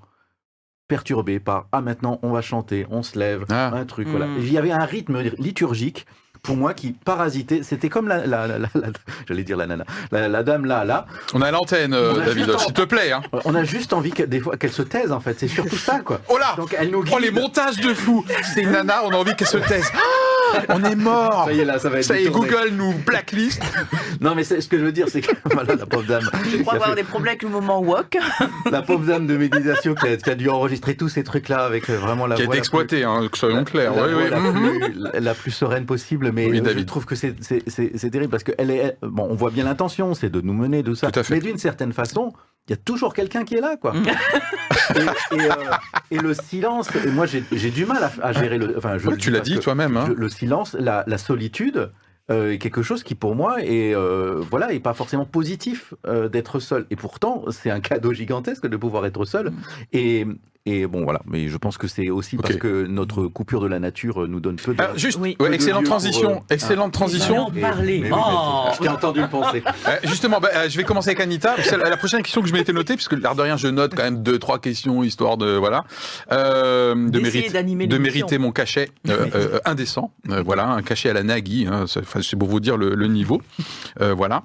perturbé 0.88 1.40
par 1.40 1.68
«Ah, 1.72 1.80
maintenant, 1.80 2.18
on 2.22 2.30
va 2.30 2.42
chanter, 2.42 2.86
on 2.90 3.02
se 3.02 3.18
lève, 3.18 3.44
Ah. 3.48 3.72
un 3.74 3.84
truc, 3.86 4.06
voilà. 4.08 4.26
Mm. 4.26 4.38
Il 4.38 4.52
y 4.52 4.58
avait 4.58 4.70
un 4.72 4.84
rythme 4.84 5.20
liturgique 5.38 6.06
pour 6.46 6.56
moi, 6.56 6.72
qui 6.74 6.92
parasitait. 6.92 7.60
C'était 7.62 7.88
comme 7.88 8.08
la, 8.08 8.26
la- 8.26 8.46
la- 8.46 8.58
la- 8.58 8.68
la- 8.74 8.88
j'allais 9.28 9.42
dire 9.42 9.56
la 9.56 9.66
nana, 9.66 9.84
la, 10.12 10.28
la 10.28 10.42
dame 10.42 10.64
là, 10.64 10.84
là. 10.84 11.06
On 11.34 11.42
a 11.42 11.50
l'antenne, 11.50 11.92
euh, 11.92 12.20
a 12.22 12.26
David, 12.26 12.58
s'il 12.58 12.72
te 12.72 12.82
plaît. 12.82 13.12
Hein. 13.12 13.22
On 13.44 13.54
a 13.54 13.64
juste 13.64 13.92
envie 13.92 14.12
que, 14.12 14.22
des 14.22 14.40
fois 14.40 14.56
qu'elle 14.56 14.72
se 14.72 14.82
taise, 14.82 15.12
en 15.12 15.20
fait. 15.20 15.38
C'est 15.40 15.48
surtout 15.48 15.76
ça, 15.76 16.00
quoi. 16.00 16.20
Oh 16.28 16.38
là 16.38 16.54
Donc 16.56 16.74
elle 16.78 16.90
nous 16.90 17.04
Oh 17.12 17.18
les 17.18 17.30
guide. 17.30 17.40
montages 17.40 17.76
de 17.78 17.92
fou 17.92 18.24
C'est 18.54 18.62
une 18.62 18.70
nana, 18.70 19.02
on 19.04 19.10
a 19.10 19.16
envie 19.16 19.34
qu'elle 19.36 19.46
se 19.48 19.58
taise. 19.58 19.90
Ah, 19.94 20.60
on 20.70 20.84
est 20.84 20.94
mort 20.94 21.44
Ça 21.46 21.52
y 21.52 21.60
est, 21.60 21.64
là, 21.64 21.78
ça 21.78 21.88
va 21.90 21.98
être 21.98 22.04
Ça 22.04 22.16
y 22.16 22.22
est, 22.22 22.24
détourné. 22.26 22.48
Google 22.50 22.68
nous 22.74 22.92
blacklist. 23.06 23.60
Non, 24.20 24.34
mais 24.34 24.44
ce 24.44 24.54
que 24.66 24.78
je 24.78 24.82
veux 24.84 24.92
dire, 24.92 25.08
c'est 25.10 25.20
que 25.20 25.34
voilà, 25.52 25.74
la 25.74 25.84
pauvre 25.84 26.04
dame. 26.06 26.22
Je 26.50 26.56
crois 26.62 26.72
a 26.72 26.76
avoir 26.76 26.90
fait- 26.90 26.96
des 26.96 27.02
problèmes 27.04 27.32
avec 27.32 27.42
le 27.42 27.50
moment 27.50 27.80
woke. 27.80 28.16
La 28.70 28.80
pauvre 28.80 29.04
dame 29.04 29.26
de 29.26 29.36
méditation 29.36 29.94
qui 29.94 30.06
a, 30.08 30.16
qui 30.16 30.30
a 30.30 30.34
dû 30.34 30.48
enregistrer 30.48 30.96
tous 30.96 31.08
ces 31.10 31.22
trucs-là 31.22 31.58
avec 31.64 31.90
euh, 31.90 31.98
vraiment 31.98 32.26
la 32.26 32.34
Qui 32.36 32.42
a 32.42 32.44
voix 32.46 32.54
été 32.54 32.56
la 32.56 32.58
exploité, 32.60 33.04
hein, 33.04 33.28
que 33.30 33.36
soyons 33.36 33.56
la- 33.56 33.64
clairs. 33.64 33.94
la 33.94 34.04
Oui, 34.06 34.12
voix 34.12 34.22
oui. 34.22 34.30
la, 34.30 34.38
plus, 34.88 34.94
la- 35.14 35.20
la 35.20 35.34
plus 35.34 35.50
sereine 35.50 35.84
possible, 35.84 36.32
mais 36.36 36.50
Oui, 36.50 36.60
euh, 36.60 36.74
je 36.76 36.82
trouve 36.84 37.04
que 37.06 37.14
c'est- 37.14 37.34
terrible 38.10 38.30
parce 38.30 38.44
que 38.44 38.52
elle 38.58 38.70
est, 38.70 38.96
bon, 39.02 39.26
on 39.30 39.34
voit 39.34 39.50
bien 39.50 39.64
l'intention, 39.64 40.14
c'est 40.14 40.30
de 40.30 40.40
nous 40.40 40.52
mener 40.54 40.82
de 40.82 40.94
ça, 40.94 41.10
Tout 41.10 41.20
à 41.20 41.22
fait. 41.22 41.34
mais 41.34 41.40
d'une 41.40 41.58
certaine 41.58 41.92
façon, 41.92 42.32
il 42.68 42.72
y 42.72 42.74
a 42.74 42.76
toujours 42.76 43.14
quelqu'un 43.14 43.44
qui 43.44 43.54
est 43.56 43.60
là, 43.60 43.76
quoi. 43.76 43.92
Mm. 43.94 44.04
et, 44.96 45.36
et, 45.36 45.40
euh, 45.50 45.54
et 46.10 46.18
le 46.18 46.34
silence, 46.34 46.88
et 47.04 47.10
moi 47.10 47.26
j'ai 47.26 47.42
j'ai 47.52 47.70
du 47.70 47.86
mal 47.86 48.02
à, 48.04 48.10
à 48.22 48.32
gérer 48.32 48.58
le, 48.58 48.76
enfin, 48.76 48.98
je 48.98 49.06
Ouais, 49.08 49.14
le 49.14 49.18
tu 49.18 49.30
l'as 49.30 49.40
dit 49.40 49.58
toi-même. 49.58 49.96
hein. 49.96 50.08
le 50.16 50.28
silence, 50.28 50.74
la, 50.78 51.04
la 51.06 51.18
solitude. 51.18 51.90
euh, 52.28 52.52
est 52.54 52.58
quelque 52.58 52.82
chose 52.82 53.04
qui 53.04 53.14
pour 53.14 53.36
moi 53.36 53.62
est 53.62 53.94
euh, 53.94 54.42
voilà 54.50 54.72
est 54.72 54.80
pas 54.80 54.94
forcément 54.94 55.24
positif 55.24 55.94
euh, 56.08 56.28
d'être 56.28 56.58
seul 56.58 56.84
et 56.90 56.96
pourtant 56.96 57.44
c'est 57.52 57.70
un 57.70 57.78
cadeau 57.78 58.12
gigantesque 58.12 58.66
de 58.66 58.76
pouvoir 58.76 59.06
être 59.06 59.24
seul 59.24 59.52
et, 59.92 60.26
et 60.66 60.86
bon 60.86 61.04
voilà 61.04 61.20
mais 61.26 61.48
je 61.48 61.56
pense 61.56 61.78
que 61.78 61.86
c'est 61.88 62.10
aussi 62.10 62.36
parce 62.36 62.56
que 62.56 62.86
notre 62.86 63.26
coupure 63.28 63.60
de 63.60 63.66
la 63.68 63.78
nature 63.78 64.24
euh, 64.24 64.26
nous 64.26 64.40
donne 64.40 64.56
peu 64.56 64.74
de 64.74 64.82
Alors, 64.82 64.98
juste, 64.98 65.18
Oui. 65.18 65.30
ouais, 65.30 65.36
peu 65.38 65.48
de 65.48 65.54
excellente 65.54 65.84
pour, 65.84 65.90
transition. 65.90 66.30
euh, 66.36 66.54
excellente 66.54 66.90
ah, 66.94 66.98
transition. 66.98 67.50
Mais 67.54 67.62
oui, 67.80 68.00
mais 68.02 68.10
Oh. 68.12 68.68
je 68.74 68.78
t'ai 68.82 68.88
entendu 68.88 69.20
le 69.20 69.28
penser 69.28 69.62
Euh, 69.88 69.96
justement, 70.04 70.40
bah, 70.40 70.68
je 70.68 70.76
vais 70.76 70.84
commencer 70.84 71.10
avec 71.10 71.20
Anita. 71.20 71.54
La 71.76 71.96
prochaine 71.96 72.22
question 72.22 72.42
que 72.42 72.48
je 72.48 72.52
m'étais 72.52 72.72
notée, 72.72 72.94
puisque 72.96 73.12
l'air 73.12 73.34
de 73.36 73.42
rien, 73.42 73.56
je 73.56 73.68
note 73.68 73.94
quand 73.94 74.02
même 74.02 74.22
deux, 74.22 74.38
trois 74.38 74.58
questions, 74.58 75.02
histoire 75.04 75.36
de 75.36 75.52
voilà, 75.56 75.84
euh, 76.32 76.94
de, 76.94 77.50
d'animer 77.52 77.86
de 77.86 77.98
mériter 77.98 78.38
mon 78.38 78.50
cachet 78.52 78.90
euh, 79.08 79.26
euh, 79.34 79.58
indécent. 79.64 80.12
Euh, 80.30 80.42
voilà, 80.42 80.66
un 80.68 80.82
cachet 80.82 81.08
à 81.10 81.12
la 81.12 81.22
Nagui. 81.22 81.66
hein, 81.70 81.84
c'est 81.86 82.00
enfin, 82.00 82.20
c'est 82.22 82.36
pour 82.36 82.48
vous 82.48 82.60
dire 82.60 82.76
le, 82.76 82.94
le 82.94 83.06
niveau. 83.06 83.40
Euh, 84.00 84.12
voilà. 84.14 84.42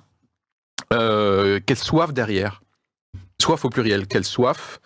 Euh, 0.93 1.59
quelle 1.65 1.77
soif 1.77 2.13
derrière 2.13 2.61
Soif 3.41 3.65
au 3.65 3.69
pluriel. 3.69 4.07
Quelle 4.07 4.25
soif 4.25 4.79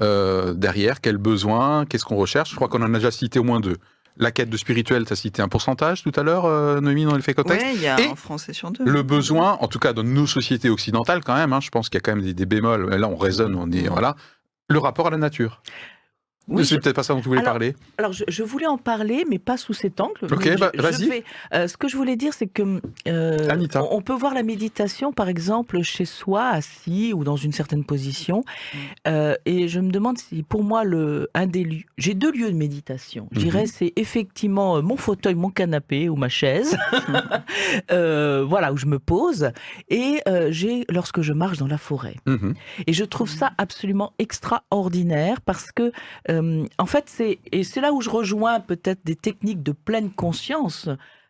euh, 0.00 0.54
derrière 0.54 1.00
Quel 1.00 1.16
besoin 1.16 1.84
Qu'est-ce 1.86 2.04
qu'on 2.04 2.16
recherche 2.16 2.50
Je 2.50 2.56
crois 2.56 2.68
qu'on 2.68 2.82
en 2.82 2.92
a 2.94 2.96
déjà 2.96 3.10
cité 3.10 3.38
au 3.38 3.44
moins 3.44 3.60
deux. 3.60 3.76
La 4.16 4.32
quête 4.32 4.50
de 4.50 4.56
spirituel, 4.56 5.06
tu 5.06 5.12
as 5.12 5.16
cité 5.16 5.40
un 5.40 5.48
pourcentage 5.48 6.02
tout 6.02 6.12
à 6.16 6.22
l'heure, 6.22 6.44
euh, 6.44 6.80
Noémie, 6.80 7.04
dans 7.04 7.12
contexte 7.12 7.66
il 7.74 7.80
y 7.80 7.86
a 7.86 8.00
Et 8.00 8.06
un 8.06 8.16
français 8.16 8.52
sur 8.52 8.70
deux. 8.70 8.84
le 8.84 9.02
besoin, 9.02 9.56
en 9.60 9.68
tout 9.68 9.78
cas 9.78 9.92
dans 9.92 10.02
nos 10.02 10.26
sociétés 10.26 10.68
occidentales 10.68 11.22
quand 11.24 11.34
même, 11.34 11.52
hein, 11.52 11.60
je 11.60 11.70
pense 11.70 11.88
qu'il 11.88 11.96
y 11.96 11.98
a 11.98 12.00
quand 12.02 12.14
même 12.16 12.24
des, 12.24 12.34
des 12.34 12.46
bémols, 12.46 12.90
là 12.90 13.08
on 13.08 13.16
raisonne, 13.16 13.54
on 13.54 13.70
est, 13.70 13.88
voilà, 13.88 14.16
le 14.68 14.78
rapport 14.78 15.06
à 15.06 15.10
la 15.10 15.16
nature. 15.16 15.62
Oui, 16.50 16.64
c'est 16.66 16.74
je- 16.74 16.80
peut-être 16.80 16.96
pas 16.96 17.02
ça 17.02 17.14
dont 17.14 17.20
voulais 17.20 17.40
Alors, 17.40 17.52
parler. 17.52 17.74
Alors, 17.98 18.12
je, 18.12 18.24
je 18.28 18.42
voulais 18.42 18.66
en 18.66 18.76
parler, 18.78 19.24
mais 19.28 19.38
pas 19.38 19.56
sous 19.56 19.72
cet 19.72 20.00
angle. 20.00 20.26
Ok, 20.30 20.58
bah, 20.58 20.70
vas-y. 20.74 21.22
euh, 21.54 21.68
ce 21.68 21.76
que 21.76 21.88
je 21.88 21.96
voulais 21.96 22.16
dire, 22.16 22.34
c'est 22.34 22.46
que 22.48 22.80
euh, 23.08 23.48
Anita. 23.48 23.82
on 23.84 23.98
on 23.98 24.02
peut 24.02 24.14
voir 24.14 24.34
la 24.34 24.42
méditation, 24.42 25.12
par 25.12 25.28
exemple, 25.28 25.82
chez 25.82 26.04
soi, 26.06 26.48
assis 26.48 27.12
ou 27.14 27.22
dans 27.24 27.36
une 27.36 27.52
certaine 27.52 27.84
position. 27.84 28.42
Mm. 28.42 28.76
Euh, 29.08 29.34
et 29.46 29.68
je 29.68 29.78
me 29.80 29.90
demande 29.90 30.18
si, 30.18 30.42
pour 30.42 30.64
moi, 30.64 30.84
le, 30.84 31.28
un 31.34 31.46
des 31.46 31.64
lieux, 31.64 31.84
j'ai 31.98 32.14
deux 32.14 32.32
lieux 32.32 32.50
de 32.50 32.56
méditation. 32.56 33.28
Je 33.32 33.38
Mhm. 33.38 33.44
dirais, 33.44 33.66
c'est 33.66 33.92
effectivement 33.96 34.76
euh, 34.76 34.82
mon 34.82 34.96
fauteuil, 34.96 35.34
mon 35.34 35.50
canapé 35.50 36.08
ou 36.08 36.16
ma 36.16 36.28
chaise, 36.28 36.76
voilà, 37.90 38.72
où 38.72 38.76
je 38.76 38.86
me 38.86 38.98
pose. 38.98 39.50
Et 39.88 40.20
j'ai 40.50 40.84
lorsque 40.88 41.20
je 41.20 41.32
marche 41.32 41.58
dans 41.58 41.66
la 41.66 41.78
forêt. 41.78 42.16
Mhm. 42.26 42.54
Et 42.86 42.92
je 42.92 43.04
trouve 43.04 43.28
ça 43.30 43.52
absolument 43.58 44.12
extraordinaire 44.18 45.40
parce 45.40 45.70
que, 45.72 45.92
euh, 46.42 46.64
en 46.78 46.86
fait, 46.86 47.04
c'est 47.08 47.40
et 47.52 47.64
c'est 47.64 47.80
là 47.80 47.92
où 47.92 48.00
je 48.00 48.10
rejoins 48.10 48.60
peut-être 48.60 49.00
des 49.04 49.16
techniques 49.16 49.62
de 49.62 49.72
pleine 49.72 50.10
conscience. 50.12 50.88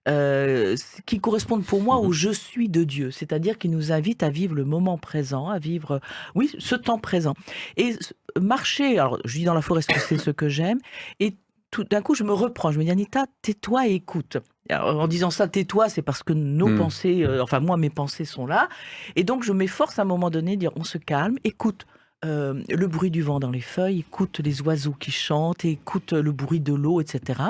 euh, 0.08 0.76
qui 1.06 1.20
correspondent 1.20 1.64
pour 1.66 1.82
moi 1.82 1.98
au 1.98 2.10
je 2.10 2.30
suis 2.30 2.70
de 2.70 2.84
Dieu, 2.84 3.10
c'est-à-dire 3.10 3.58
qui 3.58 3.68
nous 3.68 3.92
invite 3.92 4.22
à 4.22 4.30
vivre 4.30 4.54
le 4.54 4.64
moment 4.64 4.96
présent, 4.96 5.48
à 5.48 5.58
vivre, 5.58 6.00
oui, 6.34 6.50
ce 6.58 6.74
temps 6.74 6.98
présent. 6.98 7.34
Et 7.76 7.96
marcher, 8.40 8.98
alors 8.98 9.18
je 9.26 9.34
vis 9.38 9.44
dans 9.44 9.52
la 9.54 9.60
forêt, 9.62 9.82
c'est 9.82 10.16
ce 10.18 10.30
que 10.30 10.48
j'aime, 10.48 10.78
et 11.20 11.36
tout 11.70 11.84
d'un 11.84 12.00
coup 12.02 12.14
je 12.14 12.24
me 12.24 12.32
reprends, 12.32 12.72
je 12.72 12.78
me 12.78 12.84
dis 12.84 12.90
Anita, 12.90 13.26
tais-toi 13.42 13.88
et 13.88 13.94
écoute. 13.94 14.38
Alors, 14.70 15.00
en 15.00 15.06
disant 15.08 15.30
ça, 15.30 15.48
tais-toi, 15.48 15.88
c'est 15.90 16.02
parce 16.02 16.22
que 16.22 16.32
nos 16.32 16.70
Hmm. 16.70 16.70
pensées, 16.70 17.22
euh, 17.24 17.42
enfin 17.42 17.60
moi 17.60 17.76
mes 17.76 17.90
pensées 17.90 18.24
sont 18.24 18.46
là, 18.46 18.68
et 19.16 19.24
donc 19.24 19.42
je 19.44 19.52
m'efforce 19.52 19.98
à 19.98 20.02
un 20.02 20.06
moment 20.06 20.30
donné 20.30 20.56
de 20.56 20.60
dire 20.60 20.72
on 20.76 20.84
se 20.84 20.98
calme, 20.98 21.38
écoute. 21.44 21.86
Euh, 22.24 22.62
le 22.68 22.86
bruit 22.86 23.10
du 23.10 23.22
vent 23.22 23.40
dans 23.40 23.50
les 23.50 23.62
feuilles, 23.62 24.00
écoute 24.00 24.40
les 24.40 24.60
oiseaux 24.60 24.92
qui 24.92 25.10
chantent, 25.10 25.64
écoute 25.64 26.12
le 26.12 26.32
bruit 26.32 26.60
de 26.60 26.74
l'eau, 26.74 27.00
etc. 27.00 27.40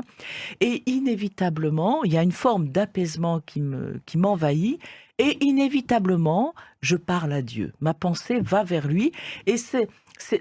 Et 0.61 0.85
inévitablement, 0.87 2.05
il 2.05 2.13
y 2.13 2.19
a 2.19 2.23
une 2.23 2.31
forme 2.31 2.69
d'apaisement 2.69 3.41
qui 3.41 3.61
me 3.61 4.01
qui 4.07 4.17
m'envahit, 4.17 4.81
et 5.19 5.37
inévitablement, 5.45 6.55
je 6.83 6.97
parle 6.97 7.33
à 7.33 7.43
Dieu. 7.43 7.73
Ma 7.81 7.95
pensée 7.95 8.41
va 8.41 8.63
vers 8.63 8.87
lui, 8.87 9.11
et 9.47 9.57
c'est 9.57 9.89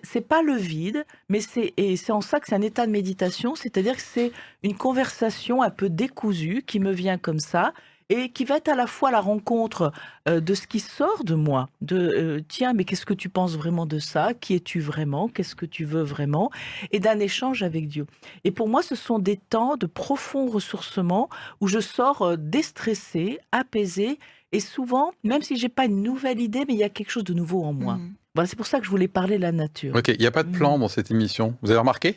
c'est 0.03 0.27
pas 0.27 0.43
le 0.43 0.55
vide, 0.55 1.05
mais 1.29 1.41
c'est 1.41 1.73
c'est 1.95 2.11
en 2.11 2.21
ça 2.21 2.39
que 2.39 2.47
c'est 2.47 2.55
un 2.55 2.61
état 2.61 2.85
de 2.85 2.91
méditation, 2.91 3.55
c'est-à-dire 3.55 3.95
que 3.95 4.01
c'est 4.01 4.31
une 4.61 4.75
conversation 4.75 5.63
un 5.63 5.69
peu 5.71 5.89
décousue 5.89 6.63
qui 6.67 6.79
me 6.79 6.91
vient 6.91 7.17
comme 7.17 7.39
ça 7.39 7.73
et 8.09 8.29
qui 8.29 8.45
va 8.45 8.57
être 8.57 8.69
à 8.69 8.75
la 8.75 8.87
fois 8.87 9.11
la 9.11 9.21
rencontre 9.21 9.91
euh, 10.27 10.39
de 10.39 10.53
ce 10.53 10.67
qui 10.67 10.79
sort 10.79 11.23
de 11.23 11.35
moi, 11.35 11.69
de 11.81 11.97
euh, 11.97 12.41
tiens 12.47 12.73
mais 12.73 12.83
qu'est-ce 12.83 13.05
que 13.05 13.13
tu 13.13 13.29
penses 13.29 13.55
vraiment 13.55 13.85
de 13.85 13.99
ça, 13.99 14.33
qui 14.33 14.55
es-tu 14.55 14.79
vraiment, 14.79 15.27
qu'est-ce 15.27 15.55
que 15.55 15.65
tu 15.65 15.85
veux 15.85 16.03
vraiment, 16.03 16.49
et 16.91 16.99
d'un 16.99 17.19
échange 17.19 17.63
avec 17.63 17.87
Dieu. 17.87 18.05
Et 18.43 18.51
pour 18.51 18.67
moi, 18.67 18.81
ce 18.81 18.95
sont 18.95 19.19
des 19.19 19.37
temps 19.37 19.77
de 19.77 19.85
profond 19.85 20.47
ressourcement 20.47 21.29
où 21.61 21.67
je 21.67 21.79
sors 21.79 22.21
euh, 22.21 22.35
déstressée, 22.37 23.39
apaisée, 23.51 24.19
et 24.51 24.59
souvent, 24.59 25.11
même 25.23 25.41
si 25.41 25.57
j'ai 25.57 25.69
pas 25.69 25.85
une 25.85 26.01
nouvelle 26.01 26.39
idée, 26.39 26.63
mais 26.67 26.73
il 26.73 26.79
y 26.79 26.83
a 26.83 26.89
quelque 26.89 27.11
chose 27.11 27.23
de 27.23 27.33
nouveau 27.33 27.63
en 27.63 27.73
moi. 27.73 27.95
Mhm. 27.95 28.13
Voilà, 28.35 28.47
c'est 28.47 28.55
pour 28.55 28.67
ça 28.67 28.79
que 28.79 28.85
je 28.85 28.91
voulais 28.91 29.07
parler 29.07 29.37
de 29.37 29.41
la 29.41 29.51
nature. 29.51 29.95
Ok, 29.95 30.07
il 30.09 30.19
n'y 30.19 30.27
a 30.27 30.31
pas 30.31 30.43
de 30.43 30.51
plan 30.55 30.77
dans 30.77 30.87
cette 30.87 31.09
émission. 31.09 31.55
Vous 31.63 31.71
avez 31.71 31.79
remarqué? 31.79 32.15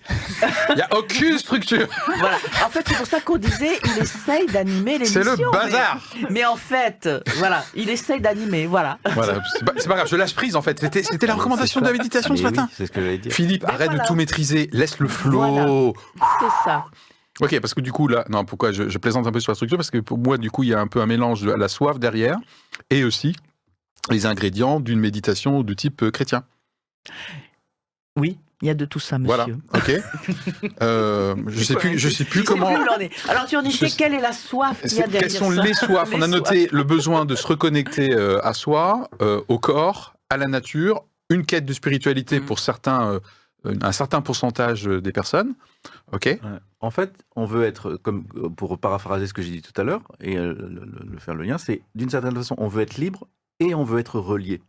Il 0.68 0.76
n'y 0.76 0.82
a 0.82 0.88
aucune 0.96 1.38
structure. 1.38 1.88
Voilà. 2.18 2.36
En 2.64 2.68
fait, 2.68 2.84
c'est 2.86 2.96
pour 2.96 3.06
ça 3.06 3.20
qu'on 3.20 3.38
disait, 3.38 3.78
il 3.82 4.02
essaye 4.02 4.46
d'animer 4.46 4.98
l'émission. 4.98 5.22
C'est 5.24 5.42
le 5.42 5.50
bazar. 5.50 6.00
Mais, 6.30 6.44
en 6.44 6.56
fait, 6.56 7.08
voilà, 7.38 7.64
il 7.74 7.88
essaye 7.88 8.20
d'animer, 8.20 8.66
voilà. 8.66 8.98
Voilà, 9.14 9.40
c'est 9.54 9.64
pas, 9.64 9.72
c'est 9.76 9.88
pas 9.88 9.94
grave, 9.96 10.08
je 10.08 10.16
lâche 10.16 10.34
prise 10.34 10.54
en 10.54 10.62
fait. 10.62 10.78
C'était 10.80 11.02
c'était 11.02 11.26
la 11.26 11.34
recommandation 11.34 11.80
de 11.80 11.86
la 11.86 11.92
méditation 11.92 12.36
ce 12.36 12.42
matin. 12.42 12.66
oui, 12.68 12.74
c'est 12.76 12.86
ce 12.86 12.92
que 12.92 13.00
j'allais 13.00 13.18
dire 13.18 13.32
Philippe, 13.32 13.64
arrête 13.64 13.88
voilà. 13.90 14.04
de 14.04 14.08
tout 14.08 14.14
maîtriser, 14.14 14.68
laisse 14.72 14.98
le 14.98 15.08
flow. 15.08 15.38
Voilà. 15.38 15.92
C'est 16.40 16.70
ça. 16.70 16.84
Ok, 17.40 17.58
parce 17.60 17.72
que 17.74 17.80
du 17.80 17.92
coup, 17.92 18.08
là, 18.08 18.24
non, 18.28 18.44
pourquoi 18.44 18.72
je, 18.72 18.88
je 18.88 18.98
plaisante 18.98 19.26
un 19.26 19.32
peu 19.32 19.40
sur 19.40 19.50
la 19.52 19.54
structure 19.56 19.78
Parce 19.78 19.90
que 19.90 19.98
pour 19.98 20.18
moi, 20.18 20.36
du 20.38 20.50
coup, 20.50 20.62
il 20.64 20.68
y 20.68 20.74
a 20.74 20.80
un 20.80 20.86
peu 20.86 21.00
un 21.00 21.06
mélange 21.06 21.42
de 21.42 21.50
la 21.52 21.68
soif 21.68 21.98
derrière 21.98 22.36
et 22.90 23.04
aussi 23.04 23.34
les 24.10 24.26
ingrédients 24.26 24.80
d'une 24.80 25.00
méditation 25.00 25.62
de 25.62 25.72
type 25.74 26.02
euh, 26.02 26.10
chrétien. 26.10 26.44
Oui, 28.18 28.38
il 28.60 28.68
y 28.68 28.70
a 28.70 28.74
de 28.74 28.84
tout 28.84 28.98
ça, 29.00 29.16
Voilà, 29.20 29.46
monsieur. 29.46 29.62
ok. 29.74 30.02
Euh, 30.82 31.34
je 31.46 31.64
sais 31.64 31.74
plus, 31.74 31.98
je 31.98 32.08
sais 32.08 32.24
plus 32.24 32.40
Je 32.40 32.44
sais 32.46 32.52
comment. 32.52 32.74
plus 32.74 33.04
est. 33.04 33.10
Alors, 33.28 33.46
tu 33.46 33.56
en 33.56 33.62
Je 33.64 33.68
étais, 33.76 33.88
sais- 33.88 33.96
quelle 33.96 34.14
est 34.14 34.20
la 34.20 34.32
soif 34.32 34.82
qu'il 34.82 34.98
y 34.98 35.02
a 35.02 35.06
derrière 35.06 35.20
Quelles 35.22 35.30
sont 35.38 35.50
ça 35.52 35.62
les 35.62 35.74
soifs? 35.74 36.10
On 36.14 36.22
a 36.22 36.26
noté 36.28 36.68
le 36.72 36.82
besoin 36.84 37.24
de 37.24 37.34
se 37.34 37.46
reconnecter 37.46 38.12
euh, 38.12 38.44
à 38.44 38.52
soi, 38.52 39.08
euh, 39.22 39.40
au 39.48 39.58
corps, 39.58 40.14
à 40.30 40.36
la 40.36 40.46
nature, 40.46 41.04
une 41.30 41.44
quête 41.46 41.64
de 41.64 41.72
spiritualité 41.72 42.40
Mm. 42.40 42.44
pour 42.46 42.58
certains, 42.58 43.12
euh, 43.12 43.20
un 43.64 43.92
certain 43.92 44.20
pourcentage 44.20 44.88
euh, 44.88 45.00
des 45.00 45.12
personnes. 45.12 45.54
Ok. 46.12 46.24
Ouais. 46.26 46.38
En 46.80 46.90
fait, 46.90 47.12
on 47.36 47.44
veut 47.44 47.64
être, 47.64 47.94
comme 47.96 48.24
pour 48.56 48.78
paraphraser 48.78 49.26
ce 49.26 49.34
que 49.34 49.42
j'ai 49.42 49.50
dit 49.52 49.62
tout 49.62 49.78
à 49.80 49.84
l'heure 49.84 50.02
et 50.20 50.36
euh, 50.36 50.52
le, 50.54 50.68
le- 50.84 51.10
le 51.12 51.18
faire 51.18 51.34
le 51.34 51.44
lien, 51.44 51.58
c'est 51.58 51.82
d'une 51.94 52.10
certaine 52.10 52.34
façon, 52.34 52.54
on 52.58 52.68
veut 52.68 52.82
être 52.82 52.96
libre 52.96 53.26
et 53.60 53.74
on 53.74 53.84
veut 53.84 53.98
être 54.00 54.18
relié. 54.18 54.60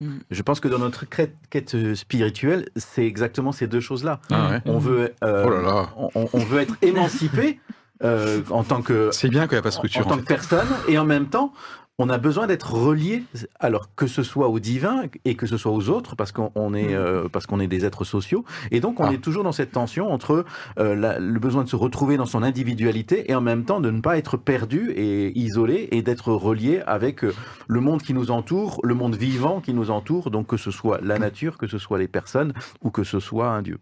Mm. 0.00 0.18
Je 0.30 0.42
pense 0.42 0.60
que 0.60 0.68
dans 0.68 0.78
notre 0.78 1.06
quête, 1.06 1.94
spirituelle, 1.94 2.68
c'est 2.76 3.06
exactement 3.06 3.52
ces 3.52 3.66
deux 3.66 3.80
choses-là. 3.80 4.20
Ah 4.30 4.50
ouais. 4.50 4.62
On 4.66 4.78
veut, 4.78 5.14
euh, 5.24 5.44
Oh 5.46 5.50
là 5.50 5.62
là. 5.62 5.88
On, 5.96 6.28
on 6.32 6.38
veut 6.38 6.60
être 6.60 6.76
émancipé 6.82 7.58
euh, 8.04 8.42
en 8.50 8.62
tant 8.62 8.80
que 8.82 9.10
C'est 9.12 9.28
bien 9.28 9.48
qu'il 9.48 9.54
n'y 9.56 9.58
a 9.58 9.62
pas 9.62 9.70
de 9.70 9.74
en, 9.74 9.78
structure. 9.78 10.04
tant 10.06 10.12
en 10.14 10.18
que 10.18 10.20
fait. 10.22 10.34
personne 10.34 10.68
et 10.86 10.98
en 10.98 11.04
même 11.04 11.28
temps 11.28 11.52
on 12.00 12.08
a 12.10 12.18
besoin 12.18 12.46
d'être 12.46 12.72
relié 12.74 13.24
alors 13.58 13.94
que 13.96 14.06
ce 14.06 14.22
soit 14.22 14.48
au 14.48 14.60
divin 14.60 15.02
et 15.24 15.34
que 15.34 15.46
ce 15.46 15.56
soit 15.56 15.72
aux 15.72 15.88
autres 15.88 16.14
parce 16.14 16.30
qu'on 16.30 16.52
on 16.54 16.72
est 16.72 16.94
euh, 16.94 17.28
parce 17.28 17.46
qu'on 17.46 17.58
est 17.58 17.66
des 17.66 17.84
êtres 17.84 18.04
sociaux. 18.04 18.44
Et 18.70 18.78
donc 18.80 19.00
on 19.00 19.04
Ah. 19.06 19.12
est 19.12 19.18
toujours 19.18 19.42
dans 19.42 19.52
cette 19.52 19.72
tension 19.72 20.10
entre 20.12 20.44
euh, 20.78 20.94
la- 20.94 21.18
le 21.18 21.40
besoin 21.40 21.64
de 21.64 21.68
se 21.68 21.76
retrouver 21.76 22.16
dans 22.16 22.26
son 22.26 22.42
individualité 22.44 23.30
et 23.30 23.34
en 23.34 23.40
même 23.40 23.64
temps 23.64 23.80
de 23.80 23.90
ne 23.90 24.00
pas 24.00 24.16
être 24.16 24.36
perdu 24.36 24.92
et 24.92 25.36
isolé 25.38 25.88
et 25.90 26.02
d'être 26.02 26.32
relié 26.32 26.80
avec 26.86 27.24
euh, 27.24 27.34
le 27.66 27.80
monde 27.80 28.00
qui 28.02 28.14
nous 28.14 28.30
entoure 28.30 28.80
le 28.84 28.94
monde 28.94 29.16
vivant 29.16 29.60
qui 29.60 29.74
nous 29.74 29.90
entoure. 29.90 30.30
Donc 30.30 30.46
que 30.46 30.56
ce 30.56 30.70
soit 30.70 31.00
la 31.02 31.18
nature 31.18 31.58
que 31.58 31.66
ce 31.66 31.78
soit 31.78 31.98
les 31.98 32.08
personnes 32.08 32.52
ou 32.82 32.90
que 32.90 33.02
ce 33.02 33.18
soit 33.18 33.48
un 33.50 33.62
dieu 33.62 33.78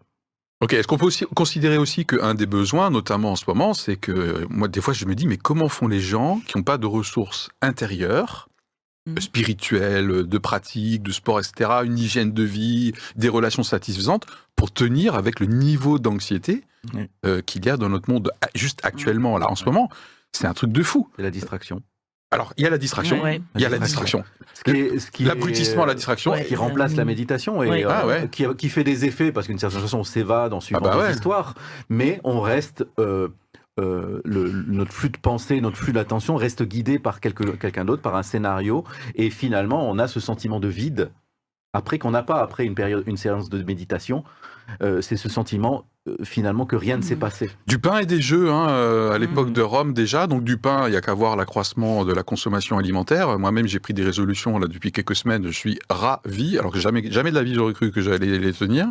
Ok, 0.63 0.73
est-ce 0.73 0.87
qu'on 0.89 0.97
peut 0.97 1.05
aussi 1.07 1.25
considérer 1.35 1.77
aussi 1.77 2.07
qu'un 2.07 2.35
des 2.35 2.47
besoins, 2.47 2.89
notamment 2.91 3.33
en 3.33 3.37
ce 3.37 3.45
moment, 3.47 3.75
c'est 3.75 3.97
que 3.97 4.11
euh, 4.13 4.47
moi, 4.49 4.69
des 4.69 4.81
fois, 4.81 4.95
je 4.95 5.05
me 5.05 5.15
dis, 5.15 5.27
mais 5.27 5.37
comment 5.37 5.69
font 5.69 5.87
les 5.87 6.01
gens 6.01 6.41
qui 6.47 6.57
n'ont 6.57 6.65
pas 6.65 6.79
de 6.79 6.87
ressources 6.87 7.51
intérieures, 7.63 8.49
Mhm. 9.09 9.21
spirituelles, 9.21 10.27
de 10.27 10.39
pratique, 10.39 11.01
de 11.03 11.13
sport, 11.13 11.39
etc., 11.39 11.71
une 11.85 11.97
hygiène 11.97 12.33
de 12.33 12.43
vie, 12.43 12.93
des 13.15 13.29
relations 13.29 13.63
satisfaisantes, 13.63 14.27
pour 14.57 14.73
tenir 14.73 15.15
avec 15.15 15.39
le 15.39 15.47
niveau 15.47 15.99
d'anxiété 16.01 16.65
euh, 17.25 17.41
qu'il 17.43 17.65
y 17.67 17.69
a 17.71 17.77
dans 17.77 17.89
notre 17.89 18.11
monde 18.11 18.33
a- 18.43 18.49
juste 18.57 18.81
actuellement, 18.85 19.39
là, 19.39 19.49
en 19.51 19.55
ce 19.57 19.65
moment? 19.65 19.89
C'est 20.33 20.47
un 20.49 20.55
truc 20.55 20.73
de 20.73 20.83
fou. 20.83 21.09
C'est 21.17 21.23
la 21.23 21.31
distraction. 21.31 21.83
Alors, 22.33 22.53
il 22.57 22.65
y 22.65 22.67
a 22.67 22.71
la 22.71 22.79
distraction. 22.79 23.23
Ouais. 23.23 23.41
Il 23.55 23.61
y 23.61 23.65
a 23.65 23.69
la 23.69 23.79
distraction. 23.79 24.25
Ce 24.55 24.65
qui 24.65 24.71
est- 24.81 24.99
ce 24.99 25.11
qui 25.11 25.23
est- 25.23 25.27
L'aboutissement 25.27 25.85
à 25.85 25.87
la 25.87 25.95
distraction. 25.95 26.33
Ouais. 26.33 26.45
qui 26.45 26.57
remplace 26.57 26.97
la 26.97 27.05
méditation 27.05 27.63
et 27.63 27.85
euh, 27.85 27.89
Ah 27.91 28.07
ouais. 28.07 28.29
qui, 28.31 28.45
qui 28.57 28.69
fait 28.69 28.85
des 28.85 29.05
effets 29.05 29.31
parce 29.33 29.47
qu'une 29.47 29.59
certaine 29.59 29.81
façon 29.81 29.99
on 29.99 30.05
s'évade 30.05 30.53
en 30.53 30.61
suivant 30.61 30.81
Ah 30.83 30.89
bah 30.89 30.95
des 30.97 31.03
ouais. 31.05 31.13
histoires, 31.13 31.55
mais 31.89 32.21
on 32.25 32.41
reste 32.41 32.85
euh, 32.99 33.29
euh, 33.79 34.21
le- 34.25 34.51
notre 34.67 34.93
flux 34.93 35.11
de 35.11 35.19
pensée, 35.19 35.61
notre 35.61 35.77
flux 35.77 35.93
d'attention 35.93 36.35
reste 36.37 36.63
guidé 36.65 36.99
par 36.99 37.21
quelque- 37.21 37.57
quelqu'un 37.57 37.85
d'autre, 37.85 38.03
par 38.03 38.17
un 38.17 38.23
scénario, 38.23 38.85
et 39.15 39.31
finalement 39.31 39.89
on 39.89 39.99
a 39.99 40.09
ce 40.09 40.19
sentiment 40.19 40.59
de 40.61 40.69
vide 40.69 41.11
après 41.77 41.99
qu'on 41.99 42.11
n'a 42.11 42.23
pas 42.23 42.41
après 42.41 42.65
une 42.65 42.75
période, 42.75 43.05
une 43.07 43.17
séance 43.17 43.49
de 43.51 43.63
méditation. 43.63 44.25
euh, 44.83 45.01
c'est 45.01 45.17
ce 45.17 45.29
sentiment 45.29 45.85
euh, 46.09 46.17
finalement 46.25 46.67
que 46.67 46.75
rien 46.75 46.97
ne 46.97 47.03
s'est 47.03 47.15
Mhm. 47.15 47.21
passé. 47.21 47.51
Du 47.69 47.79
pain 47.79 47.99
et 47.99 48.07
des 48.07 48.21
jeux, 48.21 48.51
hein, 48.51 48.69
euh, 48.69 49.13
à 49.13 49.19
l'époque 49.19 49.47
Mhm. 49.49 49.53
de 49.53 49.63
Rome 49.63 49.93
déjà. 49.95 50.27
Donc 50.27 50.43
du 50.43 50.57
pain, 50.57 50.89
il 50.89 50.93
y 50.95 50.97
a 50.97 51.01
qu'à 51.01 51.15
voir 51.15 51.37
l'accroissement 51.37 52.05
de 52.05 52.13
la 52.13 52.25
consommation 52.25 52.77
alimentaire. 52.77 53.39
Moi-même, 53.39 53.69
j'ai 53.69 53.79
pris 53.79 53.95
des 53.95 54.03
résolutions 54.03 54.59
là 54.59 54.67
depuis 54.67 54.91
quelques 54.91 55.15
semaines. 55.15 55.45
Je 55.47 55.53
suis 55.53 55.79
ravi, 55.89 56.59
alors 56.59 56.73
que 56.73 56.81
jamais, 56.81 57.09
jamais 57.13 57.31
de 57.31 57.37
la 57.37 57.45
vie 57.45 57.55
j'aurais 57.55 57.75
cru 57.75 57.93
que 57.93 58.01
j'allais 58.01 58.39
les 58.41 58.53
tenir. 58.53 58.89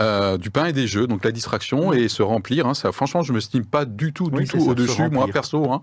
Euh, 0.00 0.36
du 0.36 0.50
pain 0.50 0.64
et 0.66 0.72
des 0.72 0.88
jeux, 0.88 1.06
donc 1.06 1.24
la 1.24 1.30
distraction 1.30 1.92
et 1.92 2.08
se 2.08 2.24
remplir. 2.24 2.66
Hein, 2.66 2.74
ça, 2.74 2.90
franchement, 2.90 3.22
je 3.22 3.32
me 3.32 3.38
estime 3.38 3.64
pas 3.64 3.84
du 3.84 4.12
tout, 4.12 4.30
du 4.30 4.38
Oui, 4.38 4.48
tout 4.48 4.58
au-dessus, 4.68 5.08
moi 5.10 5.28
perso, 5.32 5.70
hein, 5.70 5.80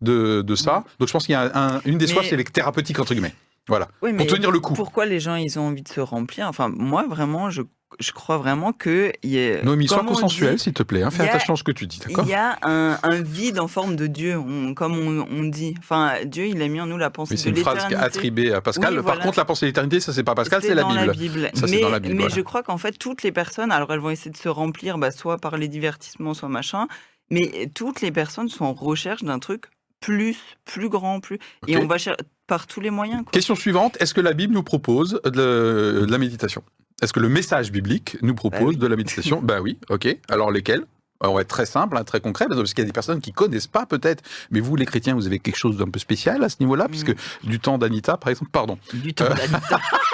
de, 0.00 0.42
de 0.42 0.54
ça. 0.56 0.82
Donc 0.98 1.06
je 1.06 1.12
pense 1.12 1.24
qu'il 1.26 1.34
y 1.34 1.36
a 1.36 1.52
un- 1.54 1.80
une 1.84 1.98
des 1.98 2.06
Mais- 2.06 2.12
soifs, 2.12 2.26
c'est 2.28 2.36
les 2.36 2.42
thérapeutiques 2.42 2.98
entre 2.98 3.14
guillemets. 3.14 3.34
Voilà, 3.68 3.88
Oui, 4.02 4.12
pour 4.12 4.26
tenir 4.26 4.50
le 4.50 4.58
coup. 4.60 4.74
pourquoi 4.74 5.06
les 5.06 5.20
gens 5.20 5.36
ils 5.36 5.58
ont 5.58 5.68
envie 5.68 5.82
de 5.82 5.88
se 5.88 6.00
remplir? 6.00 6.48
Enfin, 6.48 6.68
moi 6.68 7.04
vraiment, 7.08 7.48
je, 7.50 7.62
je 8.00 8.10
crois 8.10 8.36
vraiment 8.36 8.72
que 8.72 9.12
il 9.22 9.30
y 9.30 9.38
a, 9.52 9.62
Noémie, 9.62 9.86
sois 9.86 10.02
dit, 10.26 10.58
s'il 10.58 10.72
te 10.72 10.82
plaît. 10.82 11.02
hein, 11.04 11.10
fais 11.12 11.22
a- 11.22 11.26
attention 11.34 11.54
à 11.54 11.56
ce 11.56 11.62
que 11.62 11.70
tu 11.70 11.86
dis, 11.86 12.00
d'accord 12.00 12.24
Il 12.24 12.30
y 12.30 12.34
a 12.34 12.58
un, 12.62 12.98
un 13.04 13.22
vide 13.22 13.60
en 13.60 13.68
forme 13.68 13.94
de 13.94 14.08
Dieu, 14.08 14.36
on- 14.36 14.74
comme 14.74 14.98
on, 14.98 15.26
on 15.30 15.44
dit. 15.44 15.74
Enfin, 15.78 16.14
Dieu, 16.24 16.46
il 16.46 16.60
a 16.60 16.66
mis 16.66 16.80
en 16.80 16.86
nous 16.86 16.98
la 16.98 17.10
pensée 17.10 17.34
Mais 17.34 17.36
de 17.36 17.40
c'est 17.42 17.50
une 17.50 17.56
phrase 17.56 17.74
qui 17.78 17.80
est 17.84 17.88
l'éternité. 17.90 18.06
attribuée 18.18 18.52
à 18.52 18.60
Pascal. 18.60 18.90
Oui, 18.90 18.96
Par 18.96 19.04
voilà. 19.04 19.22
contre, 19.24 19.38
la 19.38 19.44
pensée 19.44 19.66
de 19.66 19.68
l'éternité, 19.68 20.00
ça 20.00 20.12
c'est 20.12 20.24
pas 20.24 20.34
Pascal, 20.34 20.60
c'est 20.62 20.74
la 20.74 20.82
Bible. 20.84 20.94
la 21.06 21.12
Bible. 21.12 21.50
Ça, 21.54 21.66
c'est 21.68 21.76
mais 21.76 21.82
dans 21.82 21.88
la 21.90 22.00
Bible, 22.00 22.14
mais 22.14 22.22
voilà. 22.22 22.34
je 22.34 22.40
crois 22.40 22.64
qu'en 22.64 22.78
fait, 22.78 22.98
toutes 22.98 23.22
les 23.22 23.30
personnes, 23.30 23.70
alors 23.70 23.92
elles 23.92 24.00
vont 24.00 24.10
essayer 24.10 24.32
de 24.32 24.36
se 24.36 24.48
remplir, 24.48 24.98
bah, 24.98 25.12
soit 25.12 25.38
par 25.38 25.56
les 25.56 25.68
divertissements, 25.68 26.34
soit 26.34 26.48
machin, 26.48 26.88
mais 27.30 27.70
toutes 27.76 28.00
les 28.00 28.10
personnes 28.10 28.48
sont 28.48 28.64
en 28.64 28.72
recherche 28.74 29.22
d'un 29.22 29.38
truc 29.38 29.66
plus, 30.00 30.36
plus 30.64 30.88
grand, 30.88 31.20
plus. 31.20 31.38
Et 31.68 31.76
on 31.76 31.86
va 31.86 31.96
chercher 31.96 32.18
par 32.52 32.66
tous 32.66 32.82
les 32.82 32.90
moyens. 32.90 33.22
Quoi. 33.22 33.32
Question 33.32 33.54
suivante, 33.54 33.96
est-ce 33.98 34.12
que 34.12 34.20
la 34.20 34.34
Bible 34.34 34.52
nous 34.52 34.62
propose 34.62 35.22
de, 35.24 35.30
de 35.30 36.06
la 36.10 36.18
méditation? 36.18 36.62
Est-ce 37.00 37.14
que 37.14 37.20
le 37.20 37.30
message 37.30 37.72
biblique 37.72 38.18
nous 38.20 38.34
propose 38.34 38.60
Bah 38.60 38.66
oui. 38.68 38.76
de 38.76 38.86
la 38.86 38.96
méditation? 38.96 39.40
Ben 39.42 39.60
oui, 39.62 39.78
ok. 39.88 40.18
Alors 40.28 40.50
lesquels? 40.50 40.84
On 41.24 41.32
va 41.32 41.40
être 41.42 41.48
très 41.48 41.64
simple, 41.66 41.96
hein, 41.96 42.04
très 42.04 42.20
concret, 42.20 42.46
parce 42.50 42.74
qu'il 42.74 42.82
y 42.82 42.84
a 42.84 42.86
des 42.86 42.92
personnes 42.92 43.20
qui 43.22 43.32
connaissent 43.32 43.68
pas 43.68 43.86
peut-être, 43.86 44.22
mais 44.50 44.60
vous 44.60 44.76
les 44.76 44.84
chrétiens, 44.84 45.14
vous 45.14 45.26
avez 45.26 45.38
quelque 45.38 45.56
chose 45.56 45.78
d'un 45.78 45.88
peu 45.88 45.98
spécial 46.00 46.42
à 46.44 46.48
ce 46.50 46.56
niveau-là, 46.60 46.86
Mm. 46.86 46.90
puisque 46.90 47.14
du 47.44 47.58
temps 47.58 47.78
d'Anita, 47.78 48.18
par 48.18 48.28
exemple, 48.28 48.50
pardon. 48.52 48.76
Du 48.92 49.14
temps 49.14 49.24
Euh, 49.26 49.28
d'Anita. 49.34 49.80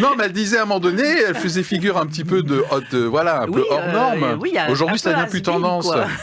Non, 0.00 0.10
mais 0.16 0.24
elle 0.24 0.32
disait 0.32 0.58
à 0.58 0.62
un 0.62 0.64
moment 0.66 0.80
donné, 0.80 1.02
elle 1.02 1.34
faisait 1.34 1.62
figure 1.62 1.96
un 1.98 2.06
petit 2.06 2.24
peu 2.24 2.42
de, 2.42 2.62
de 2.92 2.98
voilà, 3.04 3.42
un 3.42 3.46
peu 3.50 3.64
hors 3.70 3.80
euh, 3.82 3.92
norme. 3.92 4.38
oui, 4.40 4.52
Aujourd'hui, 4.68 4.98
ça 4.98 5.12
devient 5.12 5.28
plus 5.28 5.42
tendance. 5.42 5.86
quoi. 5.86 6.06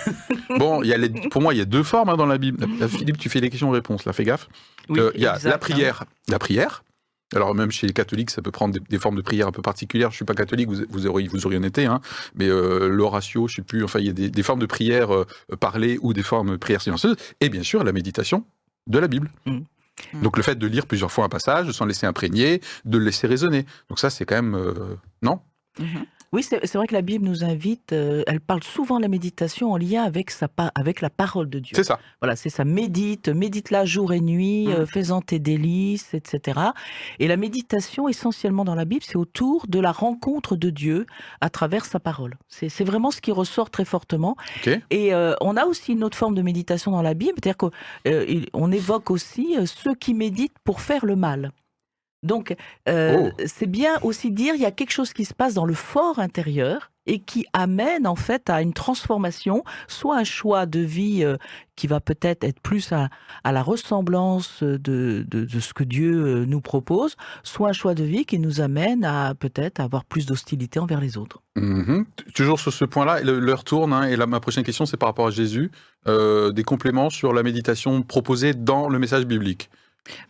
Bon, 0.57 0.81
il 0.81 0.87
y 0.87 0.93
a 0.93 0.97
les- 0.97 1.09
pour 1.09 1.41
moi, 1.41 1.53
il 1.53 1.57
y 1.57 1.61
a 1.61 1.65
deux 1.65 1.83
formes 1.83 2.09
hein, 2.09 2.15
dans 2.17 2.25
la 2.25 2.37
Bible. 2.37 2.65
Euh, 2.81 2.87
Philippe, 2.87 3.17
tu 3.17 3.27
fais 3.29 3.39
les 3.41 3.49
questions-réponses, 3.49 4.05
là, 4.05 4.13
fais 4.13 4.23
gaffe. 4.23 4.47
Oui, 4.89 4.99
Euh, 4.99 5.11
Il 5.15 5.21
y 5.21 5.27
a 5.27 5.35
exact, 5.35 5.49
la 5.49 5.55
hein. 5.55 5.57
prière. 5.59 6.03
La 6.29 6.39
prière. 6.39 6.83
Alors 7.35 7.53
même 7.53 7.71
chez 7.71 7.85
les 7.87 7.91
catholiques, 7.93 8.29
ça 8.29 8.41
peut 8.41 8.51
prendre 8.51 8.73
des, 8.73 8.79
des 8.79 8.97
formes 8.99 9.17
de 9.17 9.21
prière 9.21 9.47
un 9.47 9.51
peu 9.51 9.61
particulières. 9.61 10.11
Je 10.11 10.15
suis 10.15 10.23
pas 10.25 10.33
catholique, 10.33 10.69
vous, 10.69 10.83
vous 10.89 11.05
auriez, 11.07 11.27
vous 11.27 11.45
auriez 11.45 11.59
en 11.59 11.63
été, 11.63 11.85
hein. 11.85 11.99
mais 12.35 12.47
euh, 12.47 12.87
l'oratio, 12.87 13.49
je 13.49 13.55
sais 13.55 13.61
plus. 13.61 13.83
Enfin, 13.83 13.99
il 13.99 14.05
y 14.05 14.09
a 14.09 14.13
des, 14.13 14.29
des 14.29 14.43
formes 14.43 14.61
de 14.61 14.65
prière 14.65 15.13
euh, 15.13 15.25
parlées 15.59 15.99
ou 16.01 16.13
des 16.13 16.23
formes 16.23 16.51
de 16.51 16.55
prière 16.55 16.79
silencieuses. 16.81 17.17
Et 17.41 17.49
bien 17.49 17.63
sûr, 17.63 17.83
la 17.83 17.91
méditation 17.91 18.45
de 18.87 18.97
la 18.99 19.09
Bible. 19.09 19.29
Mm. 19.45 19.57
Mm. 20.13 20.21
Donc 20.21 20.37
le 20.37 20.43
fait 20.43 20.55
de 20.55 20.67
lire 20.67 20.85
plusieurs 20.85 21.11
fois 21.11 21.25
un 21.25 21.29
passage, 21.29 21.67
de 21.67 21.71
s'en 21.71 21.85
laisser 21.85 22.05
imprégner, 22.05 22.61
de 22.85 22.97
le 22.97 23.05
laisser 23.05 23.27
résonner. 23.27 23.65
Donc 23.89 23.99
ça, 23.99 24.09
c'est 24.09 24.25
quand 24.25 24.35
même 24.35 24.55
euh, 24.55 24.95
non? 25.21 25.39
Mhm. 25.79 26.05
Oui, 26.33 26.43
c'est 26.43 26.73
vrai 26.75 26.87
que 26.87 26.93
la 26.93 27.01
Bible 27.01 27.25
nous 27.25 27.43
invite, 27.43 27.93
euh, 27.93 28.23
elle 28.27 28.41
parle 28.41 28.61
souvent 28.63 28.97
de 28.97 29.01
la 29.03 29.07
méditation 29.07 29.71
en 29.71 29.77
lien 29.77 30.03
avec, 30.03 30.29
sa, 30.29 30.47
avec 30.75 31.01
la 31.01 31.09
parole 31.09 31.49
de 31.49 31.59
Dieu. 31.59 31.75
C'est 31.75 31.83
ça. 31.83 31.99
Voilà, 32.21 32.35
c'est 32.35 32.49
ça, 32.49 32.65
médite, 32.65 33.29
médite-la 33.29 33.85
jour 33.85 34.11
et 34.13 34.19
nuit, 34.19 34.67
Mm. 34.67 34.71
euh, 34.71 34.85
fais-en 34.85 35.21
tes 35.21 35.39
délices, 35.39 36.13
etc. 36.13 36.59
Et 37.19 37.27
la 37.27 37.37
méditation, 37.37 38.09
essentiellement 38.09 38.65
dans 38.65 38.75
la 38.75 38.85
Bible, 38.85 39.03
c'est 39.05 39.15
autour 39.17 39.67
de 39.67 39.79
la 39.79 39.91
rencontre 39.91 40.55
de 40.55 40.69
Dieu 40.69 41.05
à 41.41 41.49
travers 41.49 41.85
sa 41.85 41.99
parole. 41.99 42.35
C'est 42.49 42.83
vraiment 42.83 43.11
ce 43.11 43.21
qui 43.21 43.31
ressort 43.31 43.69
très 43.69 43.85
fortement. 43.85 44.35
Et 44.89 45.13
euh, 45.13 45.33
on 45.41 45.55
a 45.55 45.65
aussi 45.65 45.93
une 45.93 46.03
autre 46.03 46.17
forme 46.17 46.35
de 46.35 46.41
méditation 46.41 46.91
dans 46.91 47.01
la 47.01 47.13
Bible, 47.13 47.33
c'est-à-dire 47.41 47.57
qu'on 47.57 48.71
évoque 48.71 49.11
aussi 49.11 49.55
euh, 49.57 49.65
ceux 49.65 49.95
qui 49.95 50.13
méditent 50.13 50.57
pour 50.63 50.81
faire 50.81 51.05
le 51.05 51.15
mal. 51.15 51.51
Donc, 52.23 52.55
euh, 52.89 53.29
Oh. 53.29 53.41
c'est 53.45 53.67
bien 53.67 53.99
aussi 54.01 54.31
dire 54.31 54.55
il 54.55 54.61
y 54.61 54.65
a 54.65 54.71
quelque 54.71 54.91
chose 54.91 55.13
qui 55.13 55.23
se 55.25 55.33
passe 55.33 55.53
dans 55.53 55.65
le 55.65 55.73
fort 55.75 56.19
intérieur 56.19 56.91
et 57.05 57.19
qui 57.19 57.45
amène 57.53 58.05
en 58.05 58.15
fait 58.15 58.49
à 58.49 58.61
une 58.61 58.73
transformation, 58.73 59.63
soit 59.87 60.17
un 60.17 60.23
choix 60.25 60.65
de 60.65 60.79
vie 60.79 61.23
euh, 61.23 61.37
qui 61.77 61.87
va 61.87 62.01
peut-être 62.01 62.43
être 62.43 62.59
plus 62.59 62.91
à, 62.91 63.09
à 63.45 63.51
la 63.53 63.63
ressemblance 63.63 64.61
de, 64.61 64.77
de, 65.25 65.45
de 65.45 65.59
ce 65.59 65.73
que 65.73 65.83
Dieu 65.85 66.11
euh, 66.41 66.45
nous 66.45 66.59
propose, 66.59 67.15
soit 67.43 67.69
un 67.69 67.73
choix 67.73 67.93
de 67.93 68.03
vie 68.03 68.25
qui 68.25 68.39
nous 68.39 68.59
amène 68.59 69.05
à 69.05 69.33
peut-être 69.35 69.79
avoir 69.79 70.03
plus 70.03 70.25
d'hostilité 70.25 70.79
envers 70.79 70.99
les 70.99 71.17
autres. 71.17 71.41
Mhm. 71.55 72.05
Toujours 72.35 72.59
sur 72.59 72.73
ce 72.73 72.83
point-là, 72.83 73.21
l'heure 73.21 73.63
tourne, 73.63 73.93
hein, 73.93 74.03
et 74.03 74.17
là, 74.17 74.25
ma 74.27 74.39
prochaine 74.41 74.63
question, 74.65 74.85
c'est 74.85 74.97
par 74.97 75.07
rapport 75.07 75.27
à 75.27 75.31
Jésus. 75.31 75.71
Euh, 76.07 76.51
des 76.51 76.63
compléments 76.63 77.09
sur 77.09 77.31
la 77.31 77.41
méditation 77.43 78.01
proposée 78.01 78.53
dans 78.53 78.89
le 78.89 78.99
message 78.99 79.25
biblique. 79.25 79.69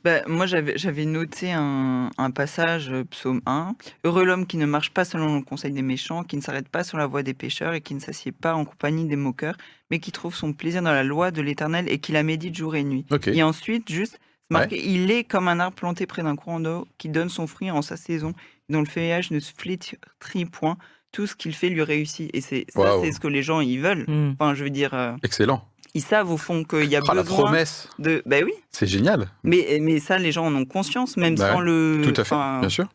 Bah, 0.03 0.21
moi, 0.27 0.45
j'avais 0.45 0.77
j'avais 0.77 1.05
noté 1.05 1.51
un, 1.51 2.09
un 2.17 2.31
passage, 2.31 2.89
euh, 2.91 3.03
psaume 3.03 3.41
1. 3.45 3.75
Heureux 4.03 4.23
l'homme 4.25 4.45
qui 4.45 4.57
ne 4.57 4.65
marche 4.65 4.91
pas 4.91 5.05
selon 5.05 5.35
le 5.35 5.41
conseil 5.41 5.71
des 5.71 5.81
méchants, 5.81 6.23
qui 6.23 6.35
ne 6.37 6.41
s'arrête 6.41 6.69
pas 6.69 6.83
sur 6.83 6.97
la 6.97 7.07
voie 7.07 7.23
des 7.23 7.33
pécheurs 7.33 7.73
et 7.73 7.81
qui 7.81 7.93
ne 7.95 7.99
s'assied 7.99 8.31
pas 8.31 8.53
en 8.55 8.65
compagnie 8.65 9.05
des 9.05 9.15
moqueurs, 9.15 9.57
mais 9.91 9.99
qui 9.99 10.11
trouve 10.11 10.35
son 10.35 10.53
plaisir 10.53 10.81
dans 10.81 10.91
la 10.91 11.03
loi 11.03 11.31
de 11.31 11.41
l'éternel 11.41 11.87
et 11.89 11.99
qui 11.99 12.11
la 12.11 12.23
médite 12.23 12.55
jour 12.55 12.75
et 12.75 12.83
nuit. 12.83 13.05
Ok. 13.11 13.27
Et 13.27 13.43
ensuite, 13.43 13.91
juste, 13.91 14.19
c'est 14.49 14.57
marqué, 14.57 14.87
il 14.87 15.11
est 15.11 15.23
comme 15.23 15.47
un 15.47 15.59
arbre 15.59 15.75
planté 15.75 16.05
près 16.05 16.23
d'un 16.23 16.35
courant 16.35 16.59
d'eau 16.59 16.87
qui 16.97 17.09
donne 17.09 17.29
son 17.29 17.47
fruit 17.47 17.69
en 17.71 17.81
sa 17.81 17.97
saison, 17.97 18.33
dont 18.69 18.79
le 18.79 18.85
feuillage 18.87 19.31
ne 19.31 19.39
se 19.39 19.51
flétrit 19.55 20.45
point. 20.45 20.77
Tout 21.13 21.25
ce 21.25 21.35
qu'il 21.35 21.55
fait 21.55 21.69
lui 21.69 21.81
réussit. 21.81 22.29
Et 22.33 22.41
c'est 22.41 22.65
ça, 22.69 22.79
Waouh. 22.81 23.03
c'est 23.03 23.11
ce 23.13 23.19
que 23.19 23.29
les 23.29 23.41
gens 23.41 23.61
ils 23.61 23.79
veulent. 23.79 24.03
Hmm. 24.07 24.33
Enfin, 24.37 24.53
je 24.53 24.63
veux 24.65 24.69
dire, 24.69 24.93
euh, 24.93 25.15
Excellent. 25.23 25.65
Ils 25.97 26.03
savent 26.03 26.31
au 26.31 26.37
fond 26.37 26.63
qu'il 26.63 26.85
y 26.85 26.95
a 26.95 26.99
la 26.99 27.23
besoin 27.23 27.45
promesse, 27.45 27.89
de. 27.97 28.21
Ben 28.27 28.43
oui. 28.45 28.53
c'est 28.69 28.85
génial. 28.85 29.29
Mais, 29.43 29.79
mais 29.81 29.99
ça, 29.99 30.19
les 30.19 30.31
gens 30.31 30.45
en 30.45 30.55
ont 30.55 30.65
conscience, 30.65 31.17
même 31.17 31.35
Bah 31.35 31.53
sans 31.53 31.59
le. 31.59 32.01
Tout 32.03 32.21
à 32.21 32.23
fait, 32.23 32.35
bien 32.59 32.69
sûr. 32.69 32.87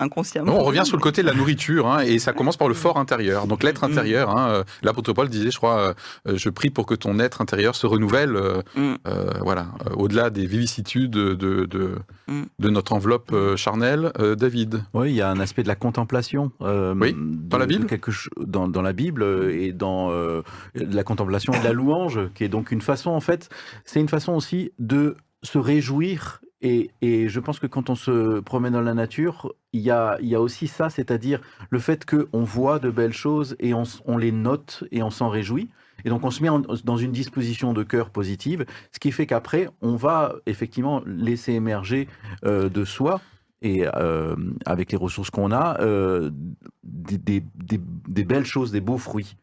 Inconsciemment. 0.00 0.52
Non, 0.52 0.58
on 0.60 0.64
revient 0.64 0.82
sur 0.84 0.96
le 0.96 1.02
côté 1.02 1.22
de 1.22 1.26
la 1.26 1.34
nourriture, 1.34 1.86
hein, 1.86 2.00
et 2.00 2.18
ça 2.18 2.32
commence 2.32 2.56
par 2.56 2.66
le 2.68 2.74
fort 2.74 2.96
intérieur. 2.96 3.46
Donc 3.46 3.62
l'être 3.62 3.86
Mm. 3.86 3.92
intérieur, 3.92 4.30
hein, 4.36 4.48
euh, 4.50 4.64
l'apôtre 4.82 5.12
Paul 5.12 5.28
disait, 5.28 5.50
je 5.50 5.58
crois, 5.58 5.94
euh, 6.26 6.36
je 6.36 6.48
prie 6.50 6.70
pour 6.70 6.86
que 6.86 6.94
ton 6.94 7.18
être 7.20 7.40
intérieur 7.40 7.74
se 7.76 7.86
renouvelle, 7.86 8.34
euh, 8.34 8.62
Mm. 8.74 8.94
euh, 9.06 9.30
voilà, 9.42 9.66
euh, 9.86 9.94
au-delà 9.96 10.30
des 10.30 10.46
vicissitudes 10.46 11.10
de, 11.10 11.34
de, 11.34 11.66
de, 11.66 11.96
Mm. 12.28 12.42
de 12.58 12.68
notre 12.70 12.92
enveloppe 12.94 13.30
euh, 13.32 13.56
charnelle. 13.56 14.10
Euh, 14.18 14.34
David, 14.34 14.82
Oui, 14.94 15.10
il 15.10 15.16
y 15.16 15.20
a 15.22 15.30
un 15.30 15.38
aspect 15.40 15.62
de 15.62 15.68
la 15.68 15.76
contemplation. 15.76 16.50
euh, 16.62 16.94
Oui, 16.98 17.12
de- 17.12 17.18
dans 17.48 17.58
la 17.58 17.66
Bible 17.66 17.86
quelque 17.86 18.10
dans, 18.40 18.68
dans 18.68 18.82
la 18.82 18.92
Bible 18.92 19.22
euh, 19.22 19.50
et 19.54 19.72
dans 19.72 20.10
euh, 20.10 20.42
la 20.74 21.04
contemplation 21.04 21.52
et 21.52 21.58
de 21.58 21.64
la 21.64 21.72
louange, 21.72 22.18
qui 22.34 22.44
est 22.44 22.48
donc 22.48 22.70
une 22.70 22.80
façon, 22.80 23.10
en 23.10 23.20
fait, 23.20 23.48
c'est 23.84 24.00
une 24.00 24.08
façon 24.08 24.32
aussi 24.32 24.72
de 24.78 25.16
se 25.42 25.58
réjouir. 25.58 26.40
Et, 26.62 26.90
je 27.00 27.40
pense 27.40 27.58
que 27.58 27.66
quand 27.66 27.88
on 27.88 27.94
se 27.94 28.40
promène 28.40 28.74
dans 28.74 28.82
la 28.82 28.94
nature, 28.94 29.52
il 29.72 29.80
y 29.80 29.90
a, 29.90 30.18
aussi 30.40 30.68
ça, 30.68 30.90
c'est-à-dire 30.90 31.40
le 31.70 31.78
fait 31.78 32.04
qu'on 32.04 32.44
voit 32.44 32.78
de 32.78 32.90
belles 32.90 33.12
choses 33.12 33.56
et 33.60 33.72
on, 33.72 34.16
les 34.18 34.32
note 34.32 34.84
et 34.90 35.02
on 35.02 35.10
s'en 35.10 35.28
réjouit. 35.28 35.70
Et 36.04 36.08
donc 36.08 36.24
on 36.24 36.30
se 36.30 36.42
met 36.42 36.48
dans 36.84 36.96
une 36.96 37.12
disposition 37.12 37.72
de 37.72 37.82
cœur 37.82 38.10
positive, 38.10 38.64
ce 38.92 38.98
qui 38.98 39.12
fait 39.12 39.26
qu'après, 39.26 39.68
on 39.82 39.96
va 39.96 40.34
effectivement 40.46 41.02
laisser 41.06 41.52
émerger 41.52 42.08
euh, 42.44 42.68
de 42.68 42.84
soi 42.84 43.20
et 43.62 43.86
euh, 43.96 44.34
avec 44.64 44.92
les 44.92 44.98
ressources 44.98 45.30
qu'on 45.30 45.52
a, 45.52 45.78
euh, 45.80 46.30
des 46.82 48.24
belles 48.24 48.46
choses, 48.46 48.72
des 48.72 48.80
beaux 48.80 48.98
fruits. 48.98 49.36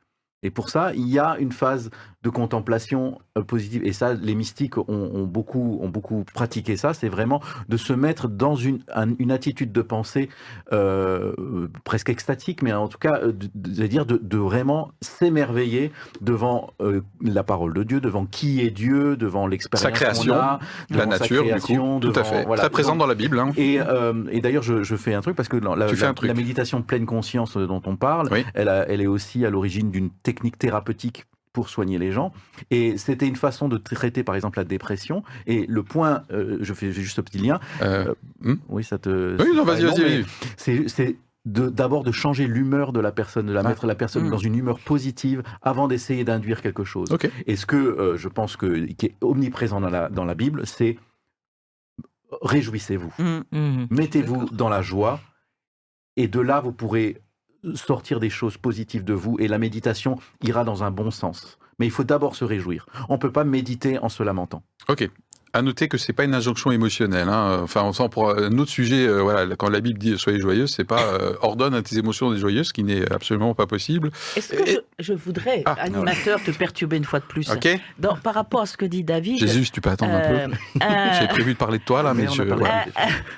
Et 0.44 0.52
pour 0.52 0.70
ça, 0.70 0.92
il 0.94 1.08
y 1.10 1.18
a 1.20 1.36
une 1.40 1.52
phase 1.52 1.90
de 2.24 2.30
contemplation 2.30 3.20
euh, 3.38 3.42
positive. 3.44 3.84
Et 3.86 3.94
ça, 3.94 4.14
les 4.14 4.36
mystiques 4.36 4.78
ont, 4.78 4.84
ont 4.88 5.26
beaucoup, 5.26 5.80
ont 5.82 5.90
beaucoup 5.90 6.24
pratiqué 6.34 6.78
ça. 6.78 6.94
C'est 6.94 7.10
vraiment 7.10 7.42
de 7.70 7.78
se 7.78 7.94
mettre 7.94 8.28
dans 8.28 8.56
une, 8.56 8.80
un- 8.94 9.14
une 9.20 9.32
attitude 9.32 9.72
de 9.72 9.82
pensée 9.82 10.30
euh, 10.74 11.34
presque 11.84 12.10
extatique, 12.10 12.62
mais 12.62 12.74
en 12.74 12.88
tout 12.88 12.98
cas, 12.98 13.20
euh, 13.24 13.32
de, 13.34 14.18
de- 14.22 14.38
vraiment 14.38 14.92
s'émerveiller 15.02 15.92
devant 16.22 16.72
euh, 16.82 17.02
la 17.22 17.44
parole 17.44 17.74
de 17.74 17.84
Dieu, 17.84 18.00
devant 18.02 18.26
qui 18.26 18.62
est 18.62 18.70
Dieu, 18.72 19.18
devant 19.18 19.48
l'expérience 19.48 19.84
Sa 19.84 19.92
création, 19.92 20.34
a, 20.36 20.60
La 20.90 21.06
nature, 21.06 21.44
du 21.44 21.50
création, 21.50 22.00
coup. 22.00 22.08
Tout 22.12 22.20
à 22.20 22.24
fait. 22.24 22.46
voilà, 22.46 22.62
Très 22.64 22.70
présente 22.70 22.96
devant- 22.96 23.06
dans 23.06 23.10
la 23.10 23.16
Bible. 23.16 23.40
hein. 23.40 23.52
et, 23.58 23.80
euh, 23.80 24.24
et 24.32 24.42
d'ailleurs, 24.42 24.64
je, 24.64 24.84
je 24.84 24.96
fais 24.96 25.14
un 25.14 25.22
truc 25.22 25.36
parce 25.36 25.50
que 25.50 25.58
la, 25.58 26.34
méditation 26.34 26.82
pleine 26.82 27.06
conscience 27.06 27.58
dont 27.58 27.82
on 27.86 27.96
parle, 27.96 28.30
Oui. 28.32 28.44
elle, 28.54 28.70
a- 28.70 28.88
elle 28.90 29.02
est 29.02 29.08
aussi 29.08 29.46
à 29.46 29.50
l'origine 29.50 29.90
d'une 29.92 30.10
technique 30.30 30.58
thérapeutique 30.58 31.26
pour 31.54 31.70
soigner 31.70 31.98
les 31.98 32.12
gens. 32.12 32.30
Et 32.70 32.98
c'était 32.98 33.28
une 33.28 33.36
façon 33.48 33.68
de 33.74 33.78
traiter, 33.78 34.24
par 34.24 34.36
exemple, 34.36 34.60
la 34.60 34.66
dépression. 34.66 35.24
Et 35.48 35.66
le 35.68 35.82
point, 35.84 36.14
euh, 36.32 36.58
je 36.62 36.74
fais 36.80 36.92
juste 36.92 37.16
ce 37.16 37.22
petit 37.22 37.40
lien. 37.40 37.60
Euh, 37.82 38.14
Oui, 38.70 38.84
ça 38.84 38.98
te. 39.00 39.42
oui, 39.42 39.56
non, 39.56 39.64
vas-y, 39.64 39.84
vas-y. 39.86 40.26
C'est 40.96 41.16
de- 41.46 41.70
d'abord 41.70 42.04
de 42.04 42.12
changer 42.12 42.46
l'humeur 42.46 42.92
de 42.92 43.00
la 43.00 43.14
personne, 43.14 43.46
de 43.48 43.54
la 43.54 43.62
Ah. 43.62 43.70
mettre 43.70 43.88
la 43.88 43.96
personne 43.96 44.26
Mm. 44.28 44.32
dans 44.32 44.38
une 44.50 44.56
humeur 44.56 44.80
positive 44.80 45.42
avant 45.62 45.88
d'essayer 45.88 46.24
d'induire 46.26 46.62
quelque 46.62 46.84
chose. 46.84 47.10
Ok. 47.14 47.32
Et 47.48 47.56
ce 47.56 47.66
que 47.66 47.78
euh, 47.78 48.18
je 48.18 48.28
pense 48.28 48.58
que 48.58 48.68
qui 48.98 49.06
est 49.08 49.16
omniprésent 49.22 49.80
dans 49.80 49.90
la, 49.90 50.10
dans 50.10 50.26
la 50.26 50.36
Bible, 50.36 50.68
c'est 50.68 50.98
réjouissez-vous. 52.42 53.14
Mm. 53.18 53.42
Mhm. 53.52 53.88
Mettez-vous 53.90 54.46
dans 54.52 54.70
la 54.70 54.82
joie 54.82 55.20
et 56.18 56.28
de 56.28 56.40
là, 56.42 56.60
vous 56.60 56.74
pourrez 56.74 57.22
sortir 57.76 58.20
des 58.20 58.30
choses 58.30 58.58
positives 58.58 59.04
de 59.04 59.14
vous 59.14 59.38
et 59.40 59.48
la 59.48 59.58
méditation 59.58 60.18
ira 60.44 60.64
dans 60.64 60.84
un 60.84 60.92
bon 60.92 61.12
sens. 61.12 61.58
Mais 61.80 61.86
il 61.86 61.92
faut 61.92 62.04
d'abord 62.04 62.36
se 62.36 62.44
réjouir. 62.46 62.86
On 63.10 63.14
ne 63.14 63.20
peut 63.20 63.32
pas 63.32 63.44
méditer 63.44 64.00
en 64.00 64.10
se 64.10 64.24
lamentant. 64.24 64.64
Ok. 64.90 65.10
À 65.54 65.62
noter 65.62 65.88
que 65.88 65.98
c'est 65.98 66.12
pas 66.14 66.26
une 66.26 66.36
injonction 66.36 66.72
émotionnelle. 66.72 67.30
hein. 67.30 67.62
Enfin, 67.64 67.82
on 67.84 67.94
sent 67.94 68.10
pour 68.12 68.30
un 68.32 68.58
autre 68.60 68.70
sujet. 68.70 69.08
euh, 69.08 69.22
voilà, 69.22 69.56
quand 69.56 69.70
la 69.70 69.80
Bible 69.80 69.98
dit 69.98 70.16
soyez 70.18 70.40
joyeux, 70.40 70.68
c'est 70.68 70.84
pas 70.84 71.02
euh, 71.14 71.34
ordonne 71.42 71.74
à 71.74 71.82
tes 71.82 71.98
émotions 71.98 72.32
des 72.32 72.38
joyeuses, 72.38 72.68
ce 72.68 72.74
qui 72.74 72.84
n'est 72.84 73.10
absolument 73.12 73.56
pas 73.56 73.66
possible. 73.66 74.12
Est-ce 74.36 74.54
que 74.54 74.70
je, 74.70 74.78
je 75.00 75.14
voudrais, 75.14 75.64
Ah, 75.66 75.76
animateur, 75.80 76.44
te 76.44 76.52
perturber 76.52 76.98
une 76.98 77.06
fois 77.06 77.20
de 77.22 77.26
plus 77.26 77.50
Ok. 77.50 77.68
Dans- 77.98 78.18
Par 78.18 78.34
rapport 78.36 78.62
à 78.62 78.66
ce 78.66 78.76
que 78.76 78.86
dit 78.86 79.04
David. 79.06 79.40
Jésus, 79.40 79.66
si 79.66 79.72
tu 79.72 79.82
peux 79.82 79.90
attendre 79.90 80.14
un 80.14 80.22
peu. 80.48 80.54
euh, 80.84 81.12
J'ai 81.20 81.28
prévu 81.28 81.54
de 81.54 81.58
parler 81.58 81.80
de 81.80 81.84
toi 81.84 82.04
là, 82.04 82.14
mais, 82.14 82.28
je, 82.28 82.44
voilà. 82.44 82.86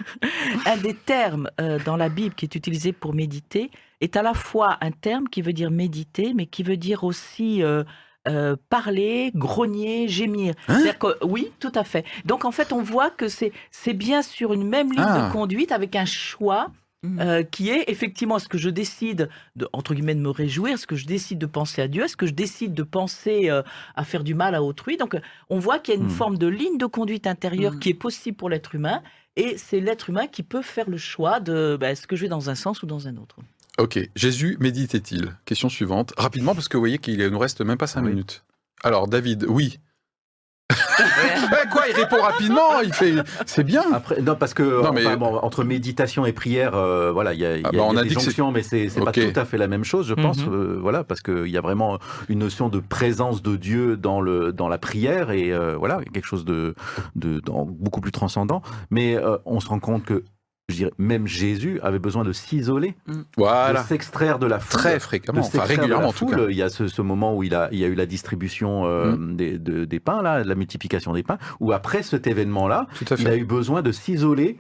un 0.66 0.78
des 0.78 0.96
termes 0.96 1.50
euh, 1.62 1.78
dans 1.86 1.96
la 1.96 2.10
Bible 2.10 2.34
qui 2.36 2.46
est 2.46 2.56
utilisé 2.56 2.92
pour 2.92 3.14
méditer 3.14 3.70
est 4.02 4.16
à 4.18 4.22
la 4.24 4.34
fois 4.34 4.78
un 4.82 4.92
terme 4.92 5.28
qui 5.28 5.42
veut 5.42 5.54
dire 5.54 5.72
méditer, 5.72 6.34
mais 6.34 6.46
qui 6.46 6.64
veut 6.64 6.78
dire 6.78 7.04
aussi 7.04 7.62
euh, 7.64 7.84
euh, 8.28 8.56
parler, 8.70 9.32
grogner, 9.36 10.08
gémir. 10.08 10.54
Hein 10.68 10.84
que 11.00 11.24
oui, 11.26 11.52
tout 11.60 11.72
à 11.76 11.84
fait. 11.84 12.06
Donc 12.26 12.46
en 12.46 12.52
fait, 12.52 12.72
on 12.74 12.82
voit 12.82 13.10
que 13.12 13.28
c'est 13.28 13.94
bien 13.94 14.22
sur 14.22 14.54
une 14.54 14.68
même 14.68 14.92
ligne 14.92 15.04
Ah. 15.06 15.28
de 15.28 15.34
conduite 15.34 15.72
avec 15.72 15.96
un 15.96 16.06
choix. 16.06 16.70
Mm. 17.02 17.20
euh, 17.22 17.44
qui 17.44 17.70
est 17.70 17.86
effectivement 17.90 18.36
est-ce 18.36 18.50
que 18.50 18.58
je 18.58 18.70
décide 18.70 19.30
de 19.56 19.70
entre 19.72 19.94
guillemets 19.94 20.16
de 20.16 20.20
me 20.20 20.32
réjouir, 20.32 20.74
est-ce 20.74 20.86
que 20.86 20.98
je 20.98 21.06
décide 21.06 21.40
de 21.40 21.46
penser 21.46 21.82
à 21.82 21.88
Dieu, 21.88 22.04
est-ce 22.04 22.18
que 22.18 22.26
je 22.28 22.34
décide 22.34 22.74
de 22.74 22.84
penser 22.84 23.50
euh, 23.50 23.62
à 23.96 24.04
faire 24.04 24.22
du 24.22 24.34
mal 24.34 24.54
à 24.54 24.62
autrui. 24.62 24.98
Donc 24.98 25.16
on 25.50 25.60
voit 25.60 25.80
qu'il 25.80 25.94
y 25.94 25.98
a 25.98 26.00
une 26.02 26.08
Hmm. 26.08 26.10
forme 26.10 26.38
de 26.38 26.48
ligne 26.48 26.78
de 26.78 26.86
conduite 26.88 27.26
intérieure 27.26 27.76
Hmm. 27.76 27.80
qui 27.80 27.88
est 27.92 27.94
possible 27.94 28.36
pour 28.36 28.50
l'être 28.50 28.76
humain 28.76 29.02
et 29.38 29.58
c'est 29.58 29.80
l'être 29.80 30.10
humain 30.10 30.28
qui 30.28 30.44
peut 30.44 30.62
faire 30.62 30.90
le 30.90 30.98
choix 30.98 31.40
de 31.40 31.78
bah, 31.80 31.90
est-ce 31.92 32.06
que 32.06 32.18
je 32.18 32.24
vais 32.24 32.28
dans 32.28 32.50
un 32.50 32.56
sens 32.56 32.84
ou 32.84 32.86
dans 32.86 33.08
un 33.08 33.16
autre. 33.16 33.38
Ok. 33.80 34.00
Jésus 34.16 34.58
méditait-il? 34.60 35.36
Question 35.46 35.70
suivante. 35.70 36.14
Rapidement, 36.18 36.54
parce 36.54 36.68
que 36.68 36.78
vous 36.78 36.82
voyez 36.82 36.98
qu'il 37.00 37.26
nous 37.26 37.40
reste 37.40 37.62
même 37.62 37.78
pas 37.78 37.88
cinq 37.88 38.04
Oui. 38.04 38.10
minutes. 38.12 38.44
Alors, 38.84 39.08
David, 39.08 39.46
oui. 39.48 39.80
Eh, 41.02 41.70
quoi 41.72 41.84
Il 41.90 41.96
répond 41.96 42.22
rapidement. 42.22 42.82
Il 42.84 42.94
fait. 42.94 43.16
C'est 43.46 43.64
bien. 43.64 43.84
Après, 43.94 44.22
non, 44.22 44.36
parce 44.36 44.54
que 44.54 44.84
Non, 44.84 44.92
mais- 44.94 45.06
enfin, 45.06 45.18
bon, 45.18 45.38
entre 45.38 45.64
méditation 45.64 46.26
et 46.26 46.34
prière, 46.34 46.76
euh, 46.76 47.12
voilà, 47.12 47.34
il 47.34 47.40
y 47.40 47.46
a, 47.46 47.56
il 47.58 47.62
y 47.62 47.66
a- 47.66 47.68
Ah 47.68 47.72
bah, 47.72 47.78
y 47.78 47.82
a 47.82 47.84
on 47.86 47.96
a 47.98 48.04
des 48.04 48.10
jonctions, 48.10 48.52
mais 48.52 48.62
c'est 48.64 48.90
c'est 48.90 49.00
Ok. 49.00 49.06
pas 49.06 49.12
tout 49.14 49.40
à 49.40 49.46
fait 49.46 49.58
la 49.58 49.68
même 49.68 49.84
chose, 49.84 50.08
je 50.08 50.14
pense. 50.14 50.46
Mhm. 50.46 50.54
euh, 50.54 50.78
voilà, 50.80 51.04
parce 51.04 51.22
qu'il 51.22 51.48
y 51.48 51.58
a 51.58 51.62
vraiment 51.62 51.98
une 52.28 52.40
notion 52.40 52.70
de 52.70 52.80
présence 52.80 53.42
de 53.42 53.56
Dieu 53.56 53.98
dans 53.98 54.22
le 54.22 54.52
dans 54.54 54.68
la 54.68 54.78
prière 54.78 55.32
et 55.32 55.52
euh, 55.52 55.76
voilà 55.78 56.02
quelque 56.14 56.26
chose 56.26 56.46
de, 56.46 56.76
de 57.16 57.40
dans- 57.40 57.66
beaucoup 57.66 58.02
plus 58.02 58.12
transcendant. 58.12 58.62
Mais 58.92 59.16
euh, 59.16 59.38
on 59.46 59.60
se 59.60 59.70
rend 59.70 59.80
compte 59.80 60.04
que 60.06 60.24
dirais, 60.78 60.92
même 60.98 61.28
Jésus 61.28 61.80
avait 61.84 62.00
besoin 62.00 62.24
de 62.24 62.32
s'isoler, 62.34 62.96
Voilà. 63.38 63.82
de 63.82 63.88
s'extraire 63.88 64.40
de 64.40 64.46
la 64.48 64.60
foule. 64.60 64.80
Très 64.80 65.00
fréquemment. 65.00 65.40
Enfin, 65.42 65.50
s'extraire 65.50 65.66
de 65.68 65.74
la 65.74 65.82
régulièrement 65.82 66.08
en 66.10 66.14
tout 66.14 66.26
cas. 66.28 66.38
Il 66.50 66.56
y 66.56 66.62
a 66.64 66.70
ce, 66.70 66.88
ce 66.88 67.02
moment 67.02 67.36
où 67.36 67.44
il, 67.44 67.54
a, 67.56 67.70
il 67.72 67.80
y 67.80 67.84
a 67.84 67.88
eu 67.88 67.96
la 67.96 68.06
distribution 68.06 68.86
euh, 68.86 69.16
Mm. 69.16 69.36
des, 69.36 69.58
de- 69.60 69.86
des 69.86 70.00
pains, 70.00 70.22
là, 70.22 70.44
de 70.44 70.48
la 70.50 70.56
multiplication 70.56 71.14
des 71.14 71.24
pains, 71.24 71.38
où 71.60 71.72
après 71.74 72.04
cet 72.04 72.28
événement-là, 72.28 72.88
Tout 72.96 73.06
à 73.14 73.18
il 73.20 73.28
a 73.28 73.36
eu 73.36 73.46
besoin 73.46 73.82
de 73.82 73.92
s'isoler, 73.92 74.60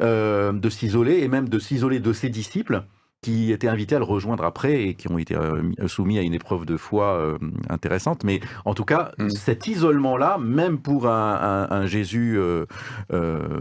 euh, 0.00 0.52
de 0.52 0.68
s'isoler 0.68 1.18
et 1.20 1.28
même 1.28 1.48
de 1.48 1.58
s'isoler 1.58 2.00
de 2.00 2.12
ses 2.12 2.28
disciples 2.28 2.82
qui 3.22 3.52
étaient 3.52 3.68
invités 3.68 3.96
à 3.96 3.98
le 3.98 4.04
rejoindre 4.06 4.44
après 4.44 4.82
et 4.84 4.94
qui 4.94 5.10
ont 5.10 5.18
été 5.18 5.36
euh, 5.36 5.62
mis- 5.62 5.76
soumis 5.88 6.18
à 6.18 6.22
une 6.22 6.32
épreuve 6.32 6.64
de 6.64 6.76
foi 6.78 7.16
euh, 7.16 7.38
intéressante. 7.68 8.24
Mais 8.24 8.40
en 8.64 8.72
tout 8.74 8.84
cas, 8.86 9.12
Mm. 9.18 9.28
cet 9.30 9.66
isolement-là, 9.66 10.38
même 10.38 10.78
pour 10.78 11.06
un, 11.06 11.66
un- 11.70 11.76
un 11.76 11.86
Jésus 11.86 12.38
euh, 12.38 12.64
euh, 13.12 13.60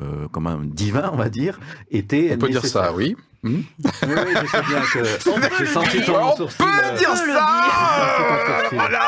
euh, 0.00 0.28
comme 0.30 0.46
un 0.46 0.60
divin, 0.64 1.10
on 1.12 1.16
va 1.16 1.30
dire, 1.30 1.58
était 1.90 2.32
On 2.34 2.38
peut 2.38 2.48
dire 2.48 2.64
ça, 2.66 2.92
oui. 2.94 3.16
Oui, 3.42 3.66
oui, 3.82 4.34
je 4.42 4.46
sais 4.50 4.62
bien 4.68 4.80
que 4.92 5.58
j'ai 5.58 5.66
senti 5.66 6.02
ton 6.04 6.14
On 6.22 6.36
sourcil. 6.36 6.58
peut 6.58 6.64
euh, 6.92 6.96
dire 6.98 7.16
ça. 7.16 8.68
Voilà. 8.72 9.00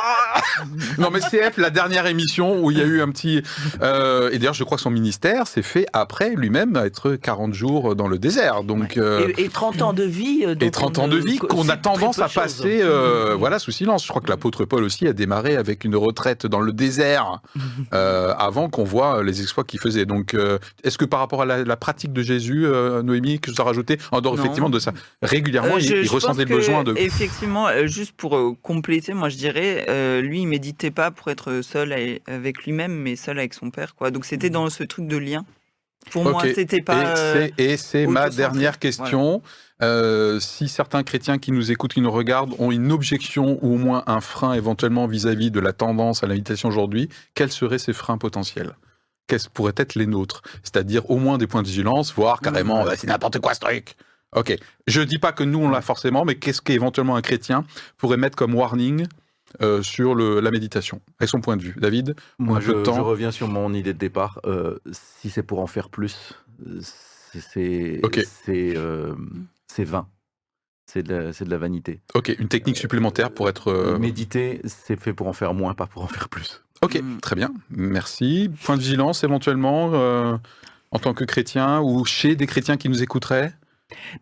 Non 0.99 1.11
mais 1.11 1.21
CF, 1.21 1.57
la 1.57 1.71
dernière 1.71 2.07
émission 2.07 2.63
où 2.65 2.71
il 2.71 2.79
y 2.79 2.81
a 2.81 2.85
eu 2.85 3.01
un 3.03 3.11
petit... 3.11 3.43
euh, 3.83 4.31
et 4.33 4.39
d'ailleurs 4.39 4.55
je 4.55 4.65
crois 4.65 4.77
que 4.77 4.83
son 4.83 4.91
ministère 4.91 5.47
s'est 5.47 5.63
fait 5.63 5.87
après 5.93 6.31
lui-même 6.31 6.77
être 6.77 7.15
40 7.17 7.53
jours 7.55 7.95
dans 7.97 8.09
le 8.09 8.19
désert. 8.19 8.63
Donc, 8.63 8.97
euh, 8.97 9.29
Et, 9.37 9.45
et 9.45 9.49
30 9.49 9.83
ans 9.83 9.93
de 9.93 10.03
vie. 10.05 10.45
et 10.61 10.71
30 10.71 10.99
on 10.99 11.03
ans 11.03 11.09
de 11.09 11.19
vie 11.19 11.39
qu'on 11.39 11.69
a 11.69 11.77
tendance 11.77 12.19
à 12.19 12.29
passer 12.29 12.81
euh, 12.83 13.35
voilà, 13.39 13.59
sous 13.59 13.71
silence. 13.73 14.05
Je 14.05 14.09
crois 14.09 14.23
que 14.23 14.29
l'apôtre 14.31 14.65
Paul 14.65 14.85
aussi 14.85 15.07
a 15.07 15.13
démarré 15.13 15.57
avec 15.57 15.85
une 15.85 15.97
retraite 15.97 16.47
dans 16.47 16.61
le 16.61 16.73
désert 16.73 17.41
euh, 17.95 18.33
avant 18.39 18.69
qu'on 18.71 18.85
voit 18.85 19.23
les 19.23 19.43
exploits 19.43 19.65
qu'il 19.65 19.81
faisait. 19.81 20.07
Donc 20.07 20.35
euh, 20.35 20.59
est-ce 20.85 20.97
que 20.99 21.05
par 21.05 21.21
rapport 21.21 21.43
à 21.43 21.47
la, 21.47 21.65
la 21.65 21.77
pratique 21.77 22.13
de 22.13 22.23
Jésus, 22.23 22.67
euh, 22.67 23.03
Noémie, 23.03 23.41
que 23.41 23.51
tu 23.51 23.61
as 23.61 23.65
rajouté, 23.65 23.99
en 24.11 24.21
dehors 24.23 24.37
Non. 24.37 24.43
effectivement 24.43 24.71
de 24.71 24.79
ça, 24.79 24.93
régulièrement 25.23 25.75
Euh, 25.75 25.81
il, 25.81 25.87
je- 25.89 25.97
il 25.97 26.05
je 26.05 26.13
ressentait 26.13 26.45
le 26.45 26.57
besoin 26.57 26.85
de... 26.85 26.95
Effectivement, 26.97 27.69
euh, 27.69 27.87
juste 27.87 28.13
pour 28.13 28.37
euh, 28.37 28.57
compléter, 28.63 29.13
moi 29.15 29.29
je 29.29 29.37
dirais, 29.37 29.85
euh, 29.89 30.21
lui 30.21 30.41
il 30.43 30.47
méditait 30.47 30.91
pas 30.91 31.11
pour 31.11 31.29
être 31.29 31.61
seul 31.63 31.93
avec 32.27 32.65
lui-même, 32.65 32.95
mais 32.95 33.17
seul 33.17 33.39
avec 33.39 33.55
son 33.55 33.71
père, 33.71 33.95
quoi. 33.95 34.11
Donc 34.11 34.25
c'était 34.25 34.51
dans 34.51 34.71
ce 34.71 34.85
truc 34.85 35.07
de 35.07 35.17
lien. 35.19 35.45
Pour 36.11 36.25
moi, 36.25 36.43
c'était 36.55 36.81
pas. 36.83 37.15
Et 37.59 37.77
c'est 37.77 38.07
ma 38.09 38.29
dernière 38.31 38.79
question. 38.81 39.41
Euh, 39.83 40.39
si 40.41 40.69
certains 40.69 41.03
chrétiens 41.03 41.39
qui 41.39 41.51
nous 41.53 41.71
écoutent, 41.73 41.93
qui 41.95 42.01
nous 42.01 42.11
regardent, 42.11 42.55
ont 42.61 42.71
une 42.71 42.93
objection 42.93 43.59
ou 43.63 43.75
au 43.75 43.79
moins 43.79 44.05
un 44.07 44.21
frein 44.21 44.53
éventuellement 44.55 45.07
vis-à-vis 45.07 45.51
de 45.51 45.59
la 45.61 45.73
tendance 45.73 46.23
à 46.23 46.27
la 46.29 46.35
méditation 46.35 46.69
aujourd'hui, 46.69 47.09
quels 47.35 47.51
seraient 47.53 47.79
ces 47.79 47.93
freins 47.93 48.19
potentiels? 48.19 48.77
Quels 49.29 49.41
pourraient 49.53 49.73
être 49.77 49.95
les 49.97 50.07
nôtres? 50.07 50.43
C'est-à-dire 50.63 51.09
au 51.11 51.17
moins 51.19 51.37
des 51.39 51.47
points 51.49 51.63
de 51.63 51.69
vigilance, 51.69 52.13
voire 52.15 52.41
carrément, 52.41 52.83
Mmh. 52.83 52.87
bah, 52.87 52.93
c'est 52.97 53.07
n'importe 53.09 53.39
quoi 53.41 53.55
ce 53.55 53.61
truc. 53.61 53.97
Ok. 54.35 54.57
Je 54.87 55.01
dis 55.03 55.19
pas 55.19 55.33
que 55.33 55.45
nous 55.45 55.59
on 55.59 55.69
l'a 55.69 55.81
forcément, 55.83 56.25
mais 56.25 56.37
qu'est-ce 56.37 56.63
qu'éventuellement 56.63 57.17
un 57.17 57.23
chrétien 57.23 57.65
pourrait 57.99 58.17
mettre 58.17 58.37
comme 58.37 58.55
warning 58.55 59.07
euh, 59.61 59.83
sur 59.83 60.15
le- 60.15 60.41
la 60.41 60.51
méditation, 60.51 61.03
avec 61.21 61.29
son 61.29 61.41
point 61.43 61.57
de 61.59 61.63
vue? 61.63 61.75
David 61.77 62.15
Moi, 62.39 62.61
je, 62.61 62.73
reviens 62.73 63.31
sur 63.31 63.49
mon 63.49 63.75
idée 63.75 63.93
de 63.93 63.99
départ. 63.99 64.41
Euh, 64.47 64.79
si 64.93 65.29
c'est 65.29 65.43
pour 65.43 65.61
en 65.61 65.67
faire 65.67 65.91
plus, 65.91 66.33
euh, 66.67 66.81
c'est 66.81 67.41
c'est 67.41 68.01
Ok. 68.03 68.23
c'est, 68.45 68.75
euh, 68.77 69.15
c'est 69.67 69.85
vain. 69.85 70.07
C'est 70.87 71.03
de, 71.03 71.15
la- 71.15 71.33
c'est 71.33 71.45
de 71.45 71.51
la 71.51 71.59
vanité. 71.59 72.01
Ok, 72.15 72.35
une 72.39 72.49
technique 72.49 72.77
supplémentaire 72.77 73.31
pour 73.31 73.49
être... 73.49 73.69
euh, 73.69 73.99
Méditer, 73.99 74.61
c'est 74.65 75.01
fait 75.01 75.13
pour 75.15 75.27
en 75.29 75.33
faire 75.33 75.55
moins, 75.55 75.73
pas 75.75 75.87
pour 75.87 76.03
en 76.03 76.09
faire 76.09 76.29
plus. 76.29 76.63
Ok, 76.83 77.01
Mm. 77.01 77.19
très 77.21 77.37
bien. 77.37 77.53
Merci. 77.71 78.51
Point 78.65 78.77
de 78.77 78.83
vigilance 78.83 79.25
éventuellement 79.25 79.91
euh, 79.95 80.37
en 80.91 80.99
tant 80.99 81.15
que 81.15 81.25
chrétien 81.25 81.81
ou 81.81 82.05
chez 82.05 82.35
des 82.37 82.47
chrétiens 82.47 82.77
qui 82.77 82.89
nous 82.89 83.03
écouteraient? 83.03 83.55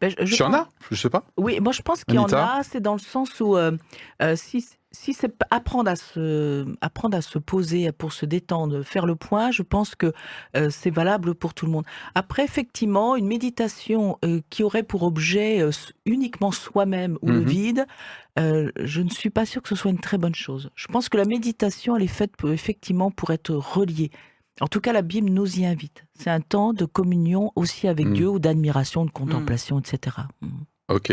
Ben, 0.00 0.10
je- 0.10 0.24
je 0.24 0.34
Il 0.34 0.38
y 0.38 0.42
en 0.42 0.52
a 0.54 0.68
Je 0.90 0.96
sais 0.96 1.10
pas. 1.10 1.24
Oui, 1.36 1.60
moi 1.60 1.72
je 1.72 1.82
pense 1.82 2.04
qu'il 2.04 2.14
y 2.14 2.18
en 2.18 2.24
a, 2.32 2.62
c'est 2.62 2.80
dans 2.80 2.94
le 2.94 2.98
sens 3.00 3.40
où 3.40 3.56
euh, 3.56 3.72
euh, 4.22 4.34
si, 4.36 4.64
si 4.92 5.12
c'est 5.14 5.32
apprendre 5.50 5.88
à, 5.90 5.96
se, 5.96 6.66
apprendre 6.80 7.16
à 7.16 7.22
se 7.22 7.38
poser 7.38 7.92
pour 7.92 8.12
se 8.12 8.26
détendre, 8.26 8.82
faire 8.82 9.06
le 9.06 9.14
point, 9.14 9.50
je 9.52 9.62
pense 9.62 9.94
que 9.94 10.12
euh, 10.56 10.68
c'est 10.70 10.90
valable 10.90 11.34
pour 11.34 11.54
tout 11.54 11.64
le 11.66 11.70
monde. 11.72 11.84
Après, 12.14 12.42
effectivement, 12.44 13.14
une 13.16 13.26
méditation 13.28 14.18
qui 14.50 14.62
aurait 14.64 14.82
pour 14.82 15.04
objet 15.04 15.64
uniquement 16.06 16.50
soi-même 16.50 17.18
ou 17.22 17.28
le 17.30 17.40
Mhm. 17.40 17.46
vide, 17.46 17.86
je 18.36 19.00
ne 19.02 19.10
suis 19.10 19.30
pas 19.30 19.44
sûre 19.46 19.62
que 19.62 19.68
ce 19.68 19.76
soit 19.76 19.90
une 19.90 20.00
très 20.00 20.18
bonne 20.18 20.34
chose. 20.34 20.70
Je 20.74 20.86
pense 20.88 21.08
que 21.08 21.16
la 21.16 21.24
méditation, 21.24 21.96
elle 21.96 22.02
est 22.02 22.06
faite 22.06 22.34
pour- 22.36 22.50
effectivement 22.50 23.10
pour 23.10 23.30
être 23.30 23.52
reliée. 23.54 24.10
En 24.61 24.66
tout 24.68 24.80
cas, 24.80 24.92
la 24.92 25.02
Bible 25.02 25.30
nous 25.30 25.58
y 25.58 25.64
invite. 25.64 26.04
C'est 26.18 26.30
un 26.30 26.40
temps 26.40 26.72
de 26.72 26.84
communion 26.84 27.50
aussi 27.56 27.88
avec 27.88 28.06
Mhm. 28.06 28.14
Dieu 28.14 28.28
ou 28.28 28.38
d'admiration, 28.38 29.04
de 29.04 29.11
contemplation, 29.11 29.78
etc. 29.80 30.16
Mhm. 30.42 30.50
Ok. 30.88 31.12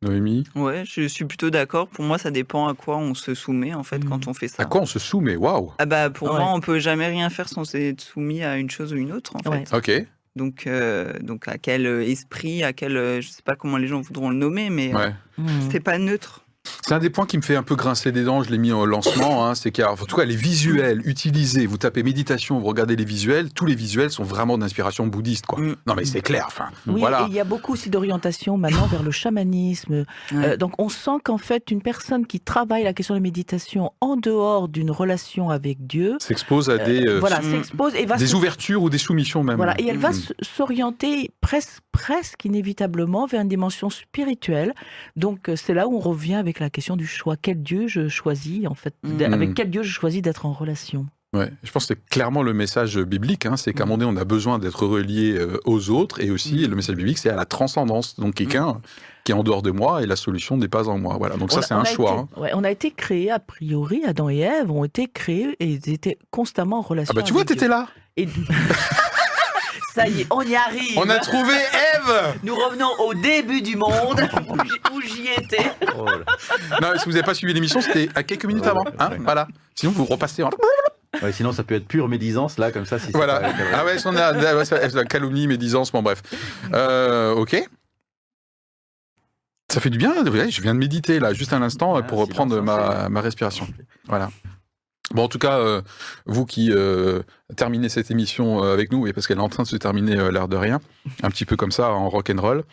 Noémie 0.00 0.44
Ouais, 0.54 0.84
je 0.86 1.08
suis 1.08 1.24
plutôt 1.24 1.50
d'accord. 1.50 1.88
Pour 1.88 2.04
moi, 2.04 2.18
ça 2.18 2.30
dépend 2.30 2.68
à 2.68 2.74
quoi 2.74 2.98
on 2.98 3.14
se 3.14 3.34
soumet 3.34 3.74
en 3.74 3.82
fait 3.82 4.04
quand 4.04 4.28
on 4.28 4.32
fait 4.34 4.46
ça. 4.46 4.62
À 4.62 4.66
quoi 4.66 4.82
on 4.82 4.86
se 4.86 5.00
soumet? 5.00 5.34
Waouh 5.34 5.72
Ah 5.78 5.86
bah 5.86 6.08
pour 6.08 6.28
Ouais. 6.30 6.38
moi, 6.38 6.52
on 6.54 6.60
peut 6.60 6.78
jamais 6.78 7.08
rien 7.08 7.28
faire 7.30 7.48
sans 7.48 7.74
être 7.74 8.00
soumis 8.00 8.42
à 8.44 8.58
une 8.58 8.70
chose 8.70 8.92
ou 8.92 8.96
une 8.96 9.10
autre 9.12 9.34
en 9.34 9.50
Ouais. 9.50 9.64
fait. 9.64 9.76
Ok. 9.76 10.06
Donc 10.36 10.68
euh, 10.68 11.12
donc 11.20 11.48
à 11.48 11.58
quel 11.58 11.84
euh, 11.84 12.04
esprit, 12.06 12.62
à 12.62 12.72
quel 12.72 12.96
euh, 12.96 13.20
je 13.20 13.28
sais 13.28 13.42
pas 13.42 13.56
comment 13.56 13.76
les 13.76 13.88
gens 13.88 14.00
voudront 14.00 14.30
le 14.30 14.36
nommer, 14.36 14.70
mais 14.70 14.94
euh, 14.94 14.98
Ouais. 15.38 15.44
C'est 15.70 15.80
pas 15.80 15.98
neutre. 15.98 16.44
C'est 16.86 16.94
un 16.94 16.98
des 16.98 17.10
points 17.10 17.26
qui 17.26 17.36
me 17.36 17.42
fait 17.42 17.56
un 17.56 17.62
peu 17.62 17.74
grincer 17.76 18.12
des 18.12 18.24
dents, 18.24 18.42
je 18.42 18.50
l'ai 18.50 18.58
mis 18.58 18.72
au 18.72 18.86
lancement, 18.86 19.46
hein, 19.46 19.54
c'est 19.54 19.70
qu'en 19.70 19.94
tout 19.96 20.16
cas 20.16 20.24
les 20.24 20.36
visuels 20.36 21.02
utilisés, 21.06 21.66
vous 21.66 21.78
tapez 21.78 22.02
méditation, 22.02 22.58
vous 22.58 22.66
regardez 22.66 22.96
les 22.96 23.04
visuels, 23.04 23.52
tous 23.52 23.66
les 23.66 23.74
visuels 23.74 24.10
sont 24.10 24.24
vraiment 24.24 24.58
d'inspiration 24.58 25.06
bouddhiste. 25.06 25.46
Quoi. 25.46 25.60
Mm. 25.60 25.76
Non 25.86 25.94
mais 25.94 26.04
c'est 26.04 26.20
clair, 26.20 26.44
enfin, 26.46 26.66
Oui, 26.86 27.00
voilà. 27.00 27.22
et 27.22 27.26
il 27.28 27.34
y 27.34 27.40
a 27.40 27.44
beaucoup 27.44 27.72
aussi 27.72 27.90
d'orientation 27.90 28.56
maintenant 28.58 28.86
vers 28.86 29.02
le 29.02 29.10
chamanisme. 29.10 30.04
Ouais. 30.32 30.44
Euh, 30.44 30.56
donc 30.56 30.72
on 30.78 30.88
sent 30.88 31.18
qu'en 31.24 31.38
fait, 31.38 31.70
une 31.70 31.82
personne 31.82 32.26
qui 32.26 32.40
travaille 32.40 32.84
la 32.84 32.92
question 32.92 33.14
de 33.14 33.18
la 33.18 33.22
méditation 33.22 33.92
en 34.00 34.16
dehors 34.16 34.68
d'une 34.68 34.90
relation 34.90 35.50
avec 35.50 35.86
Dieu, 35.86 36.16
S'expose 36.20 36.70
à 36.70 36.78
des, 36.78 37.06
euh, 37.06 37.16
euh, 37.16 37.20
voilà, 37.20 37.40
mm. 37.40 37.50
s'expose 37.50 37.94
et 37.94 38.06
va 38.06 38.16
des 38.16 38.26
se- 38.26 38.34
ouvertures 38.36 38.82
ou 38.82 38.90
des 38.90 38.98
soumissions 38.98 39.42
même. 39.42 39.56
Voilà, 39.56 39.78
et 39.80 39.86
elle 39.86 39.98
va 39.98 40.10
Mm. 40.10 40.32
s'orienter 40.42 41.30
presque, 41.40 41.80
presque 41.92 42.44
inévitablement 42.44 43.26
vers 43.26 43.40
une 43.42 43.48
dimension 43.48 43.90
spirituelle. 43.90 44.74
Donc 45.16 45.48
euh, 45.48 45.56
c'est 45.56 45.74
là 45.74 45.86
où 45.88 45.96
on 45.96 46.00
revient 46.00 46.34
avec 46.34 46.57
la 46.60 46.70
question 46.70 46.96
du 46.96 47.06
choix. 47.06 47.36
Quel 47.40 47.62
Dieu 47.62 47.86
je 47.88 48.08
choisis 48.08 48.66
en 48.66 48.74
fait 48.74 48.94
Mm. 49.02 49.32
Avec 49.32 49.54
quel 49.54 49.70
Dieu 49.70 49.82
je 49.82 49.90
choisis 49.92 50.22
d'être 50.22 50.46
en 50.46 50.52
relation? 50.52 51.06
Ouais, 51.34 51.50
je 51.62 51.70
pense 51.70 51.84
que 51.86 51.94
c'est 51.94 52.04
clairement 52.08 52.42
le 52.42 52.54
message 52.54 52.98
biblique, 52.98 53.44
hein, 53.44 53.58
c'est 53.58 53.74
qu'à 53.74 53.82
un 53.82 53.86
moment 53.86 53.98
donné, 53.98 54.18
on 54.18 54.20
a 54.20 54.24
besoin 54.24 54.58
d'être 54.58 54.86
relié 54.86 55.34
euh, 55.36 55.58
aux 55.66 55.90
autres, 55.90 56.22
et 56.22 56.30
aussi 56.30 56.54
Mm. 56.66 56.70
le 56.70 56.76
message 56.76 56.96
biblique, 56.96 57.18
c'est 57.18 57.28
à 57.28 57.36
la 57.36 57.44
transcendance. 57.44 58.18
Donc 58.18 58.34
quelqu'un 58.34 58.80
qui 59.24 59.32
est 59.32 59.34
en 59.34 59.42
dehors 59.42 59.60
de 59.60 59.70
moi, 59.70 60.02
et 60.02 60.06
la 60.06 60.16
solution 60.16 60.56
n'est 60.56 60.68
pas 60.68 60.88
en 60.88 60.98
moi. 60.98 61.16
Voilà, 61.18 61.36
donc 61.36 61.52
ça 61.52 61.58
On 61.58 61.62
c'est 61.62 61.74
un 61.74 61.84
choix. 61.84 62.12
été- 62.12 62.20
hein. 62.20 62.40
ouais, 62.40 62.50
on 62.54 62.64
a 62.64 62.70
été 62.70 62.90
créés 62.92 63.30
a 63.30 63.38
priori, 63.38 64.02
Adam 64.06 64.30
et 64.30 64.38
Ève 64.38 64.70
ont 64.70 64.84
été 64.84 65.06
créés 65.06 65.54
et 65.60 65.66
ils 65.66 65.90
étaient 65.92 66.16
constamment 66.30 66.78
en 66.78 66.82
relation. 66.82 67.12
Ah 67.14 67.20
bah 67.20 67.22
tu 67.22 67.32
vois, 67.34 67.42
avec 67.42 67.48
Dieu. 67.48 67.56
t'étais 67.56 67.68
là 67.68 67.88
Et... 68.16 68.26
Ça 69.98 70.08
y 70.08 70.20
est, 70.22 70.26
on 70.30 70.42
y 70.42 70.54
arrive. 70.54 70.96
On 70.96 71.08
a 71.08 71.18
trouvé 71.18 71.52
Ève 71.54 72.34
Nous 72.44 72.54
revenons 72.54 72.90
au 73.00 73.14
début 73.14 73.62
du 73.62 73.76
monde 73.76 74.20
où 74.92 75.00
j'y 75.00 75.28
étais. 75.36 75.72
Oh. 75.98 76.06
Non, 76.80 76.92
si 76.96 77.04
vous 77.06 77.12
n'avez 77.12 77.24
pas 77.24 77.34
suivi 77.34 77.52
l'émission, 77.52 77.80
c'était 77.80 78.08
à 78.14 78.22
quelques 78.22 78.44
minutes 78.44 78.66
avant. 78.66 78.84
Hein, 78.98 79.10
voilà. 79.20 79.48
Sinon, 79.74 79.92
vous 79.92 80.04
repassez 80.04 80.42
en... 80.42 80.50
Ouais, 81.22 81.32
sinon, 81.32 81.52
ça 81.52 81.64
peut 81.64 81.74
être 81.74 81.88
pure 81.88 82.06
médisance, 82.08 82.58
là, 82.58 82.70
comme 82.70 82.86
ça. 82.86 82.98
Si 82.98 83.10
Voilà. 83.12 83.40
pas- 83.40 83.48
Ah 83.74 83.84
ouais, 83.84 83.96
on 84.04 84.14
a 84.14 84.32
la 84.32 85.04
calomnie, 85.04 85.46
médisance, 85.46 85.90
bon 85.90 86.02
bref. 86.02 86.22
Euh, 86.74 87.34
ok. 87.34 87.68
Ça 89.72 89.80
fait 89.80 89.90
du 89.90 89.98
bien. 89.98 90.14
Je 90.24 90.62
viens 90.62 90.74
de 90.74 90.78
méditer 90.78 91.18
là, 91.18 91.32
juste 91.32 91.52
un 91.52 91.62
instant, 91.62 91.96
Ah, 91.96 92.02
pour 92.02 92.18
reprendre 92.20 92.58
hein, 92.58 92.62
ma, 92.62 93.08
ma 93.08 93.20
respiration. 93.20 93.66
Voilà. 94.06 94.30
Bon, 95.14 95.24
en 95.24 95.28
tout 95.28 95.38
cas, 95.38 95.58
euh, 95.58 95.80
vous 96.26 96.44
qui 96.44 96.70
euh, 96.70 97.22
terminez 97.56 97.88
cette 97.88 98.10
émission 98.10 98.62
euh, 98.62 98.74
avec 98.74 98.92
nous, 98.92 99.06
et 99.06 99.12
parce 99.12 99.26
qu'elle 99.26 99.38
est 99.38 99.42
en 99.42 99.48
train 99.48 99.62
de 99.62 99.68
se 99.68 99.76
terminer 99.76 100.30
l'air 100.30 100.48
de 100.48 100.56
rien, 100.56 100.80
un 101.22 101.30
petit 101.30 101.46
peu 101.46 101.56
comme 101.56 101.72
ça 101.72 101.90
en 101.90 102.08
rock 102.08 102.30
and 102.30 102.40
roll, 102.40 102.64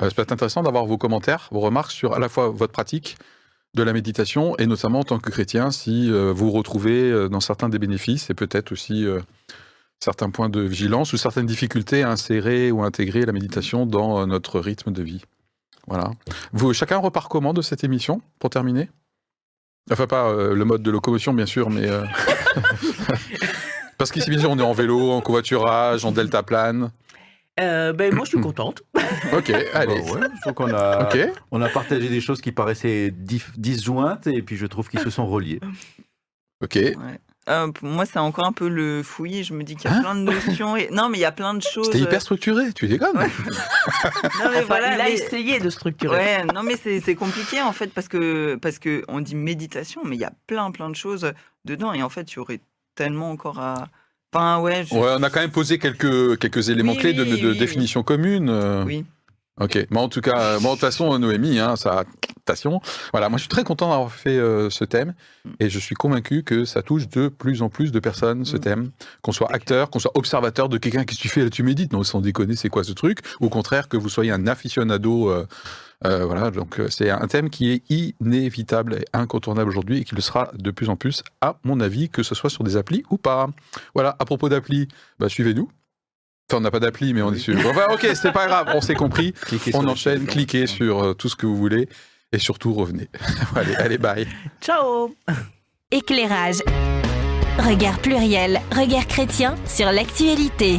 euh, 0.00 0.08
ça 0.08 0.14
peut 0.14 0.22
être 0.22 0.32
intéressant 0.32 0.62
d'avoir 0.62 0.86
vos 0.86 0.98
commentaires, 0.98 1.48
vos 1.50 1.60
remarques 1.60 1.90
sur 1.90 2.14
à 2.14 2.18
la 2.18 2.28
fois 2.28 2.48
votre 2.48 2.72
pratique 2.72 3.16
de 3.74 3.82
la 3.82 3.92
méditation 3.92 4.56
et 4.58 4.66
notamment 4.66 5.00
en 5.00 5.04
tant 5.04 5.18
que 5.18 5.30
chrétien, 5.30 5.70
si 5.70 6.10
vous 6.10 6.50
retrouvez 6.50 7.28
dans 7.28 7.38
certains 7.38 7.68
des 7.68 7.78
bénéfices 7.78 8.28
et 8.28 8.34
peut-être 8.34 8.72
aussi 8.72 9.06
certains 10.00 10.28
points 10.30 10.48
de 10.48 10.60
vigilance 10.60 11.12
ou 11.12 11.16
certaines 11.16 11.46
difficultés 11.46 12.02
à 12.02 12.10
insérer 12.10 12.72
ou 12.72 12.82
intégrer 12.82 13.24
la 13.24 13.32
méditation 13.32 13.86
dans 13.86 14.26
notre 14.26 14.58
rythme 14.58 14.90
de 14.90 15.04
vie. 15.04 15.22
Voilà. 15.86 16.10
Vous, 16.52 16.72
chacun 16.72 16.98
repart 16.98 17.30
comment 17.30 17.52
de 17.52 17.62
cette 17.62 17.84
émission 17.84 18.22
pour 18.40 18.50
terminer? 18.50 18.88
Enfin, 19.90 20.06
pas 20.06 20.28
euh, 20.30 20.54
le 20.54 20.64
mode 20.64 20.82
de 20.82 20.90
locomotion, 20.90 21.32
bien 21.34 21.46
sûr, 21.46 21.70
mais. 21.70 21.88
euh, 21.88 22.04
Parce 23.98 24.10
qu'ici, 24.12 24.30
bien 24.30 24.38
sûr, 24.38 24.50
on 24.50 24.58
est 24.58 24.62
en 24.62 24.72
vélo, 24.72 25.10
en 25.10 25.20
covoiturage, 25.20 26.04
en 26.04 26.12
deltaplane. 26.12 26.90
Euh, 27.60 27.92
ben, 27.92 28.14
moi, 28.14 28.24
je 28.24 28.30
suis 28.30 28.40
contente. 28.40 28.82
Ok, 29.36 29.50
allez. 29.74 30.00
Bah 30.00 30.12
ouais, 30.20 30.26
je 30.36 30.40
trouve 30.40 30.54
qu'on 30.54 30.72
a, 30.72 31.04
Ok. 31.08 31.18
on 31.50 31.60
a 31.60 31.68
partagé 31.68 32.08
des 32.08 32.20
choses 32.20 32.40
qui 32.40 32.52
paraissaient 32.52 33.10
dif- 33.10 33.52
disjointes 33.58 34.26
et 34.28 34.40
puis 34.42 34.56
je 34.56 34.66
trouve 34.66 34.88
qu'ils 34.88 35.00
se 35.00 35.10
sont 35.10 35.26
reliés. 35.26 35.60
Ok. 36.62 36.76
Ouais. 36.76 36.94
Euh, 37.48 37.68
pour 37.72 37.88
moi, 37.88 38.04
c'est 38.06 38.18
encore 38.18 38.44
un 38.46 38.52
peu 38.52 38.68
le 38.68 39.02
fouillis. 39.02 39.44
Je 39.44 39.54
me 39.54 39.64
dis 39.64 39.74
qu'il 39.74 39.90
y 39.90 39.92
a 39.92 39.96
Hein 39.96 40.00
plein 40.02 40.14
de 40.14 40.20
notions. 40.20 40.76
Et... 40.76 40.88
Non, 40.92 41.08
mais 41.08 41.18
il 41.18 41.22
y 41.22 41.24
a 41.24 41.32
plein 41.32 41.54
de 41.54 41.62
choses. 41.62 41.86
C'était 41.86 42.00
hyper 42.00 42.20
structuré, 42.20 42.72
tu 42.72 42.86
déconnes 42.86 43.16
Ouais. 43.16 43.26
Non, 44.38 44.50
mais 44.50 44.58
Enfin, 44.58 44.64
voilà, 44.66 44.94
il 44.94 45.00
a 45.00 45.04
mais- 45.04 45.12
essayé 45.14 45.58
de 45.58 45.70
structurer. 45.70 46.16
Ouais, 46.16 46.44
non, 46.54 46.62
mais 46.62 46.76
c'est 46.76 47.14
compliqué 47.14 47.62
en 47.62 47.72
fait 47.72 47.92
parce 47.92 48.08
que 48.08 48.56
parce 48.56 48.78
que 48.78 49.02
on 49.08 49.20
dit 49.20 49.34
méditation, 49.34 50.02
mais 50.04 50.16
il 50.16 50.20
y 50.20 50.24
a 50.24 50.32
plein 50.46 50.70
plein 50.70 50.90
de 50.90 50.96
choses 50.96 51.32
dedans 51.64 51.92
et 51.92 52.02
en 52.02 52.10
fait, 52.10 52.30
il 52.32 52.36
y 52.36 52.38
aurait 52.38 52.60
tellement 52.94 53.30
encore 53.30 53.58
à. 53.58 53.88
Enfin, 54.32 54.60
ouais. 54.60 54.84
je- 54.88 54.94
Ouais, 54.94 55.14
on 55.18 55.22
a 55.22 55.30
quand 55.30 55.40
même 55.40 55.50
posé 55.50 55.78
quelques, 55.78 56.38
quelques 56.38 56.68
éléments 56.68 56.92
Oui, 56.92 56.98
clés 56.98 57.14
de, 57.14 57.24
de- 57.24 57.32
oui, 57.34 57.40
de 57.40 57.50
oui, 57.52 57.58
définition 57.58 58.02
commune. 58.04 58.48
euh. 58.48 58.84
Oui. 58.84 59.04
Ok, 59.60 59.86
mais 59.90 59.98
en 59.98 60.08
tout 60.08 60.20
cas, 60.22 60.38
euh, 60.40 60.58
bon, 60.60 60.68
de 60.68 60.70
toute 60.72 60.80
façon, 60.80 61.18
Noémie, 61.18 61.58
hein, 61.58 61.76
ça, 61.76 62.04
station. 62.42 62.80
Voilà, 63.12 63.28
moi 63.28 63.36
je 63.36 63.42
suis 63.42 63.48
très 63.48 63.62
content 63.62 63.90
d'avoir 63.90 64.10
fait 64.10 64.36
euh, 64.38 64.70
ce 64.70 64.84
thème 64.84 65.14
et 65.60 65.68
je 65.68 65.78
suis 65.78 65.94
convaincu 65.94 66.42
que 66.42 66.64
ça 66.64 66.82
touche 66.82 67.08
de 67.08 67.28
plus 67.28 67.60
en 67.62 67.68
plus 67.68 67.92
de 67.92 68.00
personnes, 68.00 68.44
ce 68.44 68.56
Mm. 68.56 68.60
thème. 68.60 68.90
Qu'on 69.22 69.32
soit 69.32 69.52
acteur, 69.52 69.90
qu'on 69.90 69.98
soit 69.98 70.10
observateur 70.16 70.68
de 70.68 70.78
quelqu'un 70.78 71.04
qui 71.04 71.16
tu 71.16 71.28
fais, 71.28 71.42
là, 71.44 71.50
tu 71.50 71.62
médites, 71.62 71.92
non, 71.92 72.02
sans 72.02 72.20
déconner, 72.20 72.56
c'est 72.56 72.70
quoi 72.70 72.82
ce 72.84 72.92
truc? 72.92 73.18
Ou 73.40 73.46
au 73.46 73.48
contraire, 73.50 73.88
que 73.88 73.96
vous 73.98 74.08
soyez 74.08 74.32
un 74.32 74.46
aficionado. 74.46 75.28
euh, 75.30 75.46
euh, 76.06 76.24
voilà, 76.24 76.50
donc 76.50 76.80
c'est 76.88 77.10
un 77.10 77.26
thème 77.28 77.50
qui 77.50 77.70
est 77.70 77.82
inévitable 77.90 78.94
et 78.94 79.04
incontournable 79.12 79.68
aujourd'hui 79.68 79.98
et 79.98 80.04
qui 80.04 80.14
le 80.14 80.22
sera 80.22 80.50
de 80.54 80.70
plus 80.70 80.88
en 80.88 80.96
plus, 80.96 81.22
à 81.42 81.56
mon 81.64 81.78
avis, 81.80 82.08
que 82.08 82.22
ce 82.22 82.34
soit 82.34 82.48
sur 82.50 82.64
des 82.64 82.78
applis 82.78 83.02
ou 83.10 83.18
pas. 83.18 83.48
Voilà, 83.94 84.16
à 84.18 84.24
propos 84.24 84.48
d'applis, 84.48 84.88
bah, 85.18 85.28
suivez-nous. 85.28 85.70
Enfin, 86.50 86.58
on 86.58 86.62
n'a 86.62 86.72
pas 86.72 86.80
d'appli, 86.80 87.14
mais 87.14 87.22
on 87.22 87.32
est 87.32 87.38
sur. 87.38 87.56
Enfin, 87.64 87.86
ok, 87.92 88.08
c'est 88.14 88.32
pas 88.32 88.48
grave, 88.48 88.72
on 88.74 88.80
s'est 88.80 88.96
compris. 88.96 89.32
Cliquez 89.32 89.70
On 89.74 89.86
enchaîne, 89.86 90.26
cliquez 90.26 90.66
sur 90.66 91.00
euh, 91.00 91.14
tout 91.14 91.28
ce 91.28 91.36
que 91.36 91.46
vous 91.46 91.56
voulez 91.56 91.88
et 92.32 92.38
surtout 92.40 92.74
revenez. 92.74 93.08
allez, 93.54 93.76
allez, 93.76 93.98
bye. 93.98 94.26
Ciao 94.60 95.14
Éclairage. 95.92 96.58
Regard 97.58 98.00
pluriel, 98.00 98.60
regard 98.76 99.06
chrétien 99.06 99.54
sur 99.64 99.92
l'actualité. 99.92 100.78